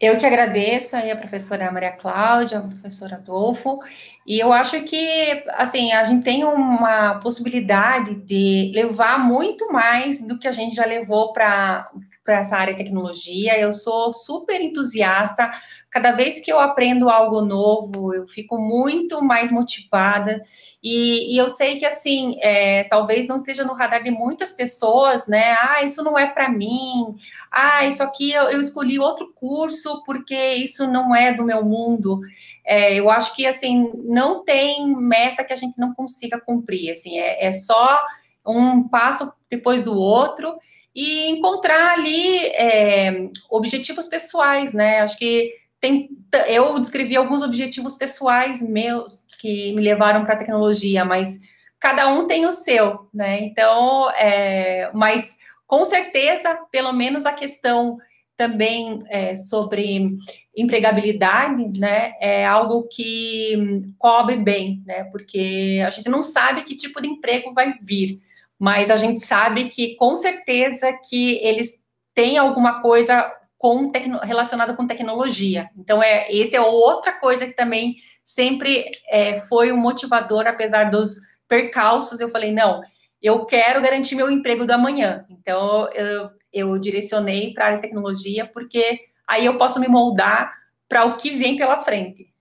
Eu 0.00 0.16
que 0.16 0.24
agradeço 0.24 0.94
aí 0.96 1.10
a 1.10 1.16
professora 1.16 1.72
Maria 1.72 1.90
Cláudia, 1.90 2.58
a 2.58 2.62
professora 2.62 3.16
Adolfo, 3.16 3.80
e 4.24 4.38
eu 4.38 4.52
acho 4.52 4.80
que, 4.82 5.44
assim, 5.54 5.92
a 5.92 6.04
gente 6.04 6.22
tem 6.22 6.44
uma 6.44 7.16
possibilidade 7.16 8.14
de 8.14 8.70
levar 8.74 9.18
muito 9.18 9.72
mais 9.72 10.24
do 10.24 10.38
que 10.38 10.46
a 10.46 10.52
gente 10.52 10.76
já 10.76 10.84
levou 10.84 11.32
para 11.32 11.90
essa 12.28 12.56
área 12.56 12.74
de 12.74 12.84
tecnologia. 12.84 13.58
Eu 13.58 13.72
sou 13.72 14.12
super 14.12 14.60
entusiasta. 14.60 15.50
Cada 15.90 16.12
vez 16.12 16.40
que 16.40 16.52
eu 16.52 16.60
aprendo 16.60 17.08
algo 17.08 17.40
novo, 17.40 18.12
eu 18.14 18.28
fico 18.28 18.58
muito 18.58 19.22
mais 19.22 19.50
motivada. 19.50 20.42
E, 20.82 21.34
e 21.34 21.38
eu 21.38 21.48
sei 21.48 21.78
que, 21.78 21.86
assim, 21.86 22.38
é, 22.40 22.84
talvez 22.84 23.26
não 23.26 23.36
esteja 23.36 23.64
no 23.64 23.72
radar 23.72 24.02
de 24.02 24.10
muitas 24.10 24.52
pessoas, 24.52 25.26
né? 25.26 25.56
Ah, 25.60 25.82
isso 25.82 26.02
não 26.04 26.18
é 26.18 26.26
para 26.26 26.48
mim 26.48 27.16
ah, 27.50 27.86
isso 27.86 28.02
aqui 28.02 28.32
eu, 28.32 28.44
eu, 28.50 28.60
escolhi 28.60 28.98
outro 28.98 29.32
curso 29.34 30.02
porque 30.04 30.54
isso 30.54 30.86
não 30.86 31.14
é 31.14 31.32
do 31.32 31.44
meu 31.44 31.64
mundo. 31.64 32.20
É, 32.64 32.94
eu 32.94 33.10
acho 33.10 33.34
que 33.34 33.46
assim 33.46 33.90
não 34.04 34.44
tem 34.44 34.94
meta 34.94 35.44
que 35.44 35.52
a 35.52 35.56
gente 35.56 35.78
não 35.78 35.94
consiga 35.94 36.40
cumprir. 36.40 36.90
Assim, 36.90 37.18
é, 37.18 37.46
é 37.46 37.52
só 37.52 38.00
um 38.46 38.86
passo 38.88 39.32
depois 39.50 39.82
do 39.82 39.96
outro 39.96 40.56
e 40.94 41.28
encontrar 41.28 41.94
ali 41.94 42.46
é, 42.48 43.30
objetivos 43.50 44.06
pessoais, 44.06 44.74
né? 44.74 45.00
Acho 45.00 45.16
que 45.18 45.50
tem, 45.80 46.10
eu 46.48 46.78
descrevi 46.78 47.16
alguns 47.16 47.42
objetivos 47.42 47.94
pessoais 47.94 48.60
meus 48.62 49.26
que 49.40 49.72
me 49.72 49.82
levaram 49.82 50.24
para 50.24 50.34
a 50.34 50.38
tecnologia, 50.38 51.04
mas 51.04 51.40
cada 51.78 52.08
um 52.08 52.26
tem 52.26 52.46
o 52.46 52.52
seu, 52.52 53.08
né? 53.14 53.40
Então, 53.40 54.10
é, 54.10 54.90
mas 54.92 55.38
com 55.66 55.84
certeza, 55.84 56.58
pelo 56.72 56.92
menos 56.92 57.26
a 57.26 57.32
questão 57.32 57.98
também 58.38 59.00
é, 59.08 59.36
sobre 59.36 60.16
empregabilidade, 60.56 61.78
né, 61.78 62.12
é 62.20 62.46
algo 62.46 62.84
que 62.84 63.82
cobre 63.98 64.36
bem, 64.36 64.80
né, 64.86 65.04
porque 65.04 65.82
a 65.84 65.90
gente 65.90 66.08
não 66.08 66.22
sabe 66.22 66.62
que 66.62 66.76
tipo 66.76 67.02
de 67.02 67.08
emprego 67.08 67.52
vai 67.52 67.74
vir, 67.82 68.20
mas 68.56 68.90
a 68.90 68.96
gente 68.96 69.18
sabe 69.18 69.68
que 69.68 69.96
com 69.96 70.16
certeza 70.16 70.92
que 71.08 71.36
eles 71.42 71.82
têm 72.14 72.38
alguma 72.38 72.80
coisa 72.80 73.28
com 73.58 73.90
relacionada 74.22 74.72
com 74.74 74.86
tecnologia. 74.86 75.68
Então 75.76 76.02
é 76.02 76.30
esse 76.30 76.54
é 76.54 76.60
outra 76.60 77.12
coisa 77.12 77.44
que 77.44 77.52
também 77.52 77.96
sempre 78.24 78.90
é, 79.08 79.40
foi 79.40 79.72
um 79.72 79.76
motivador, 79.76 80.46
apesar 80.46 80.90
dos 80.90 81.16
percalços. 81.48 82.20
Eu 82.20 82.30
falei 82.30 82.52
não, 82.52 82.82
eu 83.22 83.44
quero 83.44 83.82
garantir 83.82 84.14
meu 84.14 84.30
emprego 84.30 84.64
da 84.64 84.78
manhã. 84.78 85.24
Então, 85.28 85.90
eu, 85.92 86.30
eu 86.52 86.78
direcionei 86.78 87.52
para 87.52 87.64
a 87.64 87.66
área 87.66 87.78
de 87.78 87.82
tecnologia, 87.82 88.46
porque 88.46 89.00
aí 89.26 89.44
eu 89.44 89.58
posso 89.58 89.80
me 89.80 89.88
moldar 89.88 90.54
para 90.88 91.04
o 91.04 91.16
que 91.16 91.36
vem 91.36 91.56
pela 91.56 91.82
frente. 91.82 92.32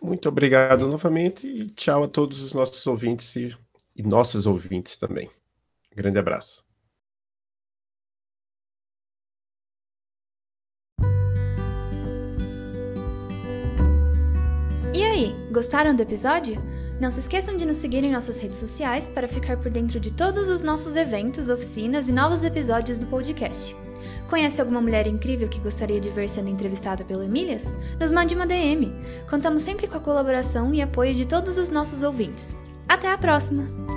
Muito 0.00 0.28
obrigado 0.28 0.86
novamente 0.86 1.46
e 1.46 1.70
tchau 1.70 2.04
a 2.04 2.08
todos 2.08 2.40
os 2.40 2.52
nossos 2.52 2.86
ouvintes 2.86 3.34
e, 3.36 3.56
e 3.96 4.02
nossas 4.02 4.46
ouvintes 4.46 4.96
também. 4.96 5.30
grande 5.94 6.18
abraço. 6.18 6.67
Gostaram 15.50 15.94
do 15.94 16.02
episódio? 16.02 16.60
Não 17.00 17.10
se 17.10 17.20
esqueçam 17.20 17.56
de 17.56 17.64
nos 17.64 17.76
seguir 17.76 18.02
em 18.04 18.12
nossas 18.12 18.36
redes 18.36 18.56
sociais 18.56 19.08
para 19.08 19.28
ficar 19.28 19.56
por 19.56 19.70
dentro 19.70 20.00
de 20.00 20.12
todos 20.12 20.48
os 20.48 20.62
nossos 20.62 20.96
eventos, 20.96 21.48
oficinas 21.48 22.08
e 22.08 22.12
novos 22.12 22.42
episódios 22.42 22.98
do 22.98 23.06
podcast. 23.06 23.74
Conhece 24.28 24.60
alguma 24.60 24.80
mulher 24.80 25.06
incrível 25.06 25.48
que 25.48 25.60
gostaria 25.60 26.00
de 26.00 26.10
ver 26.10 26.28
sendo 26.28 26.50
entrevistada 26.50 27.04
pelo 27.04 27.22
Emílias? 27.22 27.72
Nos 27.98 28.10
mande 28.10 28.34
uma 28.34 28.46
DM. 28.46 28.92
Contamos 29.30 29.62
sempre 29.62 29.86
com 29.86 29.96
a 29.96 30.00
colaboração 30.00 30.74
e 30.74 30.82
apoio 30.82 31.14
de 31.14 31.26
todos 31.26 31.56
os 31.56 31.70
nossos 31.70 32.02
ouvintes. 32.02 32.48
Até 32.88 33.10
a 33.10 33.16
próxima! 33.16 33.87